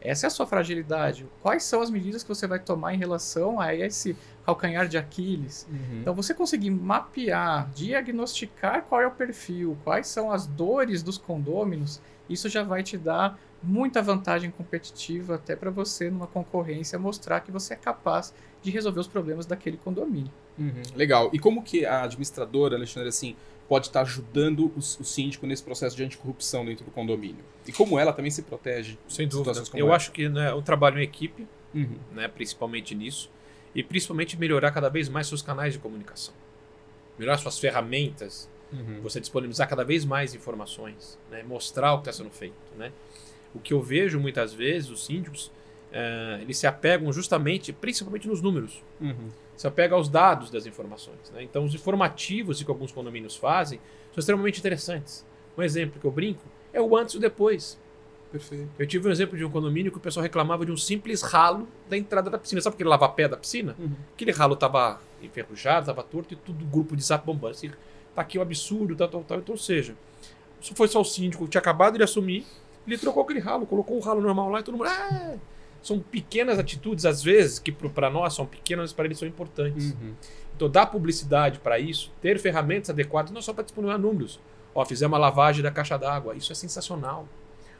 [0.00, 1.24] Essa é a sua fragilidade.
[1.40, 5.64] Quais são as medidas que você vai tomar em relação a esse calcanhar de Aquiles?
[6.00, 12.02] Então, você conseguir mapear, diagnosticar qual é o perfil, quais são as dores dos condôminos,
[12.28, 17.50] isso já vai te dar muita vantagem competitiva até para você, numa concorrência, mostrar que
[17.50, 20.30] você é capaz de resolver os problemas daquele condomínio.
[20.58, 21.30] Uhum, Legal.
[21.32, 23.34] E como que a administradora, Alexandre, assim,
[23.68, 27.44] pode estar ajudando o, o síndico nesse processo de anticorrupção dentro do condomínio?
[27.66, 28.98] E como ela também se protege?
[29.08, 29.62] Sem em dúvida.
[29.74, 29.96] Eu essa?
[29.96, 31.98] acho que né, o trabalho em equipe, Uhum.
[32.12, 33.28] né, principalmente nisso,
[33.74, 36.32] e principalmente melhorar cada vez mais seus canais de comunicação.
[37.18, 39.00] Melhorar suas ferramentas, Uhum.
[39.02, 42.54] você disponibilizar cada vez mais informações, né, mostrar o que está sendo feito.
[42.76, 42.92] Né?
[43.54, 45.50] O que eu vejo muitas vezes, os síndicos,
[45.92, 49.28] eh, eles se apegam justamente, principalmente nos números, Uhum.
[49.56, 51.30] se apega aos dados das informações.
[51.32, 51.42] né?
[51.42, 53.78] Então, os informativos que alguns condomínios fazem
[54.12, 55.24] são extremamente interessantes.
[55.56, 57.78] Um exemplo que eu brinco é o antes e o depois.
[58.32, 58.68] Perfeito.
[58.76, 61.68] Eu tive um exemplo de um condomínio que o pessoal reclamava de um simples ralo
[61.88, 62.60] da entrada da piscina.
[62.60, 63.76] Sabe aquele lava-pé da piscina?
[63.78, 63.92] Uhum.
[64.12, 67.52] Aquele ralo tava enferrujado, tava torto e tudo grupo de zap bombando.
[67.52, 67.70] Assim,
[68.12, 69.38] tá aqui o absurdo, tal, tal, tal.
[69.38, 69.94] Então, ou seja,
[70.60, 72.44] isso foi só o síndico que tinha acabado de assumir,
[72.86, 74.88] ele trocou aquele ralo, colocou o ralo normal lá e todo mundo.
[74.88, 75.36] "Ah!"
[75.82, 79.92] São pequenas atitudes, às vezes, que para nós são pequenas, mas para eles são importantes.
[79.92, 80.14] Uhum.
[80.56, 84.40] Então, dar publicidade para isso, ter ferramentas adequadas, não só para disponibilizar números.
[84.74, 86.34] Ó, fizemos uma lavagem da caixa d'água.
[86.34, 87.28] Isso é sensacional.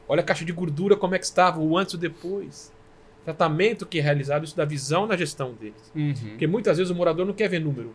[0.06, 2.72] Olha a caixa de gordura, como é que estava, o antes e o depois.
[3.24, 5.90] Tratamento que é realizado, isso da visão na gestão deles.
[5.94, 6.14] Uhum.
[6.30, 7.94] Porque muitas vezes o morador não quer ver número.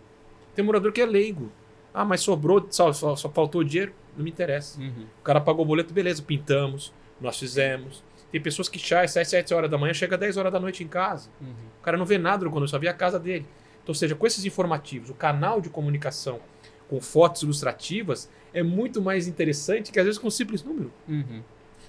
[0.55, 1.51] Tem morador que é leigo.
[1.93, 3.93] Ah, mas sobrou, só, só, só faltou dinheiro?
[4.17, 4.79] Não me interessa.
[4.79, 5.05] Uhum.
[5.19, 8.03] O cara pagou o boleto, beleza, pintamos, nós fizemos.
[8.31, 10.59] Tem pessoas que sai às 7, 7 horas da manhã, chega às 10 horas da
[10.59, 11.29] noite em casa.
[11.41, 11.53] Uhum.
[11.79, 13.45] O cara não vê nada quando só vê a casa dele.
[13.81, 16.39] Então, ou seja, com esses informativos, o canal de comunicação
[16.87, 20.91] com fotos ilustrativas é muito mais interessante que às vezes com um simples número.
[21.07, 21.41] Uhum.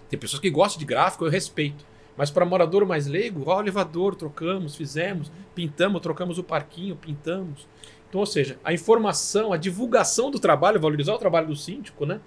[0.08, 1.84] Tem pessoas que gostam de gráfico, eu respeito.
[2.16, 7.66] Mas para morador mais leigo, ó, o elevador, trocamos, fizemos, pintamos, trocamos o parquinho, pintamos.
[8.08, 12.20] Então, ou seja, a informação, a divulgação do trabalho, valorizar o trabalho do síndico, né?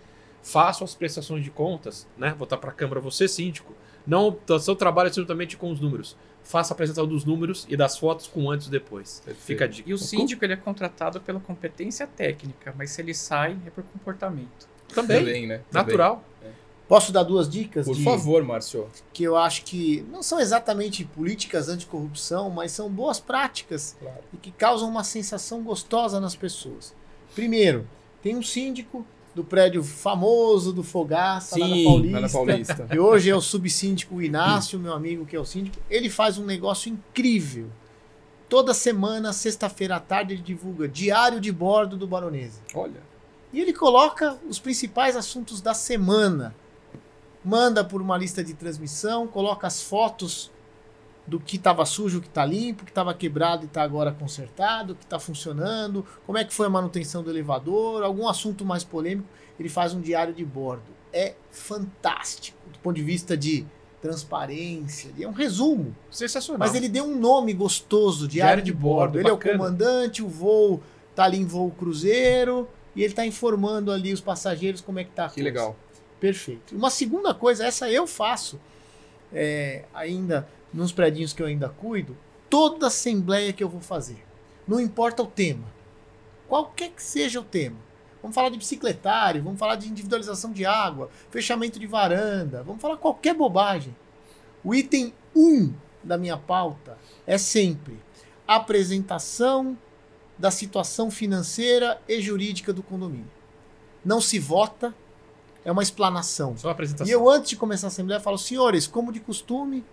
[0.44, 2.36] Façam as prestações de contas, né?
[2.38, 3.74] Voltar para a Câmara, você síndico.
[4.06, 6.16] Não o seu trabalho absolutamente com os números.
[6.44, 9.22] Faça a apresentação dos números e das fotos com antes e depois.
[9.24, 9.46] Perfeito.
[9.46, 9.90] Fica a dica.
[9.90, 13.84] E o síndico ele é contratado pela competência técnica, mas se ele sai é por
[13.86, 14.68] comportamento.
[14.94, 15.58] Também, Também, né?
[15.72, 15.86] Também.
[15.86, 16.24] natural.
[16.86, 18.90] Posso dar duas dicas Por de, favor, Márcio.
[19.14, 24.20] que eu acho que não são exatamente políticas anticorrupção, mas são boas práticas Claro.
[24.34, 26.94] e que causam uma sensação gostosa nas pessoas.
[27.34, 27.88] Primeiro,
[28.22, 32.16] tem um síndico do prédio famoso do Fogaça, lá na Paulista.
[32.16, 32.88] lá na Paulista.
[32.92, 35.78] E hoje é o subsíndico Inácio, meu amigo que é o síndico.
[35.90, 37.68] Ele faz um negócio incrível.
[38.48, 42.60] Toda semana, sexta-feira à tarde, ele divulga diário de bordo do Baronese.
[42.76, 43.02] Olha.
[43.52, 46.56] E ele coloca os principais assuntos da semana.
[47.44, 50.52] Manda por uma lista de transmissão, coloca as fotos
[51.26, 55.04] do que estava sujo, que está limpo, que estava quebrado e está agora consertado, que
[55.06, 59.28] está funcionando, como é que foi a manutenção do elevador, algum assunto mais polêmico.
[59.60, 60.84] Ele faz um diário de bordo.
[61.14, 63.66] É fantástico do ponto de vista de
[64.02, 65.96] transparência, é um resumo.
[66.12, 66.60] Sensacional.
[66.60, 69.14] Mas ele deu um nome gostoso, diário, Diário de de bordo.
[69.14, 69.56] bordo, Ele é bacana.
[69.56, 70.82] o comandante, o voo
[71.16, 75.12] tá ali em voo cruzeiro e ele tá informando ali os passageiros como é que
[75.12, 75.46] tá a Que coisa.
[75.50, 75.76] legal.
[76.20, 76.76] Perfeito.
[76.76, 78.60] Uma segunda coisa, essa eu faço
[79.32, 82.18] é, ainda nos predinhos que eu ainda cuido,
[82.50, 84.24] toda assembleia que eu vou fazer.
[84.68, 85.66] Não importa o tema.
[86.48, 87.78] Qualquer que seja o tema.
[88.22, 92.96] Vamos falar de bicicletário, vamos falar de individualização de água, fechamento de varanda, vamos falar
[92.96, 93.94] qualquer bobagem.
[94.64, 96.98] O item 1 da minha pauta
[97.28, 98.00] é sempre
[98.48, 99.78] apresentação
[100.38, 103.32] da situação financeira e jurídica do condomínio.
[104.04, 104.94] Não se vota,
[105.64, 106.58] é uma explanação.
[106.58, 107.08] Só a apresentação.
[107.08, 109.84] E eu, antes de começar a assembleia, falo, senhores, como de costume,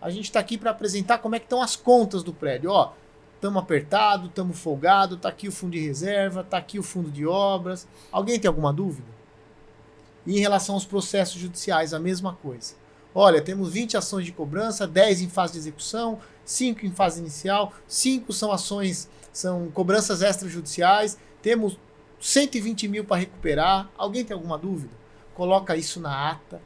[0.00, 2.70] a gente está aqui para apresentar como é que estão as contas do prédio.
[2.70, 2.92] Ó,
[3.34, 7.26] estamos apertado, estamos folgado, tá aqui o fundo de reserva, tá aqui o fundo de
[7.26, 7.86] obras.
[8.10, 9.08] Alguém tem alguma dúvida?
[10.26, 12.74] E em relação aos processos judiciais, a mesma coisa.
[13.14, 17.72] Olha, temos 20 ações de cobrança, 10 em fase de execução, 5 em fase inicial,
[17.86, 21.78] 5 são ações, são cobranças extrajudiciais, temos
[22.20, 23.90] 120 mil para recuperar.
[23.96, 24.92] Alguém tem alguma dúvida?
[25.34, 26.60] Coloca isso na ata.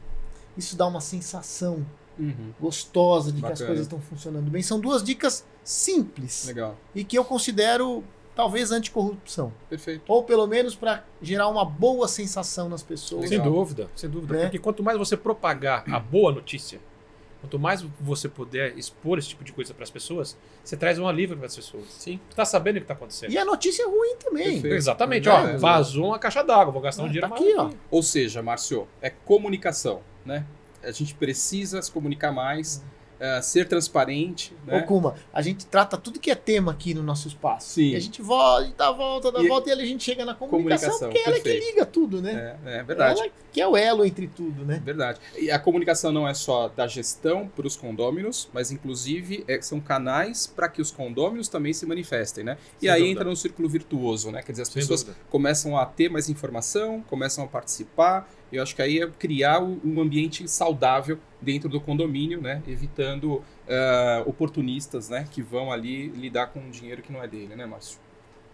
[0.57, 1.85] Isso dá uma sensação
[2.19, 2.53] Uhum.
[2.59, 3.67] gostosa de que as Bacana.
[3.67, 4.61] coisas estão funcionando bem.
[4.61, 6.75] São duas dicas simples Legal.
[6.93, 8.03] e que eu considero
[8.35, 9.53] talvez anticorrupção.
[9.69, 10.03] Perfeito.
[10.07, 13.29] Ou pelo menos para gerar uma boa sensação nas pessoas.
[13.29, 13.53] Sem Legal.
[13.53, 14.33] dúvida, sem dúvida.
[14.35, 14.41] Né?
[14.43, 16.79] Porque quanto mais você propagar a boa notícia,
[17.41, 21.07] quanto mais você puder expor esse tipo de coisa para as pessoas, você traz um
[21.07, 21.85] alívio para as pessoas.
[21.89, 22.19] Sim.
[22.35, 23.31] Tá sabendo o que tá acontecendo.
[23.31, 24.53] E a notícia é ruim também.
[24.53, 24.75] Perfeito.
[24.75, 25.57] Exatamente, É, ó, é.
[25.57, 27.69] vazou uma caixa d'água, vou gastar um Ah, dinheiro tá mais aqui, ó.
[27.91, 30.45] Ou seja, Márcio, é comunicação, né?
[30.83, 32.83] A gente precisa se comunicar mais,
[33.19, 34.81] é, ser transparente, Ô, né?
[34.81, 37.69] Kuma, a gente trata tudo que é tema aqui no nosso espaço.
[37.69, 37.91] Sim.
[37.91, 40.03] E a gente volta, dá a volta, dá a E- volta e ali a gente
[40.03, 41.69] chega na comunicação, Comunicação, porque ela é que perfeito.
[41.71, 42.57] liga tudo, né?
[42.65, 43.21] É, é verdade.
[43.21, 44.81] Ela que é o elo entre tudo, né?
[44.83, 45.19] Verdade.
[45.37, 49.79] E a comunicação não é só da gestão para os condôminos, mas inclusive é- são
[49.79, 52.57] canais para que os condôminos também se manifestem, né?
[52.77, 53.19] E Sem aí dúvida.
[53.21, 54.41] entra no círculo virtuoso, né?
[54.41, 55.23] Quer dizer, as Sem pessoas dúvida.
[55.29, 58.27] começam a ter mais informação, começam a participar.
[58.53, 62.61] Eu acho que aí é criar um ambiente saudável dentro do condomínio, né?
[62.67, 65.27] Evitando ah, oportunistas, né?
[65.29, 67.99] Que vão ali lidar com um dinheiro que não é dele, né, Márcio?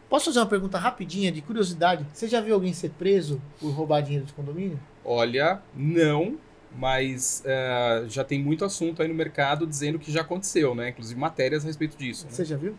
[0.09, 2.05] Posso fazer uma pergunta rapidinha, de curiosidade?
[2.13, 4.79] Você já viu alguém ser preso por roubar dinheiro de condomínio?
[5.03, 6.37] Olha, não,
[6.75, 10.89] mas ah, já tem muito assunto aí no mercado dizendo que já aconteceu, né?
[10.89, 12.25] Inclusive matérias a respeito disso.
[12.25, 12.31] né?
[12.31, 12.73] Você já viu?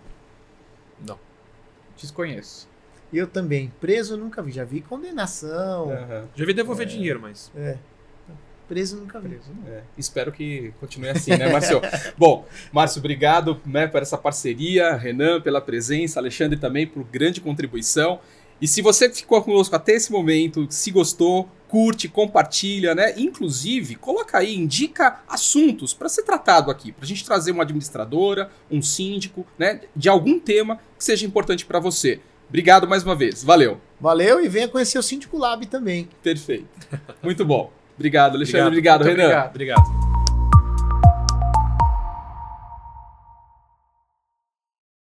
[1.07, 1.19] Não.
[1.97, 2.70] Desconheço.
[3.13, 3.73] Eu também.
[3.81, 4.53] Preso nunca vi.
[4.53, 5.91] Já vi condenação.
[5.91, 6.29] Aham.
[6.35, 7.51] Já vi devolver dinheiro, mas.
[7.57, 7.77] É.
[8.69, 9.31] Preso nunca vi.
[9.31, 9.69] Preso, não.
[9.69, 11.81] É, espero que continue assim, né, Márcio?
[12.17, 18.21] Bom, Márcio, obrigado né, por essa parceria, Renan pela presença, Alexandre também por grande contribuição.
[18.61, 23.15] E se você ficou conosco até esse momento, se gostou, curte, compartilha, né?
[23.17, 28.51] Inclusive, coloca aí, indica assuntos para ser tratado aqui, para a gente trazer uma administradora,
[28.71, 29.81] um síndico, né?
[29.97, 32.21] De algum tema que seja importante para você.
[32.51, 33.81] Obrigado mais uma vez, valeu.
[34.01, 36.09] Valeu e venha conhecer o Síndico Lab também.
[36.23, 36.67] Perfeito.
[37.23, 37.73] Muito bom.
[37.97, 38.67] Obrigado, Alexandre.
[38.67, 39.25] Obrigado, Muito Renan.
[39.25, 39.51] Obrigado.
[39.51, 40.10] obrigado.